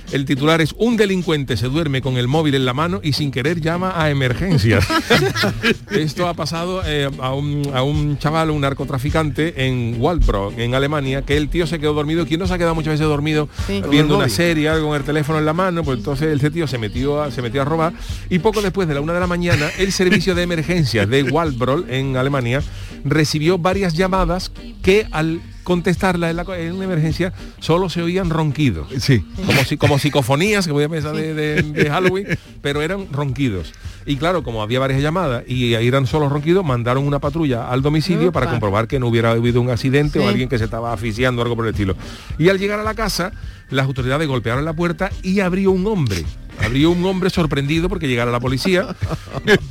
que 0.10 0.16
el 0.16 0.26
titular 0.26 0.60
es 0.60 0.74
un 0.78 0.98
delincuente 0.98 1.56
se 1.56 1.68
duerme 1.68 2.02
con 2.02 2.18
el 2.18 2.28
móvil 2.28 2.56
en 2.56 2.66
la 2.66 2.74
mano 2.74 3.00
y 3.02 3.14
sin 3.14 3.32
querer 3.32 3.62
llama 3.62 3.94
a 3.96 4.10
emergencias. 4.10 4.86
Esto 5.92 6.28
ha 6.28 6.34
pasado 6.34 6.82
eh, 6.86 7.10
a, 7.22 7.34
un, 7.34 7.72
a 7.74 7.84
un 7.84 8.18
chaval, 8.18 8.50
un 8.50 8.62
narcotraficante 8.62 9.66
en 9.68 9.96
Waldbrock, 10.00 10.58
en 10.58 10.76
Alemania, 10.76 11.22
que 11.22 11.38
el 11.38 11.50
tío 11.50 11.66
se 11.68 11.80
quedó 11.80 11.94
dormido. 11.94 12.26
¿Quién 12.26 12.40
no 12.40 12.48
se 12.48 12.54
ha 12.54 12.58
quedado 12.58 12.76
muchas 12.76 12.94
veces 12.94 13.08
dormido 13.08 13.48
Sí. 13.68 13.82
Viendo 13.90 14.18
una 14.18 14.30
serie, 14.30 14.68
algo 14.70 14.88
con 14.90 14.98
el 14.98 15.04
teléfono 15.04 15.29
en 15.38 15.46
la 15.46 15.54
mano? 15.54 15.84
Pues 15.84 16.00
entonces 16.00 16.36
ese 16.36 16.50
tío 16.50 16.68
se 16.68 16.78
metió 16.78 17.22
a, 17.22 17.32
se 17.32 17.42
metió 17.42 17.62
a 17.62 17.66
robar 17.66 17.94
y 18.30 18.40
poco 18.40 18.62
después 18.62 18.88
de 18.88 18.96
la 18.96 19.02
una 19.02 19.14
de 19.14 19.20
la 19.20 19.28
mañana 19.28 19.70
el 19.78 19.92
servicio 19.92 20.36
de 20.36 20.44
emergencias 20.44 21.08
de 21.08 21.24
Waldbrock 21.24 21.90
en 21.90 22.18
Alemania 22.18 22.62
recibió 23.04 23.58
varias 23.58 23.94
llamadas 23.94 24.52
que 24.82 25.08
al 25.12 25.42
contestarla 25.70 26.32
en, 26.32 26.36
la, 26.36 26.46
en 26.58 26.74
una 26.74 26.86
emergencia, 26.86 27.32
solo 27.60 27.90
se 27.90 28.02
oían 28.02 28.32
ronquidos. 28.32 28.88
Sí. 29.00 29.24
Como, 29.46 29.64
si, 29.64 29.78
como 29.78 30.00
psicofonías, 30.00 30.66
que 30.66 30.74
voy 30.74 30.84
a 30.86 30.90
pensar 30.96 31.16
de, 31.16 31.36
de- 31.36 31.62
de 31.62 31.90
Halloween, 31.92 32.26
pero 32.64 32.82
eran 32.82 33.06
ronquidos. 33.14 33.72
Y 34.08 34.16
claro, 34.18 34.42
como 34.42 34.64
había 34.64 34.80
varias 34.80 35.00
llamadas 35.04 35.44
y 35.48 35.76
ahí 35.76 35.88
eran 35.88 36.08
solo 36.08 36.28
ronquidos, 36.28 36.66
mandaron 36.66 37.06
una 37.06 37.20
patrulla 37.20 37.70
al 37.70 37.84
domicilio 37.84 38.32
para 38.32 38.50
comprobar 38.50 38.88
que 38.88 39.00
no 39.00 39.06
hubiera 39.08 39.30
habido 39.30 39.62
un 39.62 39.70
accidente 39.70 40.18
Sí. 40.20 40.26
o 40.26 40.28
alguien 40.28 40.50
que 40.50 40.58
se 40.58 40.64
estaba 40.64 40.92
asfixiando 40.92 41.42
o 41.42 41.44
algo 41.44 41.56
por 41.56 41.66
el 41.68 41.72
estilo. 41.74 41.96
Y 42.40 42.50
al 42.50 42.58
llegar 42.58 42.80
a 42.80 42.84
la 42.84 42.96
casa, 42.96 43.32
las 43.70 43.86
autoridades 43.86 44.28
golpearon 44.28 44.66
la 44.66 44.74
puerta 44.74 45.12
y 45.22 45.42
abrió 45.42 45.70
un 45.70 45.86
hombre. 45.86 46.26
Abrió 46.64 46.92
un 46.92 47.04
hombre 47.06 47.30
sorprendido 47.30 47.90
porque 47.90 48.08
llegara 48.08 48.32
la 48.32 48.40
policía 48.40 48.96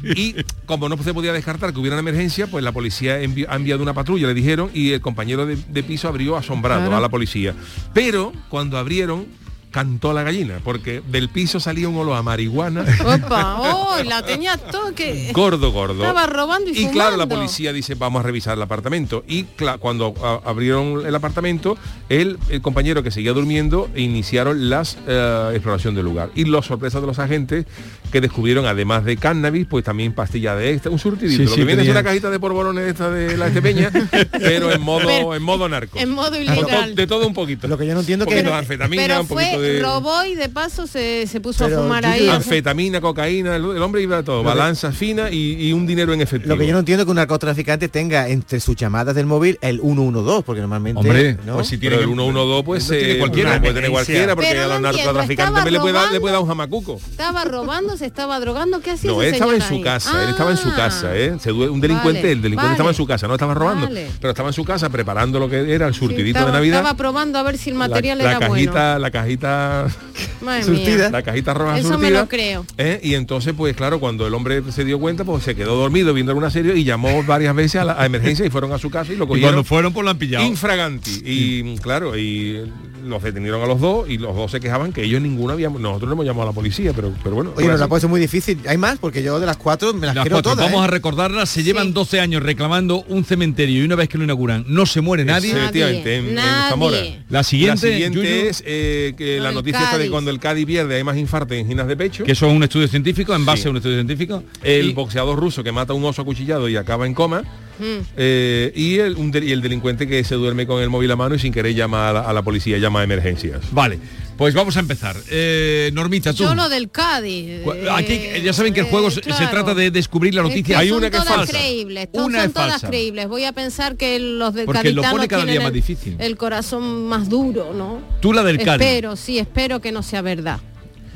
y 0.02 0.34
como 0.66 0.88
no 0.88 0.96
se 1.02 1.12
podía 1.14 1.32
descartar 1.32 1.72
que 1.72 1.78
hubiera 1.78 1.94
una 1.96 2.00
emergencia, 2.08 2.46
pues 2.46 2.64
la 2.64 2.72
policía 2.72 3.20
envi- 3.22 3.46
ha 3.48 3.56
enviado 3.56 3.82
una 3.82 3.94
patrulla, 3.94 4.26
le 4.26 4.34
dijeron, 4.34 4.70
y 4.74 4.92
el 4.92 5.00
compañero 5.00 5.46
de, 5.46 5.56
de 5.56 5.82
piso 5.82 6.08
abrió 6.08 6.36
asombrado 6.36 6.82
Claro. 6.82 6.96
a 6.96 7.00
la 7.00 7.08
policía. 7.08 7.54
Pero 7.92 8.32
cuando 8.48 8.78
abrieron, 8.78 9.26
cantó 9.70 10.12
la 10.12 10.22
gallina, 10.22 10.60
porque 10.64 11.02
del 11.08 11.28
piso 11.28 11.60
salía 11.60 11.88
un 11.88 11.96
olor 11.96 12.16
a 12.16 12.22
marihuana. 12.22 12.84
Opa, 13.04 13.60
oh, 13.60 14.02
la 14.04 14.22
tenía 14.22 14.56
todo 14.56 14.94
que... 14.94 15.30
Gordo, 15.32 15.72
gordo. 15.72 16.02
Estaba 16.02 16.26
robando 16.26 16.70
y, 16.70 16.86
Y 16.86 16.88
claro, 16.88 17.16
la 17.16 17.26
policía 17.26 17.72
dice, 17.72 17.94
vamos 17.94 18.20
a 18.20 18.22
revisar 18.22 18.54
el 18.56 18.62
apartamento. 18.62 19.24
Y 19.26 19.44
cuando 19.78 20.14
abrieron 20.44 21.06
el 21.06 21.14
apartamento, 21.14 21.76
el, 22.08 22.38
el 22.48 22.62
compañero 22.62 23.02
que 23.02 23.10
seguía 23.10 23.32
durmiendo 23.32 23.90
iniciaron 23.94 24.70
las 24.70 24.98
eh, 25.06 25.50
exploración 25.52 25.94
del 25.94 26.04
lugar. 26.04 26.30
Y 26.34 26.44
los 26.44 26.66
sorpresas 26.66 27.00
de 27.00 27.06
los 27.06 27.18
agentes 27.18 27.66
que 28.10 28.20
descubrieron, 28.20 28.66
además 28.66 29.04
de 29.04 29.16
cannabis, 29.16 29.66
pues 29.68 29.84
también 29.84 30.12
pastilla 30.12 30.54
de 30.56 30.72
extra, 30.72 30.90
un 30.90 30.98
surtidito. 30.98 31.36
Sí, 31.36 31.44
Lo 31.44 31.50
sí, 31.50 31.56
que 31.56 31.64
viene 31.64 31.82
es 31.82 31.88
una 31.88 32.02
cajita 32.02 32.30
de 32.30 32.38
porborones 32.40 32.84
de 32.84 32.90
esta 32.90 33.10
de 33.10 33.36
la 33.36 33.48
Estepeña, 33.48 33.90
pero 34.32 34.72
en 34.72 34.80
modo, 34.80 35.06
Pero- 35.06 35.34
en 35.34 35.42
modo 35.42 35.68
narco. 35.68 35.98
En 35.98 36.10
modo 36.10 36.40
ilegal. 36.40 36.94
de 36.94 37.06
todo 37.06 37.26
un 37.26 37.34
poquito. 37.34 37.68
Lo 37.68 37.76
que 37.78 37.86
yo 37.86 37.94
no 37.94 38.00
entiendo 38.00 38.24
un 38.24 38.30
que... 38.32 38.40
anfetamina, 38.40 39.02
Pero 39.02 39.20
un 39.20 39.26
poquito 39.28 39.50
fue, 39.56 39.58
de... 39.60 39.82
robó 39.82 40.24
y 40.24 40.34
de 40.34 40.48
paso 40.48 40.86
se, 40.86 41.26
se 41.26 41.40
puso 41.40 41.64
Pero, 41.64 41.80
a 41.80 41.82
fumar 41.82 42.06
ahí. 42.06 42.28
Anfetamina, 42.28 43.00
cocaína, 43.00 43.56
el, 43.56 43.64
el 43.64 43.82
hombre 43.82 44.02
iba 44.02 44.18
a 44.18 44.22
todo, 44.22 44.42
Lo 44.42 44.50
que- 44.50 44.56
balanza 44.58 44.92
fina 44.92 45.30
y, 45.30 45.68
y 45.68 45.72
un 45.72 45.86
dinero 45.86 46.12
en 46.12 46.20
efectivo. 46.20 46.54
Lo 46.54 46.58
que 46.58 46.66
yo 46.66 46.72
no 46.72 46.78
entiendo 46.80 47.02
es 47.02 47.04
que 47.06 47.10
un 47.10 47.16
narcotraficante 47.16 47.88
tenga 47.88 48.28
entre 48.28 48.60
sus 48.60 48.76
llamadas 48.76 49.14
del 49.14 49.26
móvil 49.26 49.58
el 49.60 49.80
112, 49.80 50.42
porque 50.44 50.60
normalmente... 50.60 51.00
Hombre, 51.00 51.36
¿no? 51.44 51.54
pues 51.56 51.68
si 51.68 51.76
Pero 51.76 51.98
tiene 51.98 52.12
el 52.12 52.16
que- 52.16 52.22
112 52.22 52.64
pues 52.64 52.90
eh, 52.90 53.16
cualquiera. 53.18 53.60
puede 53.60 53.74
tener 53.74 53.90
cualquiera 53.90 54.34
porque 54.34 54.58
a 54.58 54.66
los 54.68 54.80
narcotraficantes 54.80 55.72
le 55.72 55.80
puede, 55.80 55.92
dar, 55.92 56.02
le 56.12 56.18
robando. 56.18 56.20
puede 56.20 56.32
dar 56.32 56.42
un 56.42 56.48
jamacuco. 56.48 57.00
Estaba 57.10 57.44
robando, 57.44 57.96
se 57.98 58.06
estaba 58.06 58.40
drogando, 58.40 58.80
¿qué 58.80 58.92
hacía 58.92 59.10
No, 59.10 59.20
ese 59.20 59.28
él 59.28 59.34
estaba 59.34 59.54
en 59.54 59.60
su 59.62 59.74
ahí? 59.74 59.82
casa, 59.82 60.24
él 60.24 60.30
estaba 60.30 60.50
en 60.50 60.56
su 60.56 60.68
Ah, 60.70 60.76
casa, 60.76 61.16
¿eh? 61.16 61.36
Se 61.40 61.52
un 61.52 61.80
delincuente, 61.80 62.20
Vale, 62.22 62.32
el 62.32 62.40
delincuente 62.42 62.56
vale. 62.56 62.72
estaba 62.74 62.90
en 62.90 62.94
su 62.96 63.06
casa, 63.06 63.28
no 63.28 63.34
estaba 63.34 63.54
robando, 63.54 63.86
Vale. 63.86 64.08
pero 64.20 64.30
estaba 64.30 64.48
en 64.48 64.52
su 64.54 64.64
casa 64.64 64.88
preparando 64.88 65.38
lo 65.38 65.48
que 65.48 65.72
era 65.74 65.86
el 65.88 65.94
sí, 65.94 66.00
surtidito 66.00 66.38
estaba, 66.38 66.46
de 66.46 66.52
Navidad. 66.52 66.78
Estaba 66.78 66.96
probando 66.96 67.38
a 67.38 67.42
ver 67.42 67.58
si 67.58 67.70
el 67.70 67.78
la, 67.78 67.88
material 67.88 68.18
la 68.18 68.30
era 68.30 68.38
cajita, 68.38 68.98
la 68.98 69.10
cajita 69.10 69.82
bueno. 69.82 70.38
Madre 70.40 70.64
surtida. 70.64 70.96
mía. 70.96 71.10
la 71.10 71.22
cajita 71.22 71.54
roja 71.54 71.78
Eso 71.78 71.98
me 71.98 72.10
lo 72.10 72.28
creo. 72.28 72.64
¿eh? 72.78 73.00
Y 73.02 73.14
entonces, 73.14 73.54
pues 73.56 73.74
claro, 73.76 73.98
cuando 74.00 74.26
el 74.26 74.34
hombre 74.34 74.62
se 74.70 74.84
dio 74.84 74.98
cuenta, 75.00 75.24
pues 75.24 75.42
se 75.44 75.54
quedó 75.56 75.76
dormido 75.76 76.14
viendo 76.14 76.30
alguna 76.32 76.50
serie 76.50 76.76
y 76.76 76.84
llamó 76.84 77.22
varias 77.24 77.54
veces 77.54 77.80
a, 77.80 77.84
la, 77.84 78.00
a 78.00 78.06
emergencia 78.06 78.46
y 78.46 78.50
fueron 78.50 78.72
a 78.72 78.78
su 78.78 78.88
casa 78.90 79.12
y 79.12 79.16
lo 79.16 79.24
Y 79.24 79.28
cogieron 79.28 79.50
cuando 79.50 79.64
fueron, 79.64 79.92
pues 79.92 80.04
lo 80.04 80.10
han 80.10 80.18
pillado. 80.18 80.44
infraganti. 80.44 81.22
Y 81.24 81.76
claro, 81.78 82.16
y 82.16 82.70
los 83.04 83.22
detuvieron 83.22 83.62
a 83.62 83.66
los 83.66 83.80
dos 83.80 84.08
y 84.08 84.18
los 84.18 84.34
dos 84.34 84.50
se 84.50 84.60
quejaban 84.60 84.92
que 84.92 85.02
ellos 85.04 85.20
ninguno 85.22 85.52
habíamos, 85.52 85.80
nosotros 85.80 86.08
no 86.08 86.14
hemos 86.14 86.26
llamado 86.26 86.42
a 86.44 86.46
la 86.46 86.52
policía, 86.52 86.92
pero, 86.94 87.12
pero 87.22 87.34
bueno. 87.36 87.50
Oye, 87.50 87.54
pues 87.56 87.64
pero 87.66 87.74
así. 87.74 87.80
la 87.80 87.88
puede 87.88 88.00
ser 88.00 88.10
muy 88.10 88.20
difícil. 88.20 88.58
Hay 88.66 88.76
más, 88.78 88.98
porque 88.98 89.22
yo 89.22 89.38
de 89.40 89.46
las 89.46 89.56
cuatro 89.56 89.92
me 89.94 90.06
las, 90.06 90.14
Las 90.14 90.22
quiero 90.24 90.36
cuatro, 90.36 90.52
todas. 90.52 90.66
vamos 90.70 90.82
¿eh? 90.82 90.84
a 90.84 90.90
recordarlas, 90.90 91.48
se 91.48 91.62
llevan 91.62 91.92
12 91.92 92.20
años 92.20 92.42
reclamando 92.42 93.04
un 93.08 93.24
cementerio 93.24 93.82
y 93.82 93.84
una 93.84 93.94
vez 93.96 94.08
que 94.08 94.18
lo 94.18 94.24
inauguran 94.24 94.64
no 94.68 94.86
se 94.86 95.00
muere 95.00 95.24
nadie. 95.24 95.52
Efectivamente, 95.52 96.16
en, 96.16 96.28
en 96.28 96.34
nadie. 96.34 96.70
Zamora. 96.70 96.96
La 97.30 97.42
siguiente, 97.44 97.86
La 97.88 97.92
siguiente 97.92 98.18
Yuyu, 98.18 98.48
es 98.48 98.62
eh, 98.66 99.14
que 99.16 99.40
la 99.40 99.52
noticia 99.52 99.82
está 99.82 99.98
de 99.98 100.10
cuando 100.10 100.30
el 100.30 100.38
Cádiz 100.38 100.66
pierde 100.66 100.96
hay 100.96 101.04
más 101.04 101.16
infartos 101.16 101.56
en 101.56 101.66
ginas 101.66 101.86
de 101.88 101.96
pecho. 101.96 102.24
que 102.24 102.32
eso 102.32 102.46
es 102.46 102.52
un 102.52 102.62
estudio 102.62 102.88
científico, 102.88 103.34
en 103.34 103.44
base 103.44 103.62
Sí. 103.62 103.68
a 103.68 103.70
un 103.70 103.76
estudio 103.78 103.96
científico. 103.96 104.42
el 104.62 104.90
Y- 104.90 104.92
boxeador 104.92 105.38
ruso 105.38 105.62
que 105.62 105.72
mata 105.72 105.92
a 105.92 105.96
un 105.96 106.04
oso 106.04 106.22
acuchillado 106.22 106.68
y 106.68 106.76
acaba 106.76 107.06
en 107.06 107.14
coma. 107.14 107.42
Mm. 107.78 108.02
eh, 108.16 108.72
y, 108.74 108.98
el, 108.98 109.16
un 109.16 109.32
y 109.42 109.52
el 109.52 109.60
delincuente 109.62 110.06
que 110.08 110.22
se 110.24 110.34
duerme 110.34 110.66
con 110.66 110.82
el 110.82 110.88
móvil 110.90 111.10
a 111.10 111.16
mano 111.16 111.34
y 111.34 111.38
sin 111.38 111.52
querer 111.52 111.74
llama 111.74 112.08
a 112.08 112.12
la, 112.12 112.20
a 112.20 112.32
la 112.32 112.42
policía, 112.42 112.78
llama 112.78 113.00
a 113.00 113.04
emergencias. 113.04 113.60
Vale, 113.72 113.98
pues 114.36 114.54
vamos 114.54 114.76
a 114.76 114.80
empezar. 114.80 115.16
Eh, 115.30 115.90
Normita, 115.92 116.32
tú. 116.32 116.44
Yo 116.44 116.54
lo 116.54 116.68
del 116.68 116.90
Cádiz. 116.90 117.62
Cu- 117.62 117.72
eh, 117.72 117.88
Aquí 117.90 118.20
ya 118.44 118.52
saben 118.52 118.72
que 118.74 118.80
el 118.80 118.86
juego 118.86 119.10
se- 119.10 119.20
trata 119.20 119.74
de 119.74 119.90
descubrir 119.90 120.34
la 120.34 120.42
Es 120.42 120.48
noticia. 120.48 120.76
que 120.76 120.80
Hay 120.82 120.88
son 120.90 120.98
una 120.98 121.10
que 121.10 121.16
es 121.16 121.22
todas 121.24 121.36
falsa. 121.36 121.52
creíbles, 121.58 122.12
to- 122.12 122.24
Una 122.24 122.38
son 122.40 122.46
es 122.48 122.54
todas 122.54 122.70
falsa. 122.72 122.88
creíbles. 122.88 123.28
Voy 123.28 123.44
a 123.44 123.52
pensar 123.52 123.96
que 123.96 124.18
los 124.18 124.54
del 124.54 124.66
Porque 124.66 124.92
lo 124.92 125.02
pone 125.02 125.26
cada 125.28 125.44
día 125.44 125.60
más 125.60 125.68
el- 125.68 125.74
difícil. 125.74 126.16
El 126.18 126.36
corazón 126.36 127.06
más 127.08 127.28
duro, 127.28 127.72
¿no? 127.74 128.00
Tú 128.20 128.32
la 128.32 128.42
del 128.44 128.58
Cádiz. 128.58 128.86
Espero, 128.86 129.16
sí, 129.16 129.38
espero 129.38 129.80
que 129.80 129.90
no 129.92 130.02
sea 130.02 130.22
verdad. 130.22 130.60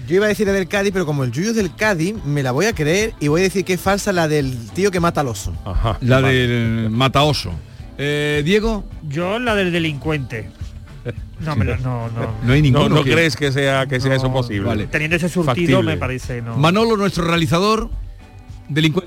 Yo 0.06 0.16
iba 0.16 0.26
a 0.26 0.28
decir 0.28 0.46
la 0.46 0.52
del 0.52 0.68
Cádiz, 0.68 0.92
pero 0.92 1.06
como 1.06 1.24
el 1.24 1.30
Yuyu 1.32 1.50
es 1.50 1.56
del 1.56 1.74
Cádiz, 1.74 2.14
me 2.24 2.42
la 2.42 2.50
voy 2.52 2.66
a 2.66 2.72
creer 2.74 3.14
y 3.20 3.28
voy 3.28 3.40
a 3.42 3.44
decir 3.44 3.64
que 3.64 3.74
es 3.74 3.80
falsa 3.80 4.12
la 4.12 4.26
del 4.28 4.56
tío 4.70 4.90
que 4.90 5.00
mata 5.00 5.20
al 5.20 5.28
oso. 5.28 5.54
Ajá. 5.64 5.96
La 6.00 6.20
del 6.20 6.88
mataoso. 6.90 7.52
Eh, 7.98 8.42
Diego, 8.44 8.84
Yo 9.08 9.38
la 9.38 9.54
del 9.54 9.72
delincuente. 9.72 10.50
No, 11.40 11.56
me 11.56 11.64
lo- 11.64 11.76
no, 11.78 12.08
no. 12.10 12.20
no 12.44 12.52
hay 12.52 12.62
No, 12.62 12.78
ninguno. 12.78 12.88
no 12.96 13.04
que- 13.04 13.10
crees 13.12 13.34
que 13.34 13.50
sea 13.50 13.86
que 13.86 13.98
sea 14.00 14.14
eso 14.14 14.28
No, 14.28 14.32
posible. 14.34 14.62
vale. 14.68 14.86
Teniendo 14.86 15.16
ese 15.16 15.28
surtido 15.28 15.54
Factible. 15.78 15.82
me 15.82 15.96
parece, 15.96 16.40
no. 16.40 16.56
Manolo, 16.56 16.96
nuestro 16.96 17.24
realizador, 17.24 17.90
delincu- 18.70 19.02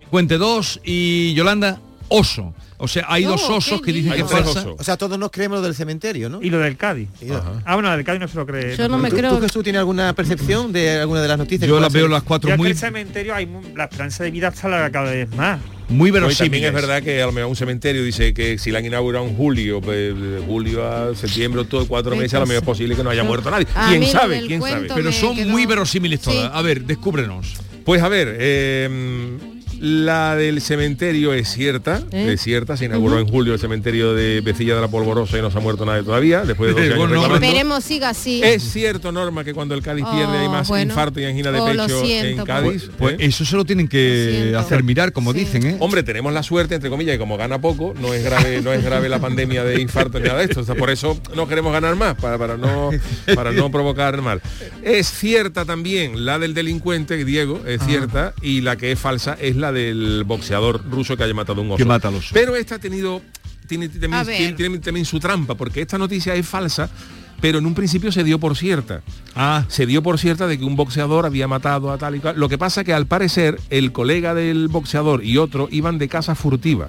delincuente 0.00 0.36
2 0.36 0.80
y 0.84 1.32
Yolanda, 1.32 1.80
oso. 2.08 2.52
O 2.78 2.88
sea, 2.88 3.06
hay 3.08 3.24
No, 3.24 3.30
dos 3.30 3.48
osos 3.48 3.80
que 3.80 3.92
dicen 3.92 4.12
que 4.12 4.20
es 4.20 4.26
tres 4.26 4.42
falsa. 4.44 4.60
osos. 4.60 4.74
O 4.78 4.84
sea, 4.84 4.96
todos 4.96 5.18
nos 5.18 5.30
creemos 5.30 5.58
lo 5.58 5.64
del 5.64 5.74
cementerio, 5.74 6.28
¿no? 6.28 6.42
Y 6.42 6.50
lo 6.50 6.58
del 6.58 6.76
Cádiz. 6.76 7.08
Yo- 7.20 7.42
Ah, 7.64 7.74
bueno, 7.74 7.88
la 7.88 7.96
del 7.96 8.04
Cádiz 8.04 8.20
no 8.20 8.28
se 8.28 8.36
lo 8.36 8.46
cree. 8.46 8.76
Yo 8.76 8.88
no 8.88 8.98
me 8.98 9.08
¿Tú, 9.10 9.16
creo. 9.16 9.36
tú, 9.36 9.40
Jesús, 9.42 9.62
tienes 9.62 9.80
alguna 9.80 10.12
percepción 10.12 10.72
de 10.72 11.00
alguna 11.00 11.22
de 11.22 11.28
las 11.28 11.38
noticias? 11.38 11.68
Yo 11.68 11.76
que 11.76 11.80
las 11.80 11.92
veo 11.92 12.08
las 12.08 12.22
cuatro 12.22 12.48
Ya 12.50 12.54
que 12.56 12.58
muy, 12.62 12.70
el 12.70 12.76
cementerio 12.76 13.34
hay 13.34 13.48
la 13.74 13.84
esperanza 13.84 14.24
de 14.24 14.30
vida 14.30 14.48
está 14.48 14.68
larga 14.68 14.90
cada 14.90 15.10
vez 15.10 15.28
más. 15.34 15.58
muy 15.88 16.08
Hoy 16.08 16.10
verosímiles. 16.12 16.38
también 16.38 16.64
es 16.64 16.72
verdad 16.72 17.02
que 17.02 17.22
a 17.22 17.26
lo 17.26 17.32
mejor 17.32 17.48
un 17.50 17.56
cementerio 17.56 18.02
dice 18.02 18.34
que 18.34 18.58
si 18.58 18.70
la 18.70 18.80
han 18.80 18.84
inaugurado 18.86 19.24
en 19.26 19.36
julio, 19.36 19.80
pues, 19.80 20.14
de 20.20 20.42
julio 20.46 20.84
a 20.86 21.14
septiembre, 21.14 21.64
todo 21.64 21.86
cuatro 21.86 22.14
meses, 22.16 22.34
a 22.34 22.40
lo 22.40 22.46
mejor 22.46 22.62
es 22.62 22.66
posible 22.66 22.94
que 22.96 23.02
no 23.04 23.10
haya 23.10 23.24
muerto 23.24 23.50
nadie. 23.50 23.66
A 23.74 23.88
¿Quién 23.88 24.00
lo 24.02 24.06
sabe? 24.08 24.42
¿Quién 24.46 24.60
sabe? 24.60 24.88
Pero 24.94 25.12
son 25.12 25.34
quedó- 25.36 25.48
muy 25.48 25.64
verosímiles 25.64 26.20
Sí. 26.20 26.30
todas. 26.30 26.50
A 26.52 26.60
ver, 26.62 26.82
descúbrenos. 26.84 27.54
Pues 27.84 28.02
a 28.02 28.08
ver, 28.08 28.36
eh, 28.40 29.38
la 29.80 30.36
del 30.36 30.60
cementerio 30.60 31.32
es 31.32 31.48
cierta, 31.52 32.02
¿Eh? 32.12 32.32
es 32.32 32.40
cierta, 32.42 32.76
se 32.76 32.86
inauguró 32.86 33.18
en 33.18 33.26
julio 33.26 33.52
el 33.54 33.58
cementerio 33.58 34.14
de 34.14 34.40
Becilla 34.40 34.74
de 34.74 34.80
la 34.80 34.88
Polvorosa 34.88 35.38
y 35.38 35.42
no 35.42 35.50
se 35.50 35.58
ha 35.58 35.60
muerto 35.60 35.84
nadie 35.84 36.02
todavía, 36.02 36.42
después 36.44 36.74
de 36.74 36.74
12 36.80 36.84
años 36.86 36.98
Bueno, 36.98 37.14
no, 37.14 37.20
reclamando. 37.22 37.46
Esperemos 37.46 37.84
siga 37.84 38.08
así. 38.10 38.40
Es 38.42 38.62
cierto, 38.62 39.12
Norma, 39.12 39.44
que 39.44 39.54
cuando 39.54 39.74
el 39.74 39.82
Cádiz 39.82 40.04
pierde 40.12 40.38
hay 40.38 40.46
Oh, 40.46 40.50
más 40.50 40.68
bueno. 40.68 40.90
infarto 40.92 41.20
y 41.20 41.24
angina 41.24 41.50
de 41.52 41.60
Oh, 41.60 41.72
lo 41.74 41.82
pecho 41.86 42.04
siento, 42.04 42.40
en 42.42 42.46
Cádiz. 42.46 42.90
Pues 42.98 43.14
¿eh? 43.14 43.16
eso 43.20 43.44
se 43.44 43.56
lo 43.56 43.64
tienen 43.64 43.88
que 43.88 44.50
Lo 44.52 44.58
hacer 44.60 44.82
mirar, 44.82 45.12
como 45.12 45.32
Sí. 45.32 45.40
dicen, 45.40 45.66
¿eh? 45.66 45.76
Hombre, 45.80 46.02
tenemos 46.02 46.32
la 46.32 46.42
suerte, 46.42 46.74
entre 46.74 46.90
comillas, 46.90 47.14
que 47.14 47.18
como 47.18 47.36
gana 47.36 47.60
poco, 47.60 47.94
no 48.00 48.14
es 48.14 48.24
grave, 48.24 48.60
no 48.62 48.72
es 48.72 48.82
grave 48.84 49.08
la 49.08 49.18
pandemia 49.18 49.64
de 49.64 49.80
infarto 49.80 50.18
ni 50.18 50.26
nada 50.26 50.38
de 50.38 50.44
esto. 50.44 50.60
O 50.60 50.64
sea, 50.64 50.74
por 50.74 50.90
eso 50.90 51.18
no 51.34 51.48
queremos 51.48 51.72
ganar 51.72 51.94
más, 51.96 52.14
para, 52.16 52.38
para 52.38 52.56
no, 52.56 52.90
para 53.34 53.52
no 53.52 53.70
provocar 53.70 54.20
mal. 54.22 54.40
Es 54.82 55.08
cierta 55.10 55.64
también 55.64 56.24
la 56.24 56.38
del 56.38 56.54
delincuente, 56.54 57.24
Diego, 57.24 57.60
es 57.66 57.82
cierta, 57.84 58.34
y 58.40 58.60
la 58.60 58.76
que 58.76 58.92
es 58.92 58.98
falsa 58.98 59.36
es 59.40 59.56
la 59.56 59.65
del 59.72 60.24
boxeador 60.24 60.82
ruso 60.90 61.16
que 61.16 61.24
haya 61.24 61.34
matado 61.34 61.60
a 61.60 61.64
un 61.64 61.70
oso. 61.70 61.76
Que 61.78 61.84
mata 61.84 62.08
al 62.08 62.14
oso. 62.16 62.30
Pero 62.32 62.56
esta 62.56 62.76
ha 62.76 62.78
tenido, 62.78 63.22
tiene, 63.68 63.86
A 63.86 63.88
también, 63.90 64.26
ver. 64.26 64.36
tiene- 64.36 64.52
tiene 64.54 64.78
también 64.78 65.06
su 65.06 65.18
trampa, 65.20 65.54
porque 65.54 65.80
esta 65.82 65.98
noticia 65.98 66.34
es 66.34 66.46
falsa, 66.46 66.88
pero 67.40 67.58
en 67.58 67.66
un 67.66 67.74
principio 67.74 68.10
se 68.12 68.24
dio 68.24 68.38
por 68.40 68.56
cierta. 68.56 69.02
Ah, 69.34 69.64
Se 69.68 69.84
dio 69.86 70.02
por 70.02 70.18
cierta 70.18 70.46
de 70.46 70.58
que 70.58 70.64
un 70.64 70.74
boxeador 70.76 71.26
había 71.26 71.46
matado 71.48 71.90
a 71.90 71.98
tal 71.98 72.14
y 72.16 72.20
cual. 72.20 72.38
Lo 72.38 72.48
que 72.48 72.56
pasa 72.58 72.82
que 72.84 72.92
al 72.94 73.06
parecer 73.06 73.60
el 73.70 73.92
colega 73.92 74.34
del 74.34 74.68
boxeador 74.68 75.22
y 75.22 75.36
otro 75.38 75.68
iban 75.70 75.98
de 75.98 76.08
casa 76.08 76.34
furtiva. 76.34 76.88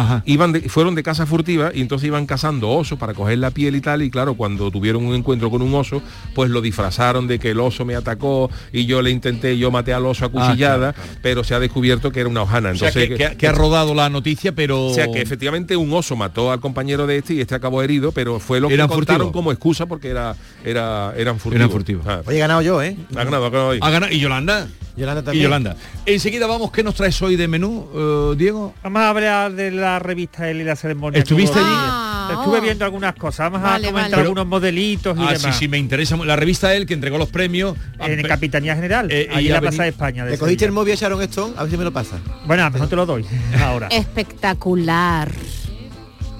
Ajá. 0.00 0.22
Iban 0.26 0.52
de- 0.52 0.60
fueron 0.68 0.94
de 0.94 1.02
casa 1.02 1.26
furtiva 1.26 1.70
y 1.74 1.80
entonces 1.80 2.06
iban 2.06 2.26
cazando 2.26 2.70
osos 2.70 2.98
para 2.98 3.14
coger 3.14 3.38
la 3.38 3.50
piel 3.50 3.76
y 3.76 3.80
tal 3.80 4.02
y 4.02 4.10
claro 4.10 4.34
cuando 4.34 4.70
tuvieron 4.70 5.04
un 5.04 5.14
encuentro 5.14 5.50
con 5.50 5.62
un 5.62 5.74
oso 5.74 6.02
pues 6.34 6.50
lo 6.50 6.60
disfrazaron 6.60 7.26
de 7.26 7.38
que 7.38 7.50
el 7.50 7.60
oso 7.60 7.84
me 7.84 7.94
atacó 7.94 8.50
y 8.72 8.86
yo 8.86 9.02
le 9.02 9.10
intenté 9.10 9.56
yo 9.58 9.70
maté 9.70 9.92
al 9.92 10.06
oso 10.06 10.24
a 10.24 10.28
cuchillada 10.30 10.94
pero 11.22 11.44
se 11.44 11.54
ha 11.54 11.60
descubierto 11.60 12.10
que 12.12 12.20
era 12.20 12.28
una 12.28 12.42
hojana 12.42 12.70
O 12.70 12.74
sea, 12.74 12.88
entonces 12.88 13.10
que, 13.10 13.16
que- 13.30 13.36
que 13.36 13.46
ha 13.48 13.52
rodado 13.52 13.94
la 13.94 14.08
noticia, 14.08 14.52
pero... 14.52 14.86
o 14.86 14.94
sea 14.94 15.08
que 15.10 15.20
efectivamente 15.20 15.76
un 15.76 15.92
oso 15.92 16.16
mató 16.16 16.50
al 16.52 16.60
compañero 16.60 17.06
de 17.06 17.18
este 17.18 17.34
y 17.34 17.40
este 17.40 17.54
acabó 17.54 17.82
herido, 17.82 18.12
pero 18.12 18.40
fue 18.40 18.60
lo 18.60 18.68
que 18.68 18.74
Eran 18.74 18.88
contaron 18.88 19.32
como 19.32 19.52
excusa 19.52 19.86
porque 19.86 20.08
era, 20.08 20.34
era 20.64 21.12
eran 21.16 21.38
furtivos. 21.38 21.56
Eran 21.60 21.70
furtivos. 21.70 22.06
Ah, 22.06 22.20
Oye, 22.26 22.36
he 22.36 22.40
ganado 22.40 22.62
yo, 22.62 22.82
¿eh? 22.82 22.96
ha 23.14 23.24
ganado, 23.24 23.46
ha 23.46 23.50
ganado 23.50 23.68
hoy. 23.70 23.78
Ha 23.82 23.90
ganado. 23.90 24.12
¿Y 24.12 24.18
Yolanda? 24.20 24.68
Yolanda 24.96 25.22
Y 25.22 25.24
también. 25.24 25.44
Yolanda. 25.44 25.76
Enseguida 26.06 26.46
vamos, 26.46 26.70
¿qué 26.70 26.82
nos 26.82 26.94
traes 26.94 27.20
hoy 27.22 27.36
de 27.36 27.48
menú, 27.48 27.88
eh, 27.94 28.34
Diego? 28.36 28.74
Vamos 28.82 29.00
a 29.02 29.08
hablar 29.10 29.52
de 29.52 29.70
la 29.82 29.98
revista 29.98 30.48
Él 30.48 30.60
y 30.60 30.64
la 30.64 30.76
ceremonia. 30.76 31.18
¿Estuviste 31.18 31.58
allí? 31.58 31.68
Ah, 31.70 32.30
Estuve 32.32 32.60
viendo 32.60 32.84
algunas 32.84 33.14
cosas. 33.14 33.50
Vamos 33.50 33.62
Vale, 33.68 33.88
a 33.88 33.90
comentar 33.90 34.10
vale. 34.12 34.22
algunos 34.22 34.46
modelitos 34.46 35.18
y 35.18 35.22
Ah, 35.22 35.34
sí, 35.36 35.42
demás. 35.42 35.58
sí, 35.58 35.68
me 35.68 35.78
interesa. 35.78 36.16
La 36.16 36.36
revista 36.36 36.74
él 36.74 36.86
que 36.86 36.94
entregó 36.94 37.18
los 37.18 37.28
premios. 37.28 37.76
En 37.98 38.24
Ah, 38.24 38.28
Capitanía 38.28 38.74
General, 38.74 39.10
Eh, 39.10 39.28
y 39.30 39.34
ahí 39.36 39.46
en 39.48 39.52
la 39.52 39.60
Plaza 39.60 39.82
de 39.82 39.88
España. 39.90 40.24
de 40.24 40.30
¿Le 40.32 40.38
cogiste 40.38 40.64
el 40.64 40.72
móvil 40.72 40.94
a 40.94 40.96
Sharon 40.96 41.20
Stone? 41.22 41.54
A 41.56 41.62
ver 41.62 41.70
si 41.70 41.76
me 41.76 41.84
lo 41.84 41.92
pasa. 41.92 42.16
Bueno, 42.46 42.62
a 42.62 42.66
lo 42.66 42.72
mejor 42.72 42.88
te 42.88 42.96
lo 42.96 43.06
doy 43.06 43.26
ahora. 43.62 43.88
Espectacular. 43.88 45.30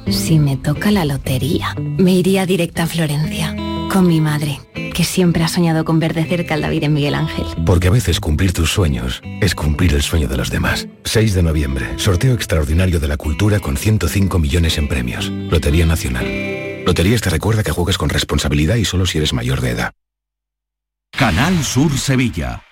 Si 0.09 0.39
me 0.39 0.57
toca 0.57 0.91
la 0.91 1.05
lotería, 1.05 1.75
me 1.79 2.13
iría 2.13 2.45
directa 2.45 2.83
a 2.85 2.87
Florencia, 2.87 3.55
con 3.93 4.07
mi 4.07 4.23
madre, 4.23 4.59
que 4.95 5.05
siempre 5.05 5.45
ha 5.45 5.49
soñado 5.49 5.85
con 5.85 5.99
ver 6.01 6.15
de 6.15 6.25
cerca 6.25 6.55
al 6.55 6.63
David 6.63 6.85
en 6.85 6.95
Miguel 6.95 7.15
Ángel. 7.15 7.45
Porque 7.67 7.89
a 7.89 7.91
veces 7.91 8.21
cumplir 8.21 8.55
tus 8.55 8.73
sueños 8.73 9.21
es 9.43 9.55
cumplir 9.55 9.93
el 9.93 10.03
sueño 10.03 10.29
de 10.29 10.39
los 10.39 10.51
demás. 10.51 10.89
6 11.05 11.35
de 11.35 11.43
noviembre, 11.43 11.99
sorteo 11.99 12.33
extraordinario 12.33 13.01
de 13.01 13.09
la 13.09 13.19
cultura 13.19 13.61
con 13.61 13.77
105 13.77 14.39
millones 14.39 14.79
en 14.79 14.89
premios. 14.89 15.29
Lotería 15.29 15.85
Nacional. 15.85 16.25
Loterías 16.87 17.21
te 17.21 17.29
recuerda 17.29 17.63
que 17.63 17.71
juegues 17.71 17.99
con 17.99 18.09
responsabilidad 18.09 18.77
y 18.77 18.87
solo 18.87 19.05
si 19.05 19.19
eres 19.19 19.35
mayor 19.35 19.61
de 19.61 19.71
edad. 19.71 19.93
Canal 21.11 21.63
Sur 21.63 21.97
Sevilla. 21.99 22.63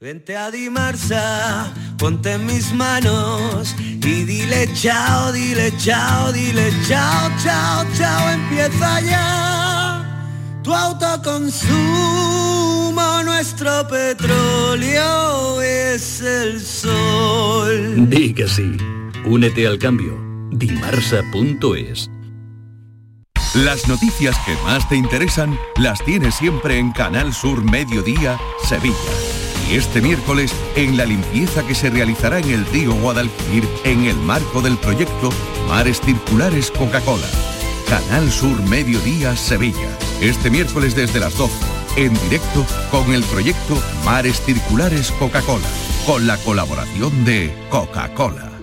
Vente 0.00 0.36
a 0.36 0.52
Dimarsa, 0.52 1.72
ponte 1.98 2.32
en 2.32 2.46
mis 2.46 2.72
manos 2.72 3.74
y 3.80 4.22
dile 4.24 4.68
chao, 4.74 5.32
dile 5.32 5.72
chao, 5.78 6.32
dile 6.32 6.70
chao, 6.86 7.30
chao, 7.42 7.84
chao, 7.96 8.30
empieza 8.30 9.00
ya 9.00 9.83
tu 10.64 10.74
autoconsumo, 10.74 11.72
nuestro 13.22 13.86
petróleo 13.86 15.60
es 15.60 16.22
el 16.22 16.60
sol. 16.60 18.08
Di 18.08 18.32
que 18.34 18.48
sí. 18.48 18.76
Únete 19.26 19.66
al 19.66 19.78
cambio. 19.78 20.18
Dimarsa.es 20.50 22.10
Las 23.54 23.86
noticias 23.88 24.36
que 24.46 24.56
más 24.64 24.88
te 24.88 24.96
interesan 24.96 25.58
las 25.76 26.02
tienes 26.04 26.34
siempre 26.36 26.78
en 26.78 26.92
Canal 26.92 27.34
Sur 27.34 27.62
Mediodía, 27.62 28.40
Sevilla. 28.66 28.96
Y 29.70 29.76
este 29.76 30.00
miércoles, 30.00 30.54
en 30.76 30.96
la 30.96 31.04
limpieza 31.04 31.66
que 31.66 31.74
se 31.74 31.90
realizará 31.90 32.38
en 32.38 32.50
el 32.50 32.64
río 32.66 32.94
Guadalquivir 32.94 33.68
en 33.84 34.04
el 34.04 34.16
marco 34.16 34.62
del 34.62 34.78
proyecto 34.78 35.28
Mares 35.68 36.00
Circulares 36.00 36.70
Coca-Cola. 36.70 37.28
Canal 37.88 38.30
Sur 38.30 38.60
Mediodía, 38.68 39.36
Sevilla. 39.36 39.98
Este 40.24 40.48
miércoles 40.48 40.96
desde 40.96 41.20
las 41.20 41.36
12, 41.36 41.52
en 41.96 42.14
directo 42.14 42.64
con 42.90 43.12
el 43.12 43.22
proyecto 43.24 43.76
Mares 44.06 44.40
Circulares 44.40 45.12
Coca-Cola, 45.18 45.68
con 46.06 46.26
la 46.26 46.38
colaboración 46.38 47.26
de 47.26 47.52
Coca-Cola. 47.68 48.53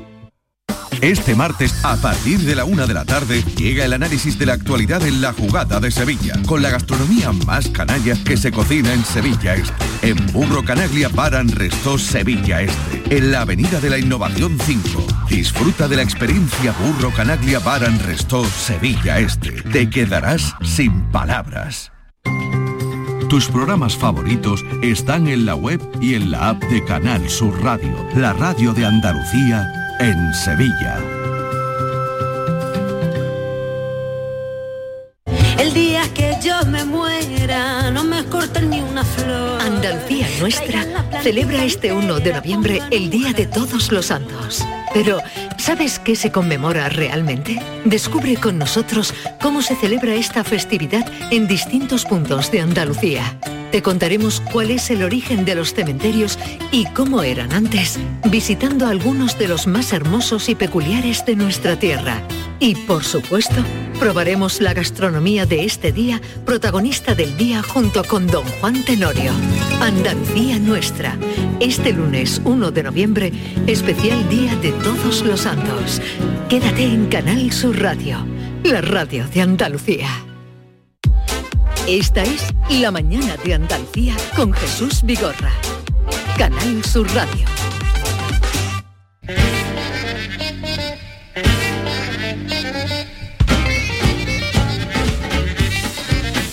Este 1.00 1.36
martes, 1.36 1.74
a 1.84 1.96
partir 1.96 2.40
de 2.40 2.56
la 2.56 2.66
una 2.66 2.86
de 2.86 2.94
la 2.94 3.06
tarde, 3.06 3.44
llega 3.56 3.86
el 3.86 3.94
análisis 3.94 4.38
de 4.38 4.46
la 4.46 4.54
actualidad 4.54 5.02
en 5.06 5.22
la 5.22 5.34
jugada 5.34 5.80
de 5.80 5.90
Sevilla, 5.90 6.34
con 6.46 6.62
la 6.62 6.70
gastronomía 6.70 7.32
más 7.46 7.70
canalla 7.70 8.16
que 8.24 8.38
se 8.38 8.52
cocina 8.52 8.94
en 8.94 9.04
Sevilla 9.06 9.56
Este. 9.56 9.74
En 10.02 10.18
Burro 10.34 10.64
Canaglia 10.64 11.10
Paran 11.10 11.50
Resto 11.50 11.98
Sevilla 11.98 12.62
Este, 12.62 13.18
en 13.18 13.32
la 13.32 13.42
Avenida 13.42 13.80
de 13.80 13.90
la 13.90 13.98
Innovación 13.98 14.58
5. 14.60 15.08
Disfruta 15.30 15.88
de 15.88 15.96
la 15.96 16.04
experiencia 16.04 16.74
Burro 16.74 17.12
Canaglia 17.12 17.60
Baran 17.60 17.98
Resto 18.00 18.46
Sevilla 18.46 19.20
Este. 19.20 19.52
Te 19.72 19.90
quedarás 19.90 20.54
sin 20.64 21.04
palabras. 21.12 21.92
Tus 23.30 23.48
programas 23.48 23.96
favoritos 23.96 24.66
están 24.82 25.30
en 25.30 25.46
la 25.46 25.56
web 25.56 25.82
y 26.02 26.16
en 26.16 26.32
la 26.32 26.50
app 26.50 26.64
de 26.66 26.84
Canal 26.84 27.30
Sur 27.30 27.64
Radio, 27.64 27.96
la 28.14 28.34
radio 28.34 28.74
de 28.74 28.86
Andalucía 28.86 29.81
en 30.02 30.34
Sevilla. 30.34 30.98
El 35.60 35.74
día 35.74 36.02
que 36.16 36.36
yo 36.44 36.56
me 36.66 36.84
muera, 36.86 37.92
no 37.92 38.04
me 38.04 38.24
corten 38.26 38.72
ni 38.72 38.82
una 38.82 39.04
flor. 39.04 39.62
Andalucía 39.62 40.28
Nuestra 40.40 40.86
celebra 41.22 41.64
este 41.64 41.94
1 41.94 42.20
de 42.20 42.34
noviembre 42.34 42.82
el 42.90 43.12
Día 43.12 43.32
de 43.34 43.46
Todos 43.46 43.92
los 43.92 44.08
Santos. 44.08 44.66
Pero, 44.92 45.20
¿sabes 45.58 46.00
qué 46.00 46.16
se 46.16 46.32
conmemora 46.32 46.90
realmente? 46.90 47.62
Descubre 47.86 48.36
con 48.38 48.58
nosotros 48.58 49.14
cómo 49.40 49.62
se 49.62 49.76
celebra 49.76 50.16
esta 50.16 50.44
festividad 50.44 51.06
en 51.30 51.48
distintos 51.48 52.06
puntos 52.06 52.52
de 52.52 52.62
Andalucía. 52.62 53.38
Te 53.72 53.82
contaremos 53.82 54.42
cuál 54.52 54.70
es 54.70 54.90
el 54.92 55.02
origen 55.02 55.46
de 55.46 55.56
los 55.56 55.74
cementerios 55.74 56.38
y 56.72 56.86
cómo 56.88 57.24
eran 57.24 57.54
antes, 57.54 57.98
visitando 58.30 58.86
algunos 58.86 59.38
de 59.40 59.48
los 59.48 59.66
más 59.66 59.94
hermosos 59.94 60.50
y 60.50 60.56
peculiares 60.56 61.26
de 61.26 61.38
nuestra 61.38 61.78
tierra. 61.80 62.22
Y 62.60 62.76
por 62.76 63.06
supuesto, 63.06 63.64
probaremos 63.98 64.60
la 64.60 64.74
gastronomía 64.74 65.46
de 65.46 65.64
este 65.64 65.94
día, 65.94 66.22
protagonista 66.46 67.16
del 67.16 67.38
día 67.38 67.64
junto 67.64 68.04
con 68.04 68.28
don 68.28 68.44
Juan 68.60 68.84
Tenorio. 68.84 69.32
Andalucía 69.80 70.60
Nuestra. 70.60 71.18
Este 71.62 71.94
lunes 71.94 72.42
1 72.44 72.72
de 72.72 72.84
noviembre, 72.84 73.32
especial 73.68 74.28
Día 74.30 74.54
de 74.58 74.74
Todos 74.74 75.24
los 75.24 75.42
Santos. 75.42 76.02
Quédate 76.50 76.84
en 76.84 77.08
Canal 77.08 77.52
Sur 77.54 77.80
Radio, 77.82 78.18
la 78.64 78.82
radio 78.82 79.26
de 79.28 79.42
Andalucía. 79.42 80.10
Esta 81.92 82.24
es 82.24 82.54
La 82.70 82.90
Mañana 82.90 83.36
de 83.44 83.54
Andalucía 83.54 84.16
con 84.38 84.54
Jesús 84.54 85.02
Vigorra. 85.04 85.52
Canal 86.38 86.82
Sur 86.86 87.06
Radio. 87.14 87.46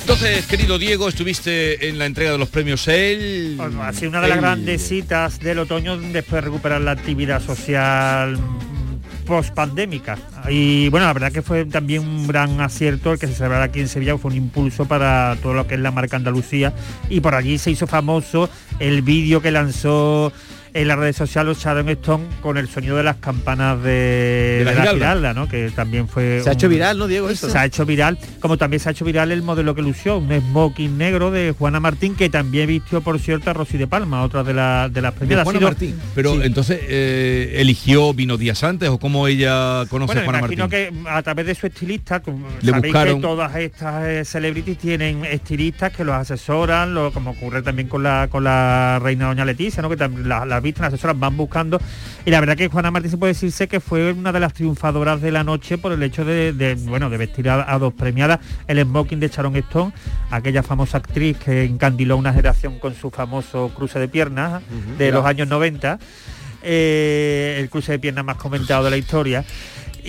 Entonces, 0.03 0.47
querido 0.47 0.79
Diego, 0.79 1.09
estuviste 1.09 1.89
en 1.89 1.99
la 1.99 2.07
entrega 2.07 2.33
de 2.33 2.39
los 2.39 2.49
premios 2.49 2.89
EL. 2.89 3.55
Bueno, 3.57 3.83
ha 3.83 3.93
sido 3.93 4.11
una 4.11 4.23
de 4.23 4.29
las 4.29 4.37
El- 4.39 4.43
grandes 4.43 4.83
citas 4.89 5.39
del 5.39 5.59
otoño 5.61 5.99
después 5.99 6.43
de 6.43 6.49
recuperar 6.49 6.81
la 6.81 6.93
actividad 6.93 7.43
social 7.45 8.39
post 9.29 9.55
pandémica 9.55 10.17
y 10.49 10.89
bueno 10.89 11.07
la 11.07 11.13
verdad 11.13 11.31
que 11.31 11.43
fue 11.43 11.67
también 11.67 12.03
un 12.03 12.27
gran 12.27 12.61
acierto 12.61 13.13
el 13.13 13.19
que 13.19 13.27
se 13.27 13.35
celebrara 13.35 13.65
aquí 13.65 13.81
en 13.81 13.89
Sevilla 13.89 14.17
fue 14.17 14.31
un 14.31 14.37
impulso 14.39 14.87
para 14.87 15.37
todo 15.43 15.53
lo 15.53 15.67
que 15.67 15.75
es 15.75 15.81
la 15.81 15.91
marca 15.91 16.17
Andalucía. 16.17 16.73
Y 17.09 17.21
por 17.21 17.35
allí 17.35 17.59
se 17.59 17.71
hizo 17.71 17.87
famoso 17.87 18.49
el 18.79 19.03
vídeo 19.03 19.41
que 19.43 19.51
lanzó 19.51 20.33
en 20.81 20.89
las 20.89 20.99
redes 20.99 21.17
sociales 21.17 21.59
Sharon 21.59 21.89
Stone 21.89 22.25
con 22.41 22.57
el 22.57 22.69
sonido 22.69 22.97
de 22.97 23.03
las 23.03 23.17
campanas 23.17 23.83
de, 23.83 23.91
De 23.91 24.59
de 24.59 24.65
la 24.65 24.73
la, 24.73 24.81
Giralda. 24.81 24.95
Giralda, 24.99 25.35
¿no? 25.35 25.49
que 25.49 25.71
también 25.71 26.09
fue 26.09 26.41
Se 26.43 26.51
ha 26.51 26.53
hecho 26.53 26.69
viral, 26.69 26.99
¿no, 26.99 27.07
Diego? 27.07 27.29
Eso. 27.31 27.51
se 27.51 27.59
ha 27.59 27.65
hecho 27.65 27.85
viral, 27.85 28.19
como 28.41 28.57
también 28.59 28.81
se 28.81 28.89
ha 28.89 28.93
hecho 28.93 29.05
viral 29.05 29.33
el 29.33 29.43
modelo 29.43 29.75
que 29.75 29.83
lució, 29.83 30.19
un 30.19 30.31
smoking 30.33 30.97
negro 30.99 31.31
de 31.31 31.55
Juana 31.59 31.81
Martín, 31.81 32.15
que 32.15 32.29
también 32.31 32.67
vistió, 32.69 33.01
por 33.01 33.19
cierto, 33.19 33.51
a 33.51 33.55
Rosy 33.55 33.77
de 33.79 33.87
Palma, 33.87 34.23
otra 34.23 34.43
de, 34.45 34.55
la- 34.55 34.89
de 34.89 35.01
las 35.03 35.19
de. 35.19 35.35
Ha 35.35 35.45
Juana 35.45 35.59
sido- 35.59 35.69
Martín. 35.71 35.99
Pero 36.15 36.35
Sí. 36.35 36.41
entonces, 36.45 36.81
eh, 36.89 37.55
¿eligió 37.57 38.13
vino 38.15 38.37
días 38.37 38.63
antes 38.65 38.89
o 38.89 38.99
cómo 38.99 39.27
ella 39.29 39.85
conoce 39.89 40.15
Bueno, 40.15 40.21
a 40.21 40.25
Juana 40.25 40.39
imagino 40.41 40.69
Martín? 40.69 41.03
que 41.05 41.11
a 41.11 41.23
través 41.23 41.47
de 41.47 41.55
su 41.55 41.67
estilista, 41.67 42.23
Le 42.63 42.71
sabéis 42.73 42.93
buscaron- 42.93 43.17
que 43.17 43.23
todas 43.23 43.57
estas 43.57 44.05
eh, 44.07 44.25
celebrities 44.25 44.79
tienen 44.79 45.25
estilistas 45.25 45.93
que 45.93 46.05
los 46.05 46.15
asesoran, 46.15 46.95
lo, 46.95 47.13
como 47.13 47.31
ocurre 47.33 47.63
también 47.63 47.89
con 47.89 48.03
la 48.03 48.29
con 48.31 48.45
la 48.45 48.99
reina 49.03 49.27
doña 49.27 49.45
Leticia, 49.45 49.83
¿no? 49.83 49.89
que 49.89 49.97
también 49.97 50.29
la- 50.29 50.45
las 50.47 50.63
las 50.77 50.89
asesoran, 50.89 51.21
van 51.21 51.37
buscando. 51.37 51.81
Y 52.25 52.31
la 52.31 52.41
verdad 52.41 52.57
que 52.57 52.69
Juana 52.69 52.91
Martín 52.91 53.11
se 53.11 53.17
puede 53.17 53.33
decirse 53.33 53.69
que 53.69 53.81
fue 53.81 54.13
una 54.13 54.33
de 54.33 54.41
las 54.41 54.53
triunfadoras 54.53 55.21
de 55.21 55.31
la 55.31 55.45
noche 55.45 55.79
por 55.79 55.93
el 55.93 56.03
hecho 56.03 56.25
de, 56.25 56.53
de, 56.53 56.75
bueno 56.75 57.11
de 57.11 57.17
vestir 57.17 57.49
a, 57.49 57.73
a 57.73 57.79
dos 57.79 57.95
premiadas, 57.95 58.41
el 58.67 58.83
smoking 58.83 59.21
de 59.21 59.29
Sharon 59.29 59.57
Stone, 59.57 59.93
aquella 60.31 60.63
famosa 60.63 60.99
actriz 60.99 61.39
que 61.39 61.65
encandiló 61.65 62.17
una 62.17 62.33
generación 62.33 62.79
con 62.79 62.95
su 62.95 63.11
famoso 63.11 63.71
cruce 63.75 63.99
de 63.99 64.09
piernas 64.09 64.63
de 64.99 65.09
claro. 65.09 65.19
los 65.19 65.27
años 65.27 65.49
90 65.49 65.99
eh, 66.63 67.57
el 67.61 67.71
cruce 67.71 67.93
de 67.93 67.99
piernas 67.99 68.25
más 68.25 68.37
comentado 68.37 68.85
de 68.85 68.91
la 68.91 68.97
historia. 68.97 69.45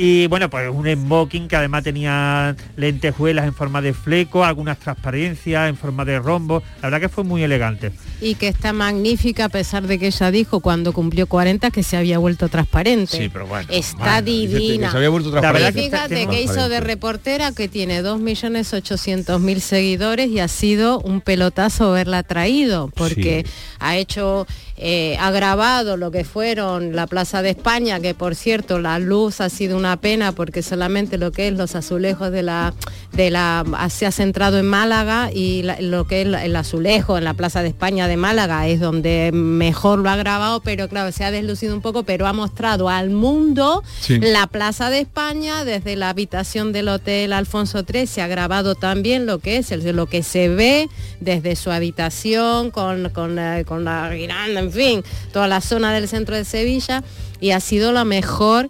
Y 0.02 0.28
bueno, 0.28 0.50
pues 0.50 0.70
un 0.74 0.88
smoking 0.90 1.50
que 1.50 1.58
además 1.58 1.84
tenía 1.84 2.56
lentejuelas 2.78 3.46
en 3.46 3.54
forma 3.54 3.82
de 3.82 3.94
fleco, 3.94 4.46
algunas 4.46 4.80
transparencias 4.80 5.68
en 5.68 5.76
forma 5.76 6.06
de 6.06 6.20
rombo. 6.20 6.64
La 6.82 6.84
verdad 6.90 7.02
que 7.02 7.10
fue 7.10 7.26
muy 7.26 7.44
elegante. 7.44 7.92
Y 8.22 8.36
que 8.36 8.48
está 8.48 8.72
magnífica 8.72 9.46
a 9.46 9.50
pesar 9.50 9.88
de 9.88 10.00
que 10.00 10.08
ella 10.08 10.32
dijo 10.32 10.62
cuando 10.62 10.94
cumplió 10.94 11.28
40 11.28 11.70
que 11.72 11.84
se 11.84 11.98
había 11.98 12.18
vuelto 12.18 12.48
transparente. 12.48 13.18
Sí, 13.18 13.28
pero 13.28 13.46
bueno. 13.46 13.68
Está 13.70 14.22
divina. 14.22 14.88
que 14.88 14.92
se 14.92 14.98
había 14.98 15.10
vuelto 15.10 15.32
transparente. 15.32 15.82
fíjate 15.82 16.16
Tiene- 16.16 16.32
que 16.32 16.44
hizo 16.44 16.70
de 16.70 16.80
reportera 16.80 17.52
que 17.52 17.68
tiene 17.68 18.02
2.800.000 18.02 19.60
seguidores 19.60 20.30
y 20.30 20.40
ha 20.40 20.48
sido 20.48 21.00
un 21.02 21.20
pelotazo 21.20 21.90
haberla 21.90 22.24
traído 22.24 22.90
porque 22.96 23.46
ha 23.80 23.98
hecho, 23.98 24.48
eh, 24.78 25.18
ha 25.20 25.30
grabado 25.32 25.98
lo 25.98 26.10
que 26.12 26.24
fueron 26.24 26.96
la 26.96 27.06
Plaza 27.06 27.42
de 27.42 27.50
España, 27.50 28.00
que 28.00 28.14
por 28.14 28.36
cierto 28.36 28.80
la 28.80 28.98
luz 29.00 29.42
ha 29.42 29.50
sido 29.50 29.76
una 29.78 29.89
pena 29.98 30.32
porque 30.32 30.62
solamente 30.64 31.18
lo 31.18 31.32
que 31.32 31.48
es 31.48 31.54
los 31.58 31.76
azulejos 31.76 32.32
de 32.32 32.44
la, 32.44 32.74
de 33.14 33.30
la 33.32 33.66
se 33.90 34.06
ha 34.06 34.12
centrado 34.12 34.58
en 34.58 34.66
Málaga 34.68 35.30
y 35.34 35.64
la- 35.64 35.80
lo 35.82 36.06
que 36.08 36.22
es 36.22 36.28
el 36.28 36.56
azulejo 36.56 37.18
en 37.18 37.24
la 37.24 37.34
Plaza 37.34 37.62
de 37.62 37.70
España 37.70 38.08
de 38.08 38.18
Málaga 38.18 38.68
es 38.68 38.80
donde 38.80 39.32
mejor 39.34 40.00
lo 40.00 40.10
ha 40.10 40.16
grabado, 40.16 40.62
pero 40.62 40.88
claro, 40.90 41.12
se 41.12 41.24
ha 41.24 41.32
deslucido 41.32 41.76
un 41.76 41.82
poco, 41.82 42.04
pero 42.04 42.28
ha 42.28 42.34
mostrado 42.34 42.90
al 42.90 43.10
mundo 43.10 43.84
Sí. 44.02 44.20
la 44.20 44.48
Plaza 44.48 44.90
de 44.90 45.00
España, 45.00 45.64
desde 45.66 45.96
la 45.96 46.10
habitación 46.10 46.72
del 46.72 46.90
Hotel 46.90 47.34
Alfonso 47.34 47.84
III, 47.92 48.08
se 48.08 48.22
ha 48.22 48.28
grabado 48.28 48.76
también 48.76 49.26
lo 49.26 49.40
que 49.40 49.58
es, 49.58 49.72
el- 49.72 49.96
lo 49.96 50.06
que 50.08 50.24
se 50.24 50.50
ve 50.50 50.88
desde 51.20 51.56
su 51.56 51.72
habitación, 51.72 52.72
con, 52.72 53.10
con, 53.10 53.38
eh, 53.40 53.64
con 53.68 53.84
la 53.84 54.10
guiranda, 54.14 54.60
en 54.60 54.72
fin, 54.72 55.04
toda 55.34 55.48
la 55.48 55.62
zona 55.62 55.94
del 55.94 56.08
centro 56.08 56.36
de 56.36 56.46
Sevilla, 56.46 57.04
y 57.42 57.52
ha 57.52 57.60
sido 57.60 57.92
la 57.92 58.06
mejor 58.06 58.70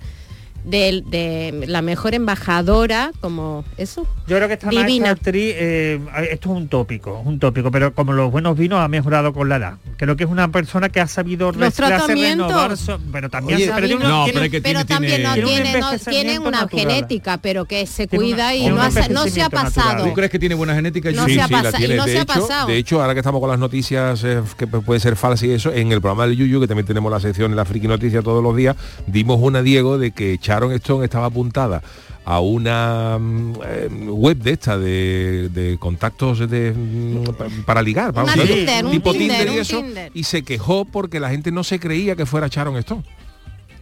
de, 0.70 1.04
de 1.10 1.66
la 1.68 1.82
mejor 1.82 2.14
embajadora, 2.14 3.12
como 3.22 3.64
eso. 3.78 4.06
Yo 4.28 4.36
creo 4.38 4.48
que 4.48 4.54
esta 4.56 4.70
Divina. 4.70 4.86
maestra 5.08 5.12
actriz, 5.12 5.54
eh, 5.58 6.00
esto 6.32 6.50
es 6.52 6.56
un 6.58 6.68
tópico, 6.68 7.20
un 7.26 7.40
tópico, 7.40 7.72
pero 7.72 7.94
como 7.94 8.14
los 8.14 8.32
buenos 8.32 8.58
vinos 8.58 8.80
ha 8.80 8.88
mejorado 8.88 9.34
con 9.34 9.50
la 9.50 9.58
edad. 9.58 9.74
Creo 9.98 10.16
que 10.16 10.24
es 10.24 10.30
una 10.30 10.48
persona 10.50 10.90
que 10.90 11.00
ha 11.00 11.08
sabido 11.08 11.48
Los 11.52 11.58
reciclarse, 11.58 11.96
tratamientos. 11.98 12.48
renovar, 12.48 13.00
pero 13.12 13.30
también 13.30 13.58
Oye, 13.58 13.72
pero 13.74 13.88
tiene, 13.88 14.04
no, 14.06 14.24
tiene- 14.26 14.40
pero 14.50 14.62
tiene- 14.62 14.86
también 14.86 15.24
no 15.24 15.34
tiene 15.34 16.36
no, 16.36 16.42
una 16.48 16.62
natural. 16.62 16.86
genética, 16.88 17.38
pero 17.40 17.66
que 17.66 17.86
se 17.86 18.04
una- 18.04 18.18
cuida 18.20 18.56
y 18.56 18.68
no, 18.68 18.76
un 18.76 18.80
ha- 18.82 18.86
no 19.10 19.26
se 19.28 19.42
ha 19.42 19.46
natural. 19.46 19.50
pasado. 19.50 20.04
¿Tú 20.06 20.14
crees 20.14 20.32
que 20.32 20.40
tiene 20.40 20.56
buena 20.56 20.76
genética? 20.76 21.10
No 21.12 21.24
Yuyu? 21.28 21.36
se 21.36 21.42
ha 21.42 21.48
sí, 21.48 21.54
la 21.54 21.72
tiene. 21.72 21.96
no 21.96 22.06
de, 22.06 22.12
se 22.12 22.18
ha 22.20 22.22
hecho, 22.22 22.34
pasado. 22.34 22.68
de 22.68 22.78
hecho, 22.78 23.02
ahora 23.02 23.14
que 23.14 23.20
estamos 23.20 23.42
con 23.42 23.50
las 23.50 23.60
noticias 23.60 24.24
eh, 24.24 24.42
que 24.58 24.68
pu- 24.68 24.84
puede 24.84 25.00
ser 25.00 25.16
falsas 25.16 25.44
y 25.48 25.52
eso, 25.52 25.74
en 25.74 25.92
el 25.92 26.00
programa 26.02 26.28
del 26.28 26.38
Yuyu, 26.38 26.60
que 26.62 26.68
también 26.68 26.86
tenemos 26.86 27.12
la 27.12 27.20
sección 27.20 27.52
en 27.52 27.58
la 27.58 27.66
Friki 27.66 27.88
Noticias 27.88 28.24
todos 28.24 28.44
los 28.44 28.56
días, 28.56 28.76
dimos 29.08 29.40
una, 29.42 29.62
Diego, 29.62 29.98
de 29.98 30.12
que 30.12 30.38
Sharon 30.60 30.74
Stone 30.74 31.06
estaba 31.06 31.28
apuntada 31.28 31.82
a 32.26 32.42
una 32.42 33.18
mm, 33.18 33.54
eh, 33.66 33.88
web 34.10 34.38
de 34.38 34.52
esta 34.52 34.78
de, 34.78 35.50
de 35.54 35.78
contactos 35.80 36.50
de, 36.50 36.74
mm, 36.76 37.24
pa- 37.36 37.48
para 37.66 37.82
ligar. 37.82 38.14
Tinder, 38.14 38.86
tipo 38.92 39.12
Tinder, 39.14 39.38
Tinder 39.38 39.56
y 39.56 39.58
eso, 39.60 39.78
Tinder. 39.82 40.12
y 40.14 40.24
se 40.26 40.44
quejó 40.44 40.84
porque 40.86 41.20
la 41.22 41.30
gente 41.30 41.52
no 41.52 41.64
se 41.64 41.80
creía 41.80 42.16
que 42.18 42.26
fuera 42.26 42.48
Sharon 42.50 42.76
Stone. 42.78 43.04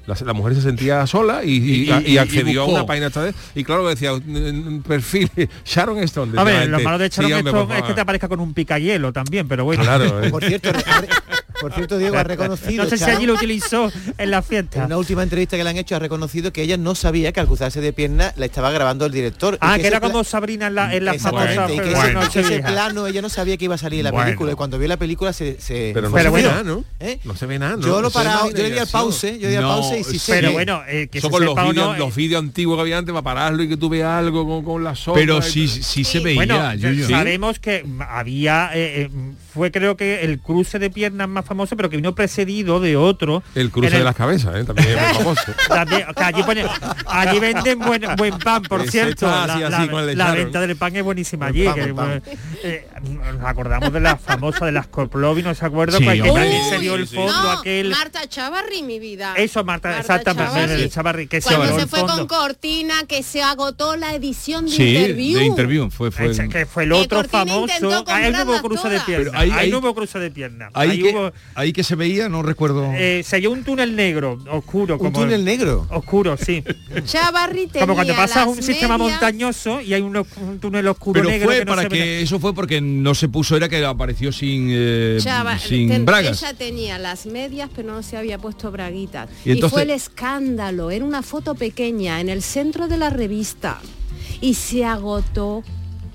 La, 0.05 0.15
la 0.23 0.31
mujer 0.33 0.55
se 0.55 0.61
sentía 0.61 1.05
sola 1.07 1.43
y, 1.43 1.49
y- 1.51 1.89
Y- 1.89 1.91
y- 2.05 2.11
y 2.13 2.17
accedió 2.17 2.65
y 2.65 2.69
a 2.69 2.75
una 2.75 2.85
página 2.85 3.07
esta 3.07 3.23
vez 3.23 3.35
y 3.55 3.63
claro 3.65 3.85
decía 3.89 4.13
"Mm, 4.13 4.81
perfil 4.83 5.29
Sharon 5.65 5.97
Stone 5.99 6.39
A 6.39 6.43
ver, 6.45 6.69
lo 6.69 6.79
malo 6.79 6.97
de 6.99 7.09
Sharon 7.09 7.29
Sí, 7.41 7.47
Stone 7.47 7.77
es 7.77 7.83
que 7.83 7.93
te 7.93 8.01
aparezca 8.01 8.29
con 8.29 8.39
un 8.39 8.53
picayelo 8.53 9.11
también, 9.11 9.47
pero 9.49 9.65
bueno. 9.65 9.83
Claro, 9.83 10.23
eh. 10.23 10.29
Por 10.29 10.45
cierto, 10.45 10.69
por 11.61 11.73
cierto, 11.73 11.97
Diego 11.97 12.17
ha 12.17 12.23
reconocido. 12.23 12.83
No 12.83 12.89
sé 12.89 12.97
si 12.97 13.03
allí 13.05 13.25
lo 13.25 13.33
utilizó 13.33 13.91
en 14.17 14.31
la 14.31 14.37
En 14.37 14.43
fiesta. 14.43 14.85
una 14.85 14.97
última 14.97 15.23
entrevista 15.23 15.57
que 15.57 15.63
le 15.63 15.69
han 15.69 15.77
hecho 15.77 15.95
ha 15.95 15.99
reconocido 15.99 16.51
que 16.53 16.61
ella 16.61 16.77
no 16.77 16.95
sabía 16.95 17.31
que 17.31 17.39
al 17.39 17.47
cruzarse 17.47 17.81
de 17.81 17.93
pierna 17.93 18.33
la 18.37 18.45
estaba 18.45 18.71
grabando 18.71 19.05
el 19.05 19.11
director. 19.11 19.55
y 19.55 19.57
Ah, 19.61 19.77
que 19.79 19.87
era 19.87 19.99
como 19.99 20.23
Sabrina 20.23 20.67
en 20.67 20.75
la, 20.75 20.93
en 20.95 21.05
la 21.05 21.13
famosa 21.15 21.67
y 21.71 21.77
que 21.77 21.83
ese, 21.91 21.95
Bueno, 21.95 22.21
ese 22.23 22.59
plano 22.59 23.07
ella 23.07 23.21
no 23.21 23.29
sabía 23.29 23.57
que 23.57 23.65
iba 23.65 23.75
a 23.75 23.77
salir 23.77 23.99
en 23.99 24.03
la 24.05 24.11
Bueno. 24.11 24.25
película 24.25 24.51
y 24.51 24.55
cuando 24.55 24.77
vio 24.79 24.87
la 24.87 24.97
película 24.97 25.33
se, 25.33 25.59
se 25.59 25.91
Pero 25.93 26.09
no 26.09 26.15
Pero 26.15 26.23
se 26.23 26.23
ve 26.23 26.29
bueno, 26.29 26.49
nada, 26.49 26.63
¿no? 26.63 26.85
¿Eh? 26.99 27.19
No 27.23 27.35
se 27.35 27.45
ve 27.45 27.59
nada, 27.59 27.75
¿no? 27.77 27.81
yo 27.81 28.01
lo 28.01 28.09
parado, 28.11 28.49
yo 28.51 28.63
le 28.63 28.71
di 28.71 28.77
al 28.79 28.87
pause, 28.87 29.37
yo 29.39 29.43
le 29.47 29.49
di 29.49 29.55
al 29.55 29.63
No, 29.63 29.69
pause 29.69 29.99
y 29.99 30.03
sí 30.03 30.19
se 30.19 30.33
Pero 30.33 30.47
ve. 30.49 30.53
bueno, 30.53 30.81
eh, 30.87 31.07
que 31.11 31.17
Eso 31.19 31.27
se 31.27 31.31
con 31.31 31.43
los 31.45 31.51
sepa 31.55 31.63
vídeos, 31.69 31.87
no, 31.87 31.95
eh, 31.95 31.99
los 31.99 32.15
vídeos 32.15 32.39
antiguos 32.43 32.77
que 32.77 32.81
había 32.81 32.97
antes 32.97 33.13
para 33.13 33.23
pararlo 33.23 33.63
y 33.63 33.69
que 33.69 33.77
tú 33.77 33.89
veas 33.89 34.19
algo 34.19 34.45
con, 34.47 34.63
con 34.63 34.83
la 34.83 34.95
sombra. 34.95 35.21
Pero 35.21 35.41
sí, 35.41 35.67
sí 35.67 36.03
se 36.03 36.19
veía, 36.19 36.35
Bueno, 36.35 36.61
sabemos 37.07 37.59
que 37.59 37.85
había, 38.09 38.71
eh, 38.73 39.03
eh, 39.03 39.09
fue 39.57 39.71
creo 39.71 39.97
que 39.97 40.23
el 40.23 40.39
cruce 40.39 40.79
de 40.79 40.89
piernas 40.89 41.27
más 41.27 41.45
famoso, 41.45 41.75
pero 41.75 41.89
que 41.89 41.97
vino 41.97 42.15
precedido 42.15 42.79
de 42.79 42.95
otro. 42.95 43.43
El 43.55 43.71
cruce 43.71 43.87
el- 43.89 43.97
de 43.99 44.03
las 44.03 44.15
cabezas, 44.15 44.55
¿eh? 44.55 44.63
también 44.63 44.87
es 44.89 44.95
muy 45.07 45.13
famoso. 45.17 45.41
También, 45.67 46.05
que 46.15 46.23
allí, 46.23 46.43
pone- 46.43 46.65
allí 47.07 47.39
venden 47.39 47.79
buen, 47.79 48.01
buen 48.15 48.37
pan, 48.39 48.61
por 48.63 48.81
Ese 48.81 48.91
cierto. 48.91 49.25
está 49.25 49.47
La, 49.47 49.53
así, 49.55 49.63
así 49.63 49.87
la- 49.91 50.01
el 50.11 50.17
la 50.17 50.31
venta 50.31 50.61
del 50.61 50.75
pan 50.77 50.95
es 50.95 51.03
buenísima 51.03 51.49
Buen 51.51 51.55
allí. 51.55 51.65
pan, 51.65 51.75
que, 51.87 51.93
pan. 51.93 52.23
eh, 52.63 52.87
nos 53.03 53.43
acordamos 53.45 53.91
de 53.91 53.99
la 53.99 54.17
famosa 54.17 54.65
de 54.65 54.71
las 54.71 54.87
Corplovi, 54.87 55.43
¿no 55.43 55.53
se 55.55 55.65
acuerda? 55.65 55.97
Sí, 55.97 56.05
que 56.05 56.21
también 56.21 56.63
se 56.69 56.79
dio 56.79 56.95
el 56.95 57.07
fondo 57.07 57.33
no, 57.33 57.51
aquel. 57.51 57.89
Marta 57.89 58.27
Chavarri, 58.27 58.83
mi 58.83 58.99
vida. 58.99 59.33
Eso, 59.35 59.63
Marta, 59.63 59.89
Marta 59.89 60.01
exactamente, 60.01 60.53
Chavarri. 60.53 60.81
el 60.83 60.89
Chavarri, 60.91 61.27
que 61.27 61.41
se 61.41 61.47
Cuando 61.55 61.75
se 61.75 61.81
el 61.81 61.87
fue 61.89 61.99
fondo. 61.99 62.15
con 62.15 62.27
Cortina, 62.27 63.03
que 63.07 63.23
se 63.23 63.41
agotó 63.41 63.95
la 63.95 64.13
edición 64.13 64.65
de 64.65 64.71
Sí, 64.71 64.95
interview. 64.95 65.39
de 65.39 65.45
interview. 65.45 65.89
Fue, 65.89 66.11
fue 66.11 66.27
Ese 66.31 66.47
que 66.49 66.65
fue 66.65 66.83
el 66.83 66.93
otro 66.93 67.23
famoso. 67.23 67.73
no 67.81 67.87
hubo 67.89 67.95
comprarlas 68.05 68.61
cruce 68.61 68.89
de 68.89 68.99
piernas. 69.01 69.33
Ahí- 69.47 69.59
Ahí, 69.59 69.65
ahí- 69.65 69.71
no 69.71 69.79
hubo 69.79 69.93
cruce 69.95 70.19
de 70.19 70.31
piernas. 70.31 70.71
ahí, 70.73 70.91
Ahí 70.91 71.01
que, 71.01 71.09
hubo. 71.15 71.31
ahí 71.55 71.73
que 71.73 71.83
se 71.83 71.95
veía, 71.95 72.29
no 72.29 72.41
recuerdo. 72.43 72.91
Eh, 72.95 73.21
se 73.25 73.35
halló 73.37 73.51
un 73.51 73.63
túnel 73.63 73.95
negro, 73.95 74.39
oscuro. 74.51 74.95
Un 74.95 74.99
como 74.99 75.19
túnel 75.19 75.43
negro. 75.43 75.87
Oscuro, 75.89 76.37
sí. 76.37 76.63
Chavarri 77.05 77.67
Como 77.79 77.95
cuando 77.95 78.15
pasas 78.15 78.47
un 78.47 78.61
sistema 78.61 78.97
montañoso 78.97 79.81
y 79.81 79.93
hay 79.93 80.01
un, 80.01 80.15
un 80.17 80.59
túnel 80.59 80.87
oscuro 80.87 81.19
pero 81.21 81.29
negro 81.29 81.45
fue 81.47 81.59
que 81.59 81.65
no 81.65 81.69
para 81.71 81.81
se 81.83 81.89
ve 81.89 81.97
que 81.97 82.21
eso 82.21 82.39
fue 82.39 82.53
porque 82.53 82.81
no 82.81 83.13
se 83.15 83.29
puso 83.29 83.55
era 83.55 83.69
que 83.69 83.83
apareció 83.85 84.31
sin 84.31 84.67
eh, 84.71 85.17
Chava- 85.21 85.57
sin 85.59 85.89
ten- 85.89 86.05
bragas 86.05 86.41
Ella 86.43 86.53
tenía 86.53 86.97
las 86.99 87.25
medias, 87.25 87.69
pero 87.75 87.93
no 87.93 88.03
se 88.03 88.17
había 88.17 88.37
puesto 88.37 88.71
braguitas. 88.71 89.29
Y 89.45 89.53
Y, 89.53 89.61
fue 89.61 89.83
el 89.83 89.89
escándalo. 89.91 90.91
Era 90.91 91.03
una 91.05 91.21
foto 91.21 91.55
pequeña 91.55 92.21
en 92.21 92.29
el 92.29 92.41
centro 92.41 92.87
de 92.87 92.97
la 92.97 93.09
revista. 93.09 93.79
Y 94.41 94.53
se 94.55 94.85
agotó. 94.85 95.63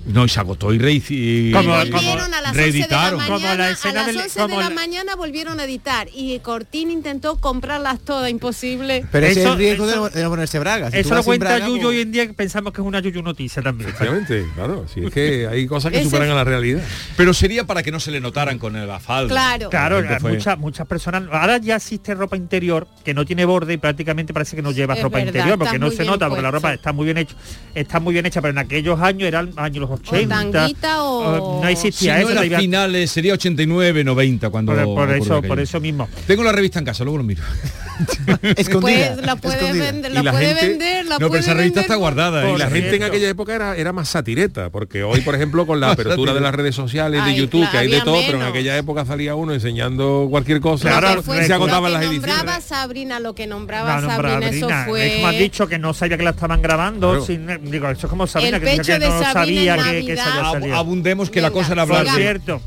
No 0.05 0.25
y 0.25 0.29
se 0.29 0.39
agotó 0.39 0.73
y, 0.73 0.79
re, 0.79 0.93
y 1.09 1.51
Como- 1.51 1.69
volvieron 1.75 2.33
a 2.33 2.41
las 2.41 2.51
11 2.51 2.71
de 2.71 2.79
la 2.89 3.11
mañana, 3.11 3.25
Como 3.25 3.39
la 3.55 3.69
escena 3.69 3.91
a 3.91 3.93
las 4.03 4.05
del- 4.07 4.17
11 4.17 4.39
como 4.41 4.55
de 4.57 4.63
la 4.63 4.69
la- 4.69 4.75
mañana 4.75 5.15
volvieron 5.15 5.59
a 5.59 5.63
editar 5.63 6.07
y 6.13 6.37
Cortín 6.39 6.91
intentó 6.91 7.37
comprarlas 7.37 7.99
todas, 8.01 8.29
imposible. 8.29 9.05
Pero 9.11 9.25
ese 9.27 9.39
es 9.39 9.45
Eso- 9.45 9.53
el 9.53 9.59
riesgo 9.59 9.85
de 9.87 9.93
eso- 9.93 10.29
ponerse 10.29 10.59
bragas. 10.59 10.91
Si 10.93 10.99
Eso 10.99 11.15
lo 11.15 11.23
cuenta 11.23 11.45
braga, 11.45 11.67
Yuyo 11.67 11.81
pues- 11.83 11.95
hoy 11.95 12.01
en 12.01 12.11
día 12.11 12.27
que 12.27 12.33
pensamos 12.33 12.73
que 12.73 12.81
es 12.81 12.87
una 12.87 12.99
Yuyu 12.99 13.21
noticia 13.21 13.61
también. 13.61 13.89
Efectivamente, 13.89 14.45
claro. 14.55 14.85
Si 14.93 15.05
es 15.05 15.11
que 15.13 15.47
hay 15.51 15.65
cosas 15.67 15.91
que 15.91 16.03
superan 16.03 16.29
a 16.31 16.35
la 16.35 16.43
realidad. 16.43 16.81
pero 17.15 17.33
sería 17.33 17.65
para 17.65 17.81
que 17.83 17.91
no 17.91 17.99
se 17.99 18.11
le 18.11 18.19
notaran 18.19 18.59
con 18.59 18.73
la 18.73 18.99
falda 18.99 19.29
Claro. 19.29 19.69
Claro, 19.69 20.03
muchas 20.21 20.57
muchas 20.57 20.85
personas. 20.87 21.23
Ahora 21.31 21.57
ya 21.59 21.75
existe 21.77 22.13
ropa 22.13 22.35
interior 22.35 22.87
que 23.05 23.13
no 23.13 23.25
tiene 23.25 23.45
borde 23.45 23.73
y 23.73 23.77
prácticamente 23.77 24.33
parece 24.33 24.55
que 24.55 24.61
no 24.61 24.71
lleva 24.71 24.95
Es 24.95 25.01
ropa 25.01 25.17
verdad, 25.19 25.33
interior 25.33 25.57
porque 25.59 25.79
no 25.79 25.91
se 25.91 26.03
nota 26.03 26.27
porque 26.27 26.41
la 26.41 26.51
ropa 26.51 26.73
está 26.73 26.91
muy 26.93 27.05
bien 27.05 27.17
hecha, 27.17 27.35
está 27.73 27.99
muy 27.99 28.13
bien 28.13 28.25
hecha, 28.25 28.41
pero 28.41 28.51
en 28.51 28.57
aquellos 28.57 28.99
años 28.99 29.27
eran 29.27 29.51
años 29.57 29.81
los 29.81 29.92
80. 29.93 30.35
tanguita 30.35 31.03
o- 31.03 31.61
no 31.61 31.67
si 31.67 31.71
existía 31.73 32.15
no 32.15 32.19
eso. 32.21 32.31
era 32.31 32.41
te 32.41 32.47
iba- 32.47 32.59
finales 32.59 33.11
sería 33.11 33.33
89 33.33 34.03
90 34.03 34.49
cuando 34.49 34.73
por, 34.73 34.85
por 35.07 35.11
eso, 35.11 35.41
por 35.41 35.59
eso 35.59 35.79
mismo. 35.79 36.07
tengo 36.27 36.43
la 36.43 36.51
revista 36.51 36.79
en 36.79 36.85
casa 36.85 37.03
luego 37.03 37.17
lo 37.17 37.23
miro 37.23 37.43
Escondida. 38.57 39.13
Pues 39.13 39.25
la 39.25 39.35
puede 39.35 39.55
escondida. 39.57 39.85
vender, 39.91 40.11
Y 40.11 40.15
la 40.15 40.23
la 40.23 40.31
puede 40.31 40.45
gente- 40.47 40.67
vender, 40.67 41.05
la 41.05 41.19
no 41.19 41.29
pero 41.29 41.39
esa 41.39 41.53
revista 41.53 41.79
vender. 41.79 41.81
está 41.83 41.95
guardada 41.95 42.49
Y 42.49 42.53
¿eh? 42.53 42.57
la 42.57 42.69
gente 42.69 42.95
en 42.95 43.03
aquella 43.03 43.29
época 43.29 43.55
era, 43.55 43.75
era 43.77 43.93
más 43.93 44.09
satireta, 44.09 44.69
porque 44.69 45.03
hoy, 45.03 45.21
por 45.21 45.35
ejemplo, 45.35 45.65
con 45.67 45.79
la 45.79 45.91
apertura 45.91 46.33
de 46.33 46.41
las 46.41 46.53
redes 46.55 46.75
sociales, 46.75 47.23
de 47.23 47.29
Ay, 47.31 47.37
YouTube, 47.37 47.61
claro, 47.61 47.71
que 47.71 47.77
hay 47.77 47.87
de 47.91 48.01
todo, 48.01 48.15
pero 48.21 48.33
en 48.33 48.37
menos. 48.39 48.49
aquella 48.49 48.77
época 48.77 49.05
salía 49.05 49.35
uno 49.35 49.53
enseñando 49.53 50.27
cualquier 50.29 50.59
cosa 50.59 50.89
Claro, 50.89 51.21
y 51.21 51.45
se 51.45 51.53
agotaban 51.53 51.91
lo 51.93 51.99
las 51.99 52.01
que 52.01 52.07
ediciones. 52.13 52.35
nombraba 52.37 52.61
Sabrina, 52.61 53.19
lo 53.19 53.35
que 53.35 53.47
nombraba 53.47 53.95
No, 53.95 54.01
no, 54.01 54.09
Sabrina, 54.09 54.49
eso 54.49 54.69
fue... 54.87 55.07
es 55.07 55.15
como 55.15 55.27
has 55.27 55.37
dicho 55.37 55.67
que 55.67 55.77
no 55.79 55.93
sabía 55.93 56.17
que 56.17 56.23
la 56.23 56.29
estaban 56.31 56.61
grabando 56.61 57.09
Claro. 57.11 57.25
sin, 57.25 57.47
digo 57.69 57.89
eso 57.89 58.07
es 58.07 58.09
como 58.09 58.25
Sabrina 58.27 58.57
El 58.57 58.63
que, 58.63 58.69
pecho 58.77 58.93
que 58.93 58.99
de 58.99 59.07
no 59.09 59.19
Sabrina 59.19 59.33
sabía 59.33 59.75
que, 59.91 60.05
que. 60.05 60.13
Ab- 60.21 60.51
salido. 60.53 60.75
abundemos 60.75 61.29
que 61.29 61.41
la 61.41 61.49
Venga, 61.49 61.61
cosa 61.61 61.73
era 61.73 61.85
Por 61.87 61.95
hablar 61.97 62.15
cierto 62.15 62.61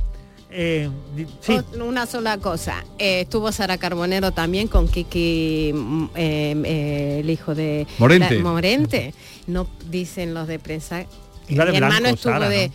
eh, 0.50 0.88
sí 1.40 1.58
Una 1.80 2.06
sola 2.06 2.38
cosa. 2.38 2.82
Eh, 2.98 3.22
estuvo 3.22 3.52
Sara 3.52 3.76
Carbonero 3.78 4.30
también 4.32 4.68
con 4.68 4.88
Kiki, 4.88 5.72
mm, 5.74 6.04
eh, 6.14 6.62
eh, 6.64 7.20
el 7.20 7.28
hijo 7.30 7.54
de 7.54 7.86
Morente. 7.98 8.36
la- 8.36 8.42
Morente. 8.42 9.14
No 9.46 9.66
dicen 9.90 10.32
los 10.34 10.46
de 10.48 10.58
prensa. 10.58 11.04
Mi 11.48 11.58
hermano 11.58 12.08
estuvo 12.08 12.32
Sara, 12.32 12.48
de 12.48 12.68
no 12.68 12.74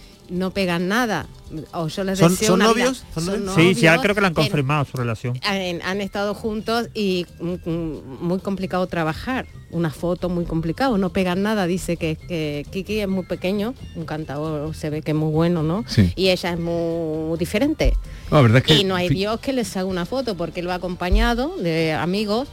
pegan 0.52 0.88
nada. 0.88 1.28
O 1.74 1.90
yo 1.90 2.06
les 2.06 2.18
¿Son- 2.18 2.32
deseo 2.32 2.48
son 2.50 2.60
novios? 2.60 3.04
¿Son 3.14 3.26
novios? 3.26 3.56
sí, 3.56 3.76
sí, 3.76 3.82
ya 3.82 4.00
creo 4.00 4.16
que 4.16 4.22
la 4.22 4.28
han 4.28 4.34
confirmado 4.34 4.86
su 4.86 4.96
relación 4.96 5.38
Han, 5.44 5.82
han 5.82 6.00
estado 6.00 6.34
juntos 6.34 6.88
y 6.94 7.26
mm, 7.42 7.70
mm, 7.70 7.98
muy 8.22 8.40
complicado 8.40 8.88
trabajar. 8.88 9.46
Una 9.70 9.90
foto 9.90 10.30
muy 10.30 10.46
complicado, 10.46 10.98
no 10.98 11.10
pegan 11.12 11.42
nada. 11.44 11.66
Dice 11.68 11.98
que, 11.98 12.16
que 12.16 12.66
Kiki 12.72 13.00
es 13.02 13.08
muy 13.10 13.26
pequeño, 13.26 13.74
un 13.96 14.06
cantador 14.06 14.74
se 14.76 14.90
ve 14.90 15.02
que 15.02 15.12
es 15.12 15.18
muy 15.18 15.32
bueno, 15.32 15.62
¿no? 15.64 15.84
Sí. 15.88 16.12
Y 16.16 16.30
ella 16.30 16.52
es 16.54 16.60
muy 16.60 17.38
diferente. 17.38 17.94
No, 18.30 18.38
la 18.38 18.42
verdad 18.44 18.58
es 18.60 18.64
que 18.64 18.74
Y 18.76 18.84
no 18.86 18.96
hay 18.96 19.10
Dios 19.10 19.40
que 19.42 19.52
les 19.54 19.76
haga 19.76 19.86
una 19.86 20.06
foto 20.06 20.36
porque 20.36 20.62
él 20.62 20.70
va 20.70 20.76
acompañado 20.76 21.56
de 21.58 21.94
amigos 21.94 22.48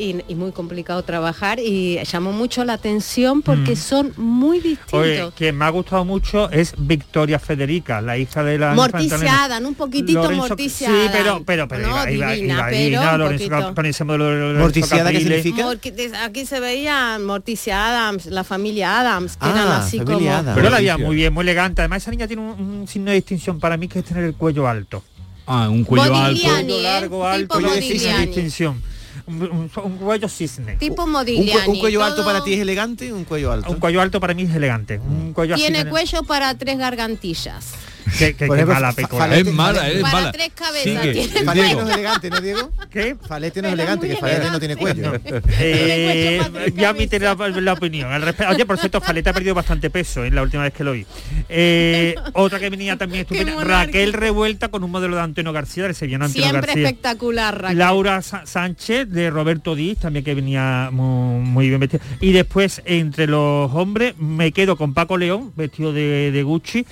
y, 0.00 0.16
y 0.28 0.34
muy 0.34 0.52
complicado 0.52 1.02
trabajar 1.02 1.58
y 1.60 1.98
llamó 2.04 2.32
mucho 2.32 2.64
la 2.64 2.72
atención 2.72 3.42
porque 3.42 3.72
Mm. 3.72 3.76
son 3.76 4.12
muy 4.16 4.58
distintos. 4.60 4.94
Oye, 5.00 5.28
quien 5.36 5.56
me 5.58 5.64
ha 5.66 5.68
gustado 5.68 6.04
mucho 6.04 6.50
es 6.50 6.72
Victoria 6.78 7.38
Federica, 7.38 8.00
la 8.00 8.16
hija 8.16 8.42
de 8.42 8.58
la 8.58 8.74
morticiada, 8.74 9.58
un 9.58 9.74
poquitito 9.74 10.22
Lorenzo- 10.22 10.48
morticiada. 10.48 10.94
Sí, 11.04 11.08
pero 11.12 11.42
pero 11.44 11.68
pero 11.68 11.82
No, 11.88 12.08
iba, 12.10 12.32
divina, 12.32 12.54
iba 12.54 12.64
pero 12.66 12.76
divina, 12.76 13.12
un 13.12 13.18
Lorenzo 13.18 13.44
poquito. 13.48 13.66
Cap- 13.66 13.74
con 13.76 13.86
ese 13.86 14.04
modelo 14.04 14.24
de 14.26 14.36
Lorenzo 14.36 14.60
¿Morticiada 14.62 15.10
qué 15.10 15.18
Caprile. 15.18 15.42
significa? 15.42 15.66
Porque 15.68 15.92
des- 15.92 16.14
aquí 16.14 16.46
se 16.46 16.60
veía 16.60 17.18
Morticia 17.20 17.88
Adams, 17.88 18.26
la 18.26 18.42
familia 18.44 19.00
Adams, 19.00 19.36
que 19.36 19.46
Ah, 19.46 19.50
eran 19.50 19.68
así 19.72 20.00
como... 20.00 20.18
Adams. 20.30 20.52
Pero 20.54 20.70
la 20.70 20.78
veía 20.78 20.96
muy 20.98 21.16
bien, 21.16 21.32
muy 21.34 21.42
elegante. 21.42 21.82
Además 21.82 22.02
esa 22.02 22.10
niña 22.10 22.26
tiene 22.26 22.42
un, 22.42 22.60
un 22.80 22.88
signo 22.88 23.10
de 23.10 23.16
distinción 23.16 23.58
para 23.60 23.76
mí 23.76 23.86
que 23.88 23.98
es 23.98 24.04
tener 24.04 24.24
el 24.24 24.34
cuello 24.34 24.66
alto. 24.66 25.02
ah, 25.46 25.68
un 25.68 25.84
cuello 25.84 26.04
alto 26.14 26.20
Modigliani, 26.20 26.62
Cuello 26.68 26.78
¿eh? 26.78 26.82
largo, 26.82 27.26
alto, 27.26 27.58
Tipo 27.58 27.74
y 27.74 27.80
distinción. 27.80 28.82
Un, 29.30 29.98
cuello 29.98 30.28
cisne. 30.28 30.76
Tipo 30.76 31.06
Modigliani. 31.06 31.68
un 31.68 31.78
cuello 31.78 32.02
alto 32.02 32.24
para 32.24 32.42
ti 32.42 32.54
es 32.54 32.60
elegante, 32.60 33.12
un 33.12 33.24
cuello 33.24 33.52
alto. 33.52 33.70
Un 33.70 33.78
cuello 33.78 34.00
alto 34.00 34.20
para 34.20 34.34
mí 34.34 34.42
es 34.42 34.54
elegante. 34.54 34.98
Un 34.98 35.32
cuello 35.32 35.54
así 35.54 35.64
Tiene 35.64 35.88
cuello 35.88 36.24
para 36.24 36.54
tres 36.56 36.78
gargantillas. 36.78 37.74
Que, 38.18 38.34
que, 38.34 38.34
que 38.34 38.44
ejemplo, 38.46 38.66
mala 38.74 38.92
pecora. 38.92 39.26
falete- 39.26 39.48
Es 39.50 39.54
mala, 39.54 39.88
es 39.88 40.00
Para 40.02 40.12
mala. 40.14 40.32
tres 40.32 40.50
cabezas 40.54 40.82
Sigue. 41.02 41.12
tiene. 41.12 41.44
Falete 41.44 41.74
no 41.74 41.82
es 41.88 41.94
elegante, 41.94 42.30
¿no, 42.30 42.40
Diego? 42.40 42.70
¿Qué? 42.90 43.16
Falete 43.26 43.62
no 43.62 43.68
es 43.68 43.74
elegante, 43.74 44.08
que 44.08 44.16
Falete 44.16 44.50
no 44.50 44.58
tiene 44.58 44.76
cuello. 44.76 45.12
Eh, 45.62 46.40
voy 46.74 46.84
a 46.84 46.90
emitir 46.90 47.22
la, 47.22 47.34
la 47.34 47.72
opinión. 47.72 48.10
Al 48.12 48.22
respe- 48.22 48.48
Oye, 48.48 48.64
por 48.66 48.78
cierto, 48.78 49.00
Faleta 49.00 49.30
ha 49.30 49.32
perdido 49.32 49.54
bastante 49.54 49.90
peso 49.90 50.24
en 50.24 50.34
la 50.34 50.42
última 50.42 50.62
vez 50.64 50.72
que 50.72 50.84
lo 50.84 50.92
vi. 50.92 51.06
Eh, 51.48 52.14
otra 52.34 52.58
que 52.58 52.70
venía 52.70 52.96
también 52.96 53.22
estupenda. 53.22 53.62
Raquel 53.64 54.12
Revuelta 54.12 54.68
con 54.68 54.84
un 54.84 54.90
modelo 54.90 55.16
de 55.16 55.22
Antonio 55.22 55.52
García, 55.52 55.84
del 55.84 55.94
sevillano 55.94 56.24
Antonio 56.26 56.48
Siempre 56.48 56.66
García. 56.68 56.86
espectacular, 56.88 57.62
Raquel. 57.62 57.78
Laura 57.78 58.22
Sa- 58.22 58.46
Sánchez 58.46 59.08
de 59.10 59.30
Roberto 59.30 59.74
Díaz 59.74 59.98
también 59.98 60.24
que 60.24 60.34
venía 60.34 60.88
muy, 60.92 61.40
muy 61.42 61.68
bien 61.68 61.80
vestido 61.80 62.02
y 62.20 62.32
después 62.32 62.82
entre 62.84 63.26
los 63.26 63.72
hombres 63.74 64.16
me 64.18 64.52
quedo 64.52 64.76
con 64.76 64.94
Paco 64.94 65.16
León 65.18 65.52
vestido 65.56 65.92
de, 65.92 66.30
de 66.32 66.42
Gucci 66.42 66.86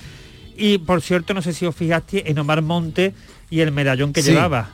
y 0.59 0.77
por 0.77 1.01
cierto 1.01 1.33
no 1.33 1.41
sé 1.41 1.53
si 1.53 1.65
os 1.65 1.75
fijaste 1.75 2.29
en 2.29 2.37
Omar 2.39 2.61
Monte 2.61 3.13
y 3.49 3.61
el 3.61 3.71
medallón 3.71 4.13
que 4.13 4.21
Sí. 4.21 4.31
llevaba 4.31 4.69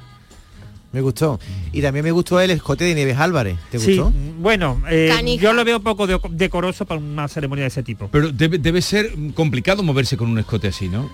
Me 0.92 1.02
gustó. 1.02 1.40
Y 1.74 1.82
también 1.82 2.06
me 2.06 2.12
gustó 2.12 2.40
el 2.40 2.52
escote 2.52 2.86
de 2.86 2.96
Nieves 2.96 3.18
Álvarez. 3.18 3.58
¿Te 3.70 3.80
sí 3.80 3.98
gustó? 3.98 4.14
bueno 4.40 4.82
eh, 4.90 5.12
yo 5.42 5.52
lo 5.52 5.66
veo 5.66 5.82
poco 5.82 6.08
de- 6.08 6.20
decoroso 6.30 6.86
para 6.86 7.00
una 7.02 7.28
ceremonia 7.28 7.64
de 7.64 7.68
ese 7.68 7.84
tipo 7.84 8.08
Pero 8.12 8.32
debe, 8.32 8.58
debe 8.60 8.82
ser 8.82 9.12
complicado 9.34 9.84
moverse 9.84 10.16
con 10.16 10.30
un 10.30 10.40
escote 10.40 10.70
así, 10.70 10.88
¿no? 10.88 11.10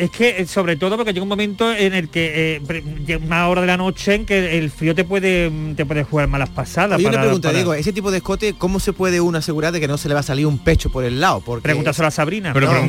Es 0.00 0.10
que 0.10 0.40
eh, 0.40 0.46
sobre 0.46 0.76
todo 0.76 0.96
porque 0.96 1.12
llega 1.12 1.22
un 1.22 1.28
momento 1.28 1.72
en 1.72 1.92
el 1.94 2.08
que 2.08 2.60
eh, 2.66 3.18
una 3.24 3.48
hora 3.48 3.60
de 3.60 3.66
la 3.66 3.76
noche 3.76 4.14
en 4.14 4.26
que 4.26 4.58
el 4.58 4.70
frío 4.70 4.94
te 4.94 5.04
puede 5.04 5.50
te 5.76 5.84
puede 5.84 6.04
jugar 6.04 6.26
malas 6.28 6.48
pasadas. 6.48 6.96
Oye, 6.98 7.06
una 7.08 7.20
pregunta, 7.20 7.48
para- 7.48 7.58
Diego, 7.58 7.74
ese 7.74 7.92
tipo 7.92 8.10
de 8.10 8.18
escote, 8.18 8.54
¿cómo 8.54 8.80
se 8.80 8.92
puede 8.92 9.20
uno 9.20 9.38
asegurar 9.38 9.72
de 9.72 9.80
que 9.80 9.88
no 9.88 9.98
se 9.98 10.08
le 10.08 10.14
va 10.14 10.20
a 10.20 10.24
salir 10.24 10.46
un 10.46 10.58
pecho 10.58 10.90
por 10.90 11.04
el 11.04 11.20
lado? 11.20 11.40
Porque 11.40 11.62
Pregúntaselo 11.64 12.08
a 12.08 12.10
Sabrina. 12.10 12.52
Pero 12.52 12.66
No, 12.72 12.88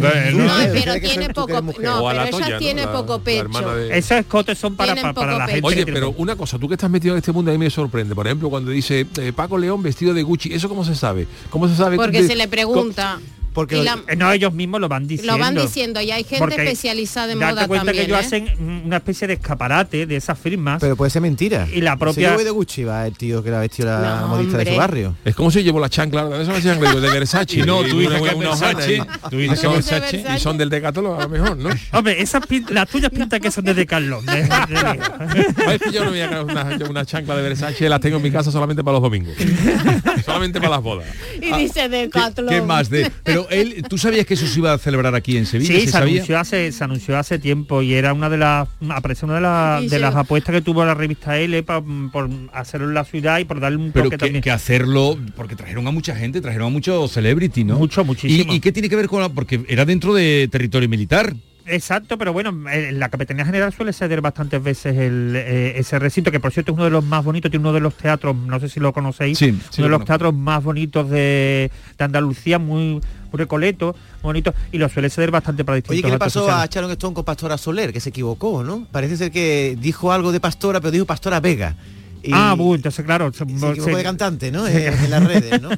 pero 0.74 1.00
tiene 1.00 1.30
poco, 1.34 1.62
no, 1.62 2.04
pero 2.10 2.38
ella 2.38 2.58
tiene 2.58 2.86
La- 2.86 2.92
poco 2.92 3.20
pecho. 3.20 3.76
de- 3.76 3.98
Esos 3.98 4.18
escotes 4.18 4.58
son 4.58 4.76
para, 4.76 4.96
para, 4.96 5.14
para 5.14 5.38
la 5.38 5.48
gente. 5.48 5.68
Oye, 5.68 5.76
que 5.78 5.84
tiene 5.86 6.00
pero 6.00 6.14
una 6.18 6.36
cosa, 6.36 6.58
tú 6.58 6.68
que 6.68 6.76
estás 6.76 6.90
metido 6.90 7.14
en 7.14 7.20
este 7.20 7.32
mundo 7.32 7.52
a 7.52 7.54
mí 7.54 7.58
me 7.58 7.70
sorprende. 7.70 8.16
Por 8.16 8.26
ejemplo, 8.26 8.50
cuando 8.50 8.72
dice 8.72 9.06
eh, 9.20 9.34
Paco 9.36 9.58
León 9.58 9.84
vestido 9.84 10.14
de 10.14 10.24
Gucci, 10.24 10.54
¿eso 10.54 10.70
cómo 10.70 10.86
se 10.86 10.96
sabe? 10.96 11.28
¿Cómo 11.50 11.68
se 11.68 11.76
sabe? 11.76 11.98
Porque 11.98 12.22
de- 12.22 12.28
se 12.28 12.36
le 12.36 12.48
pregunta. 12.48 13.20
Porque 13.54 13.78
la- 13.84 14.00
Eh, 14.08 14.16
No, 14.16 14.32
ellos 14.32 14.54
mismos 14.54 14.80
lo 14.82 14.88
van 14.88 15.08
diciendo. 15.08 15.34
lo 15.34 15.40
van 15.40 15.56
diciendo 15.56 16.02
y 16.02 16.12
hay 16.12 16.24
gente 16.24 16.40
Porque 16.40 16.56
especializada 16.56 17.34
en 17.34 17.40
date 17.40 17.54
moda 17.54 17.68
cuenta 17.68 17.86
también. 17.88 18.06
que 18.08 18.12
ellos 18.14 18.24
¿eh? 18.24 18.26
hacen 18.26 18.84
una 18.86 18.98
especie 18.98 19.28
de 19.28 19.34
escaparate 19.34 20.06
de 20.06 20.16
esas 20.16 20.38
firmas. 20.40 20.80
Pero 20.80 20.96
puede 20.96 21.12
ser 21.12 21.22
mentira. 21.22 21.68
Y 21.74 21.82
la 21.82 21.94
Si 21.94 21.98
propia- 22.00 22.30
yo 22.30 22.36
voy 22.36 22.44
de 22.44 22.50
Gucci 22.52 22.84
va 22.84 23.06
el 23.08 23.18
tío 23.18 23.44
que 23.44 23.52
la 23.52 23.60
vestió 23.60 23.86
la 23.86 24.22
No, 24.22 24.28
modista 24.30 24.58
de 24.58 24.64
su 24.66 24.70
hombre. 24.72 24.78
barrio. 24.78 25.16
Es 25.26 25.36
como 25.36 25.52
si 25.52 25.64
llevo 25.64 25.80
la 25.80 25.90
chancla. 25.90 26.26
De 26.26 27.10
Versace. 27.10 27.56
Y 27.62 27.64
no, 27.64 27.84
tú 27.84 28.00
dices 28.00 28.22
que 28.22 28.36
Versace, 28.36 29.02
tú 29.30 29.38
dices 29.38 29.60
que 29.60 29.68
Versace. 29.68 30.24
Y 30.36 30.40
son 30.40 30.58
del 30.58 30.70
Decathlon 30.70 31.20
a 31.20 31.24
lo 31.24 31.30
mejor, 31.30 31.58
¿no? 31.58 31.70
Hombre, 31.94 32.22
esas 32.22 32.44
las 32.70 32.88
tuyas 32.90 33.12
pintan 33.12 33.40
que 33.42 33.52
son 33.52 33.64
de 33.66 33.74
Decathlon. 33.74 34.26
de- 34.26 34.44
de- 34.44 34.50
Ah, 34.52 35.34
es 35.74 35.82
que 35.82 35.92
yo 35.92 36.04
no 36.04 36.12
voy 36.12 36.22
a 36.22 36.42
una, 36.42 36.64
una 36.90 37.06
chancla 37.06 37.36
de 37.36 37.42
Versace, 37.44 37.88
las 37.90 38.00
tengo 38.00 38.18
en 38.18 38.24
mi 38.24 38.32
casa 38.32 38.52
solamente 38.52 38.84
para 38.84 38.94
los 38.94 39.02
domingos. 39.04 39.36
solamente 40.26 40.60
para 40.60 40.72
las 40.72 40.84
bodas. 40.84 41.08
Y 41.42 41.52
dice 41.54 41.90
de 41.90 42.10
¿Qué, 42.10 42.22
qué 42.50 42.62
más 42.62 42.90
de? 42.90 43.12
Pero 43.24 43.41
él, 43.50 43.84
¿tú 43.90 43.98
sabías 43.98 44.26
que 44.26 44.36
eso 44.36 44.46
se 44.48 44.60
iba 44.60 44.74
a 44.74 44.78
celebrar 44.78 45.16
aquí 45.16 45.38
en 45.38 45.46
Sevilla? 45.46 45.74
Sí, 45.74 45.80
¿Se 45.82 45.86
se 45.88 45.92
sabía? 45.92 46.16
anunció, 46.16 46.40
hace, 46.40 46.72
se 46.72 46.84
anunció 46.84 47.18
hace 47.18 47.40
tiempo 47.40 47.82
y 47.82 47.94
era 47.94 48.14
una 48.14 48.30
de 48.30 48.38
las 48.38 48.68
apareció 48.90 49.26
una 49.26 49.36
de, 49.36 49.42
las 49.42 49.90
de 49.90 50.00
las 50.00 50.16
apuestas 50.16 50.54
que 50.54 50.62
tuvo 50.62 50.86
la 50.86 50.94
revista 50.94 51.38
L 51.40 51.64
pa- 51.64 51.84
por 52.12 52.30
hacerlo 52.54 52.88
en 52.90 52.94
la 52.94 53.04
ciudad 53.06 53.40
y 53.40 53.46
por 53.46 53.60
darle 53.60 53.78
un 53.78 53.92
Pero 53.92 54.06
toque 54.06 54.18
que, 54.18 54.26
también. 54.26 54.44
que 54.44 54.52
hacerlo, 54.52 55.18
porque 55.36 55.56
trajeron 55.56 55.88
a 55.88 55.92
mucha 55.92 56.16
gente, 56.16 56.42
trajeron 56.42 56.68
a 56.68 56.70
muchos 56.72 57.12
celebrity, 57.12 57.64
¿no? 57.64 57.78
Mucho, 57.78 58.04
muchísimo. 58.06 58.54
¿Y, 58.54 58.58
y 58.58 58.60
qué 58.60 58.72
tiene 58.72 58.90
que 58.90 58.96
ver 58.96 59.08
con 59.08 59.22
la, 59.22 59.30
porque 59.30 59.62
era 59.68 59.86
dentro 59.86 60.14
de 60.14 60.48
territorio 60.52 60.88
militar? 60.90 61.34
Exacto, 61.66 62.18
pero 62.18 62.34
bueno, 62.34 62.54
eh, 62.70 62.92
la 62.92 63.10
Capitanía 63.10 63.46
General 63.46 63.72
suele 63.74 63.94
ceder 63.94 64.22
bastantes 64.22 64.62
veces 64.62 64.98
el, 64.98 65.34
eh, 65.36 65.74
ese 65.78 66.00
recinto, 66.00 66.32
que 66.32 66.40
por 66.40 66.52
cierto 66.52 66.72
es 66.72 66.76
uno 66.76 66.86
de 66.86 66.90
los 66.90 67.04
más 67.04 67.24
bonitos, 67.24 67.52
tiene 67.52 67.64
uno 67.64 67.74
de 67.74 67.80
los 67.80 67.94
teatros, 67.96 68.36
no 68.36 68.60
sé 68.60 68.68
si 68.70 68.80
lo 68.80 68.94
conocéis, 68.94 69.38
Sí, 69.38 69.52
sí 69.70 69.82
uno 69.82 69.86
de 69.86 69.98
los 69.98 70.06
teatros 70.06 70.34
más 70.34 70.64
bonitos 70.64 71.10
de, 71.10 71.72
de 71.98 72.04
Andalucía, 72.04 72.60
muy, 72.60 72.94
muy 72.96 73.02
recoleto, 73.34 73.96
bonito, 74.22 74.54
y 74.72 74.78
lo 74.78 74.90
suele 74.90 75.10
ceder 75.10 75.32
bastante 75.32 75.64
para 75.64 75.76
distintos 75.76 75.94
Oye, 75.96 76.04
¿qué 76.04 76.12
le 76.12 76.18
pasó 76.20 76.42
sociales. 76.42 76.70
a 76.70 76.74
Sharon 76.74 76.92
Stone 76.92 77.14
con 77.14 77.24
Pastora 77.26 77.58
Soler? 77.58 77.94
Que 77.94 78.00
se 78.00 78.10
equivocó, 78.10 78.64
¿no? 78.64 78.88
Parece 78.92 79.18
ser 79.18 79.32
que 79.32 79.78
dijo 79.80 80.12
algo 80.12 80.32
de 80.32 80.40
Pastora, 80.40 80.80
pero 80.82 80.92
dijo 80.92 81.06
Pastora 81.06 81.40
Vega. 81.40 81.76
Y 82.24 82.32
Ah, 82.34 82.54
bueno, 82.58 82.76
entonces 82.76 83.04
claro, 83.06 83.32
se- 83.32 83.40
se 83.40 83.44
equivocó 83.44 83.84
se- 83.84 83.96
de 83.96 84.04
cantante, 84.04 84.52
¿no? 84.52 84.68
En, 84.68 84.94
en 84.94 85.10
las 85.10 85.24
redes, 85.28 85.62
¿no? 85.62 85.70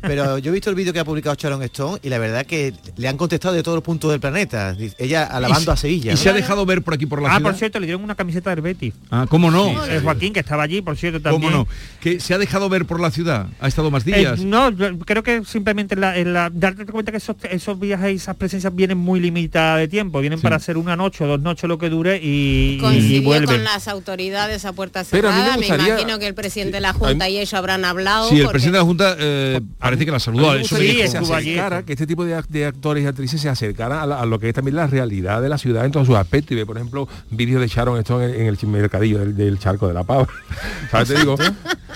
Pero 0.00 0.38
yo 0.38 0.50
he 0.50 0.54
visto 0.54 0.70
el 0.70 0.76
vídeo 0.76 0.92
que 0.92 0.98
ha 1.00 1.04
publicado 1.04 1.36
Sharon 1.38 1.62
Stone 1.64 1.98
y 2.02 2.08
la 2.08 2.18
verdad 2.18 2.44
que 2.46 2.74
le 2.96 3.08
han 3.08 3.16
contestado 3.16 3.54
de 3.54 3.62
todos 3.62 3.76
los 3.76 3.84
puntos 3.84 4.10
del 4.10 4.20
planeta. 4.20 4.76
Ella 4.98 5.24
alabando 5.24 5.70
Y- 5.70 5.74
a 5.74 5.76
Sevilla. 5.76 6.10
¿Y 6.12 6.14
¿no? 6.14 6.20
se 6.20 6.28
ha 6.30 6.32
dejado 6.32 6.64
ver 6.66 6.82
por 6.82 6.94
aquí 6.94 7.06
por 7.06 7.22
la 7.22 7.28
Ah, 7.28 7.36
ciudad? 7.36 7.50
por 7.50 7.58
cierto, 7.58 7.80
le 7.80 7.86
dieron 7.86 8.02
una 8.02 8.14
camiseta 8.14 8.50
del 8.50 8.60
Betis. 8.62 8.94
Ah, 9.10 9.26
¿cómo 9.28 9.50
no? 9.50 9.68
Eh, 9.86 10.00
Joaquín, 10.02 10.32
que 10.32 10.40
estaba 10.40 10.62
allí, 10.62 10.82
por 10.82 10.96
cierto, 10.96 11.20
también. 11.20 11.52
¿Cómo 11.52 11.64
no? 11.64 11.68
Que 12.00 12.20
se 12.20 12.34
ha 12.34 12.38
dejado 12.38 12.68
ver 12.68 12.84
por 12.86 13.00
la 13.00 13.10
ciudad. 13.10 13.46
Ha 13.60 13.68
estado 13.68 13.90
más 13.90 14.06
Eh, 14.06 14.12
días. 14.16 14.40
no, 14.40 14.70
yo 14.70 14.98
creo 15.00 15.22
que 15.22 15.44
simplemente 15.44 15.94
en 15.94 16.00
la, 16.00 16.16
en 16.18 16.32
la- 16.32 16.50
darte 16.52 16.84
cuenta 16.86 17.10
que 17.12 17.18
esos, 17.18 17.36
esos 17.50 17.78
viajes 17.78 18.12
y 18.12 18.16
esas 18.16 18.36
presencias 18.36 18.74
vienen 18.74 18.98
muy 18.98 19.20
limitadas 19.20 19.78
de 19.78 19.88
tiempo, 19.88 20.20
vienen 20.20 20.38
Sí. 20.38 20.42
para 20.42 20.56
hacer 20.56 20.76
una 20.76 20.96
noche 20.96 21.24
o 21.24 21.26
dos 21.26 21.40
noches 21.40 21.68
lo 21.68 21.78
que 21.78 21.88
dure 21.90 22.18
y, 22.22 22.78
y 22.82 23.20
vuelven. 23.20 23.46
con 23.46 23.64
las 23.64 23.88
autoridades 23.88 24.64
a 24.64 24.72
puerta 24.72 25.04
Pero 25.10 25.28
a 25.28 25.32
mí 25.32 25.38
cerrada. 25.38 25.56
Me, 25.56 25.66
gustaría- 25.66 25.91
imagino 25.92 26.18
que 26.18 26.26
el 26.26 26.34
presidente 26.34 26.76
de 26.76 26.80
la 26.80 26.92
Junta 26.92 27.28
y 27.28 27.38
ellos 27.38 27.54
habrán 27.54 27.84
hablado. 27.84 28.28
Sí, 28.28 28.36
el 28.36 28.42
porque- 28.42 28.52
presidente 28.52 28.76
de 28.78 28.82
la 28.82 28.86
Junta 28.86 29.16
eh, 29.18 29.60
parece 29.78 30.04
que 30.04 30.10
la 30.10 30.18
saludó. 30.20 30.54
Eso 30.54 30.76
dijo. 30.78 30.94
que 30.96 31.04
acercara, 31.04 31.82
que 31.84 31.92
este 31.92 32.06
tipo 32.06 32.24
de, 32.24 32.36
act- 32.36 32.48
de 32.48 32.66
actores 32.66 33.04
y 33.04 33.06
actrices 33.06 33.40
se 33.40 33.48
acercaran 33.48 33.98
a, 33.98 34.06
la- 34.06 34.20
a 34.20 34.26
lo 34.26 34.38
que 34.38 34.48
es 34.48 34.54
también 34.54 34.76
la 34.76 34.86
realidad 34.86 35.40
de 35.42 35.48
la 35.48 35.58
ciudad 35.58 35.84
en 35.84 35.92
todos 35.92 36.06
sus 36.06 36.16
aspectos. 36.16 36.52
Y 36.52 36.54
ve, 36.56 36.66
por 36.66 36.76
ejemplo, 36.76 37.08
vídeos 37.30 37.60
de 37.60 37.68
Sharon 37.68 37.98
Stone 38.00 38.24
en, 38.26 38.40
en 38.42 38.46
el 38.46 38.58
mercadillo 38.68 39.18
del, 39.18 39.36
del 39.36 39.58
charco 39.58 39.88
de 39.88 39.94
la 39.94 40.04
pava. 40.04 40.26
¿Sabes? 40.90 41.08
Te 41.08 41.18
digo, 41.18 41.36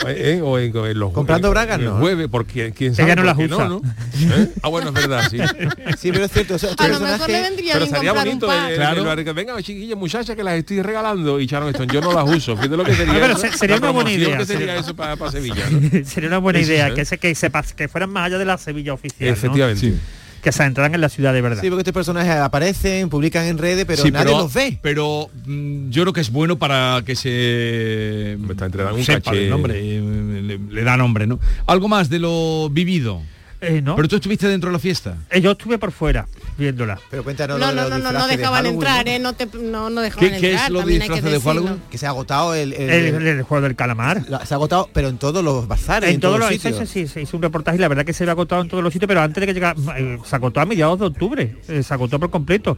eh, 0.16 0.40
o 0.42 0.58
en, 0.58 0.76
en 0.76 0.98
los 0.98 1.12
Comprando 1.12 1.50
bragas, 1.50 1.78
¿no? 1.80 1.98
jueves, 1.98 2.28
porque 2.30 2.72
quién 2.76 2.94
sabe. 2.94 3.08
Ella 3.12 3.16
no 3.16 3.24
las 3.24 3.36
usa. 3.38 3.48
No, 3.48 3.68
¿no? 3.68 3.82
¿Eh? 4.36 4.48
Ah, 4.62 4.68
bueno, 4.68 4.88
es 4.88 4.94
verdad, 4.94 5.28
sí. 5.30 5.38
Sí, 5.98 6.12
pero 6.12 6.24
es 6.24 6.32
cierto. 6.32 6.54
o 6.54 6.58
sea, 6.58 6.70
A 6.76 6.88
lo 6.88 7.00
mejor 7.00 7.28
le 7.30 7.40
vendría 7.42 7.72
Pero 7.74 7.86
comprar 7.86 8.14
bonito 8.14 8.46
un 8.46 8.52
el- 8.52 8.58
par. 8.58 8.70
el- 8.70 8.76
Claro. 8.76 9.12
el- 9.12 9.18
el- 9.28 9.34
venga 9.34 9.62
chiquillas 9.62 9.98
muchachas 9.98 10.36
que 10.36 10.42
las 10.44 10.54
estoy 10.54 10.82
regalando 10.82 11.40
y 11.40 11.46
Sharon 11.46 11.68
Stone 11.70 11.92
yo 11.92 12.00
no 12.00 12.12
las 12.12 12.28
uso 12.28 12.56
fíjate 12.56 12.76
lo 12.76 12.84
que 12.84 12.94
sería 12.94 13.14
Ah, 13.14 13.18
pero 13.20 13.32
eso, 13.34 13.40
se- 13.52 13.58
sería 13.58 13.76
una 13.76 13.90
buena 13.90 14.12
idea, 14.12 14.36
que 14.38 14.44
sería 14.46 14.66
sería- 14.66 14.80
eso 14.80 14.94
para, 14.96 15.16
Sevilla 15.30 15.64
¿no? 15.70 16.04
Sería 16.04 16.28
una 16.28 16.38
buena 16.38 16.60
idea, 16.60 16.94
que, 16.94 17.04
se, 17.04 17.18
que, 17.18 17.34
se 17.34 17.50
que 17.76 17.88
fueran 17.88 18.10
más 18.10 18.26
allá 18.26 18.38
de 18.38 18.44
la 18.44 18.58
Sevilla 18.58 18.92
oficial. 18.94 19.28
¿no? 19.30 19.34
efectivamente 19.34 19.80
Sí. 19.80 19.96
Que 20.46 20.52
se 20.52 20.62
entraran 20.62 20.94
en 20.94 21.00
la 21.00 21.08
ciudad 21.08 21.32
de 21.32 21.40
verdad. 21.42 21.60
Sí, 21.60 21.68
porque 21.68 21.80
estos 21.80 21.92
personajes 21.92 22.36
aparecen, 22.36 23.08
publican 23.08 23.46
en 23.46 23.58
redes, 23.58 23.84
pero 23.84 24.00
Sí, 24.00 24.12
nadie 24.12 24.26
pero, 24.26 24.38
los 24.38 24.54
ve. 24.54 24.78
Pero 24.80 25.28
mm, 25.44 25.90
yo 25.90 26.02
creo 26.02 26.12
que 26.12 26.20
es 26.20 26.30
bueno 26.30 26.56
para 26.56 27.02
que 27.04 27.16
se 27.16 28.34
está 28.34 28.66
un 28.92 29.02
sepa 29.04 29.32
caché. 29.32 29.42
el 29.46 29.50
nombre, 29.50 29.74
eh, 29.76 30.00
le, 30.00 30.56
le 30.58 30.84
da 30.84 30.96
nombre, 30.96 31.26
¿no? 31.26 31.40
Algo 31.66 31.88
más 31.88 32.08
de 32.10 32.20
lo 32.20 32.70
vivido. 32.70 33.22
Eh, 33.60 33.80
¿no? 33.82 33.96
Pero 33.96 34.06
tú 34.08 34.16
estuviste 34.16 34.46
dentro 34.48 34.68
de 34.68 34.74
la 34.74 34.78
fiesta. 34.78 35.16
Eh, 35.30 35.40
yo 35.40 35.52
estuve 35.52 35.78
por 35.78 35.90
fuera 35.90 36.26
viéndola. 36.58 36.98
Pero 37.10 37.24
cuéntanos 37.24 37.58
No, 37.58 37.72
no, 37.72 37.88
no, 37.88 37.98
no, 37.98 38.12
no 38.12 38.26
de 38.26 38.36
dejaban 38.36 38.58
Halloween, 38.64 38.74
entrar, 38.74 39.04
¿no? 39.06 39.10
¿eh? 39.12 39.18
No, 39.18 39.32
te, 39.32 39.46
no, 39.58 39.90
no 39.90 40.00
dejaban 40.02 40.30
¿Qué, 40.30 40.36
qué 40.38 40.50
entrar. 40.52 40.66
es 40.66 40.70
lo 40.72 40.82
disfraces 40.82 41.24
de. 41.24 41.40
Halloween? 41.40 41.82
Que 41.90 41.98
se 41.98 42.06
ha 42.06 42.10
agotado 42.10 42.54
el, 42.54 42.72
el- 42.74 42.90
El, 43.14 43.26
el 43.26 43.42
juego 43.42 43.62
del 43.62 43.74
calamar. 43.76 44.22
la- 44.28 44.44
se 44.44 44.54
ha 44.54 44.56
agotado, 44.56 44.88
pero 44.92 45.08
en 45.08 45.18
todos 45.18 45.42
los 45.42 45.66
bazares, 45.68 46.08
en, 46.10 46.16
En 46.16 46.20
todos 46.20 46.38
todos 46.38 46.50
los 46.52 46.64
los 46.64 46.72
sitios. 46.74 46.88
sí, 46.90 47.06
se 47.06 47.22
hizo 47.22 47.36
un 47.36 47.42
reportaje 47.42 47.76
y 47.78 47.80
la 47.80 47.88
verdad 47.88 48.04
que 48.04 48.12
se 48.12 48.24
había 48.24 48.32
agotado 48.32 48.62
en 48.62 48.68
todos 48.68 48.82
los 48.84 48.92
sitios, 48.92 49.08
pero 49.08 49.22
antes 49.22 49.40
de 49.40 49.46
que 49.46 49.54
llegara, 49.54 49.74
eh, 49.96 50.18
se 50.24 50.36
agotó 50.36 50.60
a 50.60 50.66
mediados 50.66 50.98
de 50.98 51.06
octubre, 51.06 51.56
eh, 51.68 51.82
se 51.82 51.94
agotó 51.94 52.18
por 52.20 52.30
completo. 52.30 52.76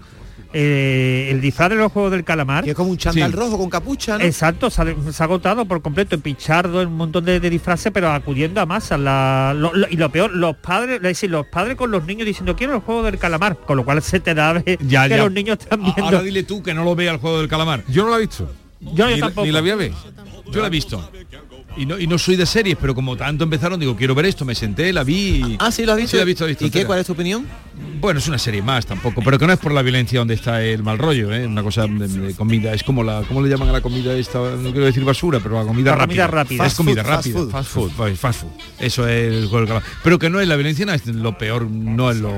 Eh, 0.52 1.28
el 1.30 1.40
disfraz 1.42 1.68
de 1.70 1.76
los 1.76 1.92
juegos 1.92 2.10
del 2.10 2.24
calamar. 2.24 2.64
Que 2.64 2.70
es 2.70 2.76
como 2.76 2.90
un 2.90 2.96
chándal 2.96 3.30
Sí. 3.30 3.36
rojo 3.36 3.58
con 3.58 3.68
capucha, 3.68 4.16
¿no? 4.16 4.24
Exacto, 4.24 4.70
se 4.70 4.80
ha, 4.80 4.86
se 5.12 5.22
ha 5.22 5.26
agotado 5.26 5.66
por 5.66 5.82
completo, 5.82 6.14
en 6.14 6.22
pichardo, 6.22 6.80
en 6.80 6.88
un 6.88 6.96
montón 6.96 7.24
de, 7.26 7.38
de 7.38 7.50
disfraces, 7.50 7.92
pero 7.92 8.10
acudiendo 8.10 8.60
a 8.60 8.66
masas. 8.66 8.98
La- 8.98 9.52
lo- 9.54 9.74
lo- 9.74 9.86
y 9.90 9.96
lo 9.96 10.08
peor, 10.10 10.34
los 10.34 10.56
padres, 10.56 10.96
es 10.96 11.02
decir, 11.02 11.30
los 11.30 11.46
padres 11.46 11.76
con 11.76 11.90
los 11.90 12.04
niños 12.06 12.24
diciendo 12.26 12.56
quiero 12.56 12.74
el 12.74 12.80
juego 12.80 13.02
del 13.02 13.18
calamar, 13.18 13.58
con 13.58 13.76
lo 13.76 13.84
cual 13.84 14.00
se 14.02 14.20
te 14.20 14.34
da 14.34 14.54
de- 14.54 14.78
Ya, 14.86 15.04
que 15.04 15.10
ya. 15.10 15.16
los 15.18 15.32
niños 15.32 15.58
están 15.60 15.82
viendo. 15.82 16.04
Ahora 16.04 16.22
dile 16.22 16.42
tú 16.44 16.62
que 16.62 16.72
no 16.72 16.82
lo 16.82 16.94
vea 16.96 17.12
el 17.12 17.18
juego 17.18 17.38
del 17.40 17.48
calamar. 17.48 17.84
yo 17.88 18.04
no 18.04 18.10
la 18.10 18.16
he 18.16 18.20
visto 18.20 18.50
yo, 18.80 18.92
yo 18.94 19.08
ni, 19.08 19.20
tampoco. 19.20 19.44
ni 19.44 19.52
la 19.52 19.60
voy 19.60 19.70
a 19.70 19.76
ver 19.76 19.92
Yo 20.52 20.60
la 20.62 20.68
he 20.68 20.70
visto. 20.70 21.10
Y 21.78 21.86
no, 21.86 21.98
y 21.98 22.06
no 22.08 22.18
soy 22.18 22.34
de 22.36 22.44
series, 22.44 22.76
pero 22.80 22.94
como 22.94 23.16
tanto 23.16 23.44
empezaron, 23.44 23.78
digo, 23.78 23.94
quiero 23.96 24.14
ver 24.14 24.26
esto, 24.26 24.44
me 24.44 24.54
senté, 24.54 24.92
la 24.92 25.04
vi. 25.04 25.42
y- 25.46 25.56
Ah, 25.60 25.70
sí, 25.70 25.86
lo 25.86 25.92
has 25.92 25.98
visto. 25.98 26.10
Sí, 26.10 26.16
la 26.16 26.22
he 26.22 26.26
visto, 26.26 26.44
la 26.44 26.48
he 26.48 26.52
visto 26.52 26.66
¿Y 26.66 26.70
qué? 26.70 26.84
¿Cuál 26.84 26.98
es 26.98 27.06
tu 27.06 27.12
opinión? 27.12 27.46
Bueno, 28.00 28.18
es 28.18 28.26
una 28.26 28.38
serie 28.38 28.60
más 28.62 28.84
tampoco, 28.86 29.22
pero 29.24 29.38
que 29.38 29.46
no 29.46 29.52
es 29.52 29.58
por 29.60 29.70
la 29.72 29.82
violencia 29.82 30.18
donde 30.18 30.34
está 30.34 30.62
el 30.62 30.82
mal 30.82 30.98
rollo, 30.98 31.32
¿eh? 31.32 31.46
Una 31.46 31.62
cosa 31.62 31.86
de, 31.86 32.08
de 32.08 32.34
comida, 32.34 32.72
es 32.74 32.82
como 32.82 33.04
la, 33.04 33.22
¿cómo 33.28 33.40
le 33.40 33.48
llaman 33.48 33.68
a 33.68 33.72
la 33.72 33.80
comida 33.80 34.12
esta? 34.14 34.38
No 34.40 34.70
quiero 34.72 34.86
decir 34.86 35.04
basura, 35.04 35.38
pero 35.40 35.54
la 35.60 35.66
comida 35.66 35.90
La 35.92 35.96
rápida. 35.98 36.26
comida 36.26 36.42
rápida. 36.42 36.66
Es 36.66 36.72
Fast 36.72 36.76
comida 36.76 37.04
food, 37.04 37.10
fast 37.12 37.26
rápida. 37.26 37.38
food. 37.38 37.50
Fast 37.50 37.70
food. 37.70 38.14
fast 38.16 38.40
food. 38.42 38.50
Eso 38.80 39.06
es 39.06 39.32
el 39.32 39.46
juego. 39.46 39.80
Pero 40.02 40.18
que 40.18 40.28
no 40.30 40.40
es 40.40 40.48
la 40.48 40.56
violencia, 40.56 40.84
no 40.86 40.92
es 40.92 41.06
lo 41.06 41.38
peor, 41.38 41.70
no 41.70 42.10
es 42.10 42.16
lo. 42.18 42.32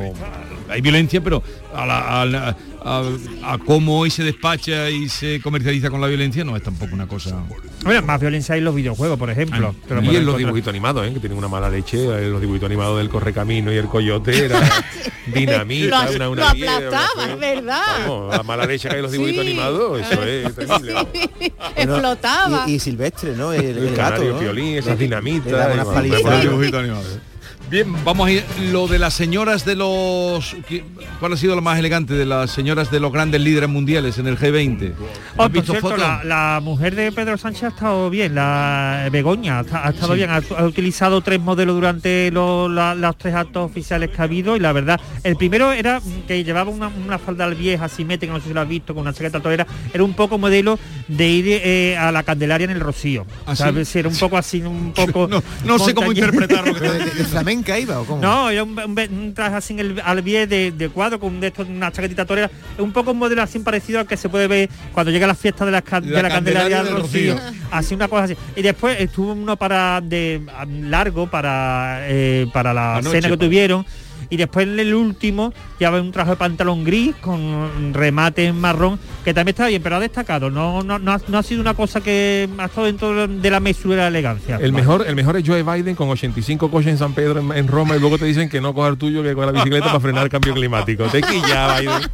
Hay 0.69 0.83
violencia, 0.83 1.21
pero 1.23 1.43
a 1.75 1.87
la- 1.87 2.21
a 2.23 2.27
la- 2.27 2.57
a, 2.85 3.03
a 3.45 3.59
cómo 3.59 3.99
hoy 3.99 4.11
se 4.11 4.23
despacha 4.25 4.91
y 4.91 5.09
se 5.09 5.41
comercializa 5.41 5.91
con 5.91 6.01
la 6.01 6.07
violencia, 6.07 6.45
no 6.45 6.57
es 6.57 6.63
tampoco 6.63 6.95
una 6.95 7.07
cosa... 7.07 7.37
Bueno, 7.85 8.03
más 8.03 8.21
violencia 8.21 8.55
hay 8.55 8.59
en 8.59 8.65
los 8.67 8.75
videojuegos, 8.75 9.19
por 9.19 9.31
ejemplo. 9.31 9.75
Te 9.89 9.95
lo 9.95 10.03
Y 10.03 10.17
en 10.17 10.27
los 10.27 10.37
dibujitos 10.37 10.69
animados, 10.69 11.07
¿eh? 11.07 11.13
que 11.15 11.21
tienen 11.21 11.39
una 11.39 11.49
mala 11.49 11.71
leche, 11.71 12.03
en 12.05 12.31
los 12.33 12.41
dibujitos 12.41 12.67
animados 12.67 12.99
del 12.99 13.09
correcamino 13.09 13.73
y 13.73 13.77
el 13.77 13.87
coyote 13.87 14.45
era 14.47 14.61
dinamita, 15.35 16.05
lo, 16.11 16.11
una, 16.17 16.25
lo 16.27 16.31
una 16.33 16.53
piedra, 16.53 16.77
aplastaba, 16.77 17.25
una- 17.25 17.33
es 17.35 17.41
verdad. 17.41 17.83
Vamos, 18.07 18.37
la 18.37 18.43
mala 18.43 18.67
leche 18.67 18.89
que 18.89 18.95
hay 18.95 18.99
en 18.99 19.03
los 19.05 19.13
dibujitos 19.13 19.45
Sí. 19.45 19.51
animados, 19.51 20.01
eso 20.01 20.23
es 20.23 20.55
terrible. 20.55 20.93
vamos. 20.93 21.11
Explotaba. 21.77 22.65
Y, 22.67 22.73
y 22.75 22.79
Silvestre, 22.79 23.35
¿no? 23.37 23.53
El, 23.53 23.65
El, 23.65 23.79
el 23.89 23.97
gato, 23.97 24.23
¿no? 24.25 24.39
piolín, 24.39 24.77
esas 24.77 24.99
dinamitas. 24.99 25.53
unas 25.75 25.87
Bien, 27.71 27.87
vamos 28.05 28.27
a 28.27 28.33
ir 28.33 28.45
lo 28.73 28.89
de 28.89 28.99
las 28.99 29.15
señoras 29.15 29.65
de 29.65 29.77
los 29.77 30.57
¿qué- 30.69 30.83
¿cuál 31.21 31.35
ha 31.35 31.37
sido 31.37 31.55
lo 31.55 31.63
más 31.63 31.79
elegante 31.79 32.15
de 32.15 32.27
las 32.27 32.51
señoras 32.51 32.91
de 32.91 32.99
los 32.99 33.13
grandes 33.13 33.41
líderes 33.41 33.69
mundiales 33.69 34.19
en 34.19 34.27
el 34.27 34.37
G20? 34.37 34.93
Oh, 34.99 35.05
¿Has 35.05 35.37
por 35.37 35.51
visto 35.53 35.73
cierto, 35.75 35.97
la, 35.97 36.25
la 36.25 36.61
mujer 36.61 36.97
de 36.97 37.13
Pedro 37.13 37.39
Sánchez 37.39 37.63
ha 37.63 37.69
estado 37.69 38.11
bien, 38.11 38.35
la 38.35 39.09
Begoña, 39.13 39.59
ha, 39.59 39.61
esta- 39.61 39.87
ha 39.87 39.91
estado 39.91 40.15
Sí. 40.15 40.19
bien, 40.19 40.31
ha, 40.31 40.41
ha 40.59 40.65
utilizado 40.65 41.21
tres 41.21 41.39
modelos 41.41 41.77
durante 41.77 42.33
lo- 42.33 42.69
la- 42.69 42.97
los 42.97 43.17
tres 43.17 43.37
actos 43.37 43.71
oficiales 43.71 44.11
que 44.11 44.21
ha 44.21 44.25
habido 44.25 44.57
y 44.57 44.59
la 44.61 44.73
verdad, 44.73 45.01
el 45.23 45.37
primero 45.37 45.71
era 45.71 46.01
que 46.27 46.43
llevaba 46.43 46.71
una, 46.73 46.89
una 46.89 47.21
falda 47.21 47.45
al 47.45 47.55
vieja 47.55 47.85
asimétrica, 47.85 48.33
no 48.33 48.41
sé 48.41 48.49
si 48.49 48.55
lo 48.55 48.63
has 48.63 48.69
visto, 48.69 48.95
con 48.95 49.03
una 49.03 49.13
chaqueta 49.13 49.39
torera, 49.39 49.65
era 49.95 50.03
un 50.03 50.15
poco 50.15 50.39
modelo 50.39 50.77
de 51.07 51.29
ir 51.29 51.45
eh, 51.49 51.97
a 51.97 52.11
la 52.11 52.25
Candelaria 52.25 52.65
en 52.65 52.71
el 52.73 52.81
Rocío. 52.81 53.27
¿Ah, 53.47 53.55
sí? 53.55 53.63
Era 54.01 54.09
un 54.09 54.17
poco 54.17 54.37
así, 54.37 54.61
un 54.61 54.93
poco... 54.97 55.29
No, 55.29 55.41
no 55.65 55.79
sé 55.79 55.95
cómo 55.95 56.11
interpretarlo. 56.11 56.75
Iba 57.81 58.01
o 58.01 58.05
cómo? 58.05 58.21
No, 58.23 58.51
era 58.51 58.63
un, 58.65 58.79
un, 58.79 58.99
un 59.13 59.35
traje 59.35 59.57
así 59.57 59.73
en 59.75 59.79
el, 59.81 60.03
al 60.05 60.23
pie 60.23 60.47
de, 60.47 60.71
de 60.73 60.89
cuadro 60.89 61.19
con 61.21 61.41
de 61.41 61.49
estos, 61.49 61.69
una 61.69 61.91
chaquetita 61.93 62.25
torera. 62.25 62.51
Un 62.79 62.93
poco 62.93 63.11
un 63.13 63.19
modelo 63.19 63.43
así 63.43 63.59
parecido 63.59 64.01
al 64.01 64.07
que 64.07 64.17
se 64.17 64.29
puede 64.29 64.47
ver 64.47 64.69
cuando 64.93 65.11
llega 65.13 65.27
la 65.27 65.35
fiesta 65.35 65.65
de 65.65 65.73
la, 65.73 65.83
ca- 65.83 66.01
de 66.01 66.11
La 66.11 66.23
la 66.23 66.29
Candelaria 66.31 66.83
del 66.83 66.97
Rocío. 66.97 67.37
Así 67.71 67.95
una 67.95 68.09
cosa 68.09 68.25
así. 68.25 68.37
Y 68.57 68.63
después 68.63 68.99
estuvo 69.01 69.33
uno 69.33 69.57
para 69.57 70.01
de 70.01 70.41
largo 70.83 71.29
para 71.31 72.01
eh, 72.09 72.47
para 72.53 72.73
la 72.75 72.97
Anoche, 72.97 73.21
cena 73.21 73.29
que 73.29 73.37
tuvieron. 73.37 73.87
Y 74.29 74.37
después 74.37 74.67
en 74.67 74.79
el 74.79 74.95
último 74.95 75.53
llevaba 75.79 76.01
un 76.01 76.13
traje 76.13 76.31
de 76.31 76.37
pantalón 76.37 76.85
gris 76.85 77.15
con 77.21 77.95
remate 77.95 78.47
en 78.47 78.61
marrón, 78.61 78.99
que 79.25 79.33
también 79.33 79.55
está 79.55 79.67
bien, 79.67 79.83
pero 79.83 79.97
ha 79.97 80.01
destacado. 80.01 80.51
No, 80.51 80.83
no, 80.83 80.99
no, 80.99 81.13
ha, 81.13 81.21
no 81.29 81.39
ha 81.39 81.43
sido 81.43 81.61
una 81.61 81.75
cosa 81.75 82.01
que 82.01 82.49
ha 82.59 82.65
estado 82.67 82.87
dentro 82.87 83.27
de 83.27 83.51
la 83.51 83.61
mesura 83.61 83.97
de 83.97 84.03
la 84.03 84.09
elegancia. 84.09 84.59
El 84.61 84.73
mejor, 84.73 85.05
el 85.07 85.15
mejor 85.15 85.37
es 85.37 85.47
Joe 85.47 85.63
Biden 85.63 85.95
con 85.95 86.09
85 86.09 86.71
coches 86.71 86.93
en 86.93 86.99
San 86.99 87.15
Pedro 87.15 87.41
en, 87.41 87.53
en 87.53 87.69
Roma 87.69 87.97
y 87.97 88.01
luego 88.01 88.19
te 88.19 88.25
dicen 88.25 88.49
que 88.49 88.61
no 88.61 88.75
coja 88.75 88.89
el 88.89 88.99
tuyo 88.99 89.23
que 89.23 89.35
con 89.35 89.47
la 89.47 89.53
bicicleta 89.53 89.87
para 89.87 90.01
frenar 90.01 90.25
el 90.25 90.31
cambio 90.31 90.55
climático. 90.55 91.05
Te 91.05 91.23
quilla 91.23 91.81
Biden. 91.81 92.11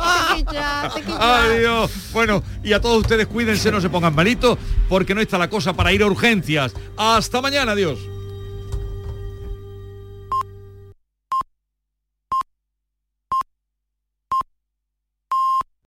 Adiós. 1.18 1.90
Bueno, 2.12 2.42
y 2.62 2.72
a 2.72 2.80
todos 2.80 2.98
ustedes 2.98 3.26
cuídense, 3.26 3.70
no 3.70 3.80
se 3.80 3.88
pongan 3.88 4.14
malitos, 4.14 4.59
porque 4.88 5.14
no 5.14 5.20
está 5.20 5.38
la 5.38 5.48
cosa 5.48 5.72
para 5.72 5.92
ir 5.92 6.02
a 6.02 6.07
urgencias. 6.07 6.74
Hasta 6.96 7.40
mañana, 7.40 7.72
adiós. 7.72 7.98